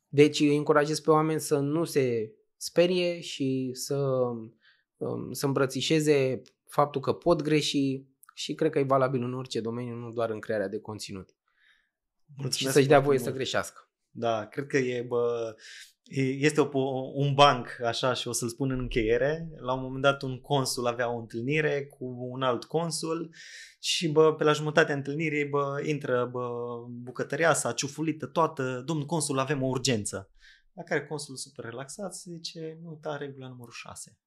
Deci 0.08 0.40
îi 0.40 0.58
încurajez 0.58 1.00
pe 1.00 1.12
oameni 1.12 1.40
să 1.40 1.58
nu 1.58 1.84
se 1.84 2.32
sperie 2.58 3.20
și 3.20 3.70
să, 3.74 3.98
um, 4.98 5.32
să 5.32 5.46
îmbrățișeze 5.46 6.42
faptul 6.68 7.02
că 7.02 7.14
pot 7.14 7.42
greși 7.42 8.06
și 8.34 8.54
cred 8.54 8.72
că 8.72 8.80
e 8.80 8.84
valabil 8.84 9.24
în 9.24 9.34
orice 9.34 9.62
domeniu, 9.62 9.96
nu 9.96 10.12
doar 10.12 10.30
în 10.30 10.40
crearea 10.40 10.68
de 10.68 10.80
conținut. 10.80 11.36
Mulțumesc 12.26 12.58
și 12.58 12.68
să-și 12.68 12.88
dea 12.88 13.02
foarte 13.02 13.06
voie 13.06 13.18
mult. 13.18 13.30
să 13.30 13.36
greșească. 13.36 13.87
Da, 14.20 14.46
cred 14.46 14.66
că 14.66 14.78
e, 14.78 15.02
bă, 15.02 15.56
e- 16.04 16.22
este 16.22 16.62
o, 16.62 16.80
un 17.14 17.34
banc, 17.34 17.68
așa, 17.86 18.14
și 18.14 18.28
o 18.28 18.32
să-l 18.32 18.50
spun 18.50 18.72
în 18.72 18.80
încheiere. 18.80 19.50
La 19.56 19.74
un 19.74 19.82
moment 19.82 20.02
dat 20.02 20.22
un 20.22 20.42
consul 20.42 20.88
avea 20.88 21.12
o 21.12 21.18
întâlnire 21.18 21.86
cu 21.86 22.06
un 22.32 22.42
alt 22.42 22.64
consul 22.64 23.36
și, 23.80 24.08
bă, 24.08 24.36
pe 24.36 24.44
la 24.44 24.52
jumătatea 24.52 24.96
întâlnirii, 24.96 25.46
bă, 25.46 25.82
intră, 25.86 26.30
bă, 26.32 26.50
bucătăreasa, 26.90 27.74
ciufulită, 27.74 28.26
toată, 28.26 28.82
domnul 28.86 29.06
consul, 29.06 29.40
avem 29.40 29.64
o 29.64 29.68
urgență. 29.68 30.32
La 30.74 30.84
care 30.84 31.06
consulul 31.06 31.38
super 31.38 31.66
relaxat 31.66 32.16
zice, 32.16 32.80
nu 32.82 32.90
uita 32.90 33.18
regula 33.18 33.48
numărul 33.48 33.74
6. 33.74 34.18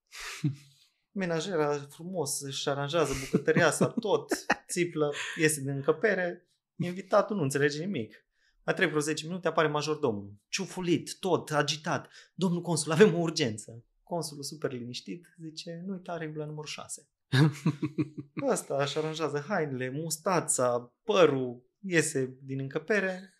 Menajera 1.13 1.87
frumos 1.89 2.41
își 2.41 2.69
aranjează 2.69 3.13
bucătăreasa, 3.25 3.87
tot, 3.87 4.33
țiplă, 4.69 5.13
iese 5.37 5.61
din 5.61 5.71
încăpere, 5.71 6.49
invitatul 6.77 7.37
nu 7.37 7.43
înțelege 7.43 7.85
nimic. 7.85 8.30
Mai 8.65 8.75
trec 8.75 8.89
vreo 8.89 9.01
10 9.01 9.27
minute, 9.27 9.49
apare 9.49 9.69
majordomul. 9.69 10.35
Ciufulit, 10.49 11.19
tot, 11.19 11.51
agitat. 11.51 12.09
Domnul 12.35 12.61
consul, 12.61 12.93
avem 12.93 13.15
o 13.15 13.19
urgență. 13.19 13.85
Consulul 14.03 14.43
super 14.43 14.73
liniștit 14.73 15.35
zice, 15.39 15.83
nu 15.87 15.93
uita 15.93 16.17
regula 16.17 16.45
numărul 16.45 16.71
6. 16.71 17.09
Ăsta 18.51 18.83
își 18.83 18.99
aranjează 18.99 19.45
hainele, 19.49 19.91
mustața, 19.91 20.95
părul, 21.05 21.71
iese 21.81 22.39
din 22.43 22.61
încăpere, 22.61 23.35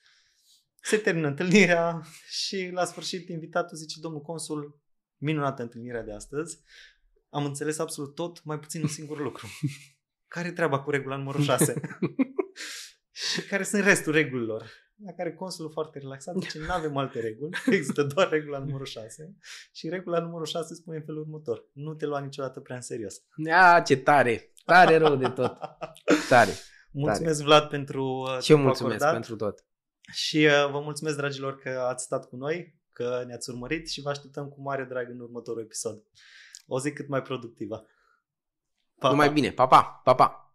se 0.83 0.97
termină 0.97 1.27
întâlnirea 1.27 2.03
și 2.29 2.71
la 2.73 2.85
sfârșit 2.85 3.29
invitatul 3.29 3.77
zice, 3.77 4.01
domnul 4.01 4.21
consul, 4.21 4.81
minunată 5.17 5.63
întâlnirea 5.63 6.03
de 6.03 6.13
astăzi, 6.13 6.61
am 7.29 7.45
înțeles 7.45 7.79
absolut 7.79 8.15
tot, 8.15 8.45
mai 8.45 8.59
puțin 8.59 8.83
un 8.83 8.89
singur 8.89 9.21
lucru. 9.21 9.47
Care 10.35 10.49
e 10.49 10.53
treaba 10.53 10.81
cu 10.81 10.91
regula 10.91 11.17
numărul 11.17 11.43
6? 11.43 11.81
și 13.33 13.47
care 13.47 13.63
sunt 13.63 13.83
restul 13.85 14.13
regulilor? 14.13 14.71
La 15.05 15.13
care 15.13 15.35
consulul 15.35 15.71
foarte 15.71 15.99
relaxat 15.99 16.35
zice, 16.41 16.59
nu 16.59 16.73
avem 16.73 16.97
alte 16.97 17.21
reguli, 17.21 17.57
există 17.77 18.03
doar 18.03 18.29
regula 18.29 18.59
numărul 18.59 18.87
6 18.87 19.37
și 19.73 19.89
regula 19.89 20.21
numărul 20.21 20.47
6 20.47 20.75
spune 20.75 20.97
în 20.97 21.03
felul 21.03 21.21
următor, 21.21 21.65
nu 21.73 21.95
te 21.95 22.07
lua 22.07 22.21
niciodată 22.21 22.61
prea 22.61 22.77
în 22.77 22.83
serios. 22.83 23.15
Ia, 23.47 23.83
ce 23.87 23.97
tare! 23.97 24.53
Tare 24.65 24.97
rău 24.97 25.17
de 25.17 25.29
tot. 25.29 25.59
Tare. 26.29 26.51
Mulțumesc 26.93 27.43
Vlad 27.43 27.69
pentru 27.69 28.05
uh, 28.05 28.29
Și 28.29 28.35
eu 28.51 28.57
timpul 28.57 28.65
mulțumesc 28.65 29.03
acordat 29.03 29.13
pentru 29.13 29.37
tot. 29.37 29.65
și 30.13 30.37
uh, 30.37 30.71
vă 30.71 30.81
mulțumesc 30.81 31.17
dragilor 31.17 31.59
că 31.59 31.69
ați 31.89 32.05
stat 32.05 32.29
cu 32.29 32.37
noi, 32.37 32.81
că 32.93 33.23
ne-ați 33.27 33.51
urmărit 33.51 33.91
și 33.91 34.01
vă 34.01 34.09
așteptăm 34.09 34.49
cu 34.49 34.61
mare 34.61 34.85
drag 34.85 35.11
în 35.11 35.21
următorul 35.21 35.63
episod. 35.63 36.03
O 36.67 36.81
zi 36.81 36.93
cât 36.93 37.09
mai 37.09 37.23
productivă. 37.23 37.87
Pa, 38.99 39.11
Numai 39.11 39.27
pa. 39.27 39.33
bine. 39.33 39.51
Pa, 39.51 39.67
pa! 39.67 40.01
Pa, 40.05 40.15
pa! 40.15 40.50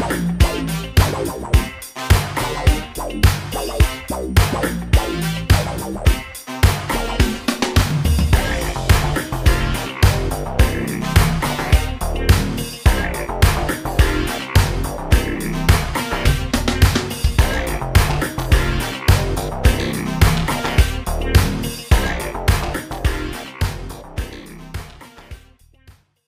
Bye. 0.00 0.39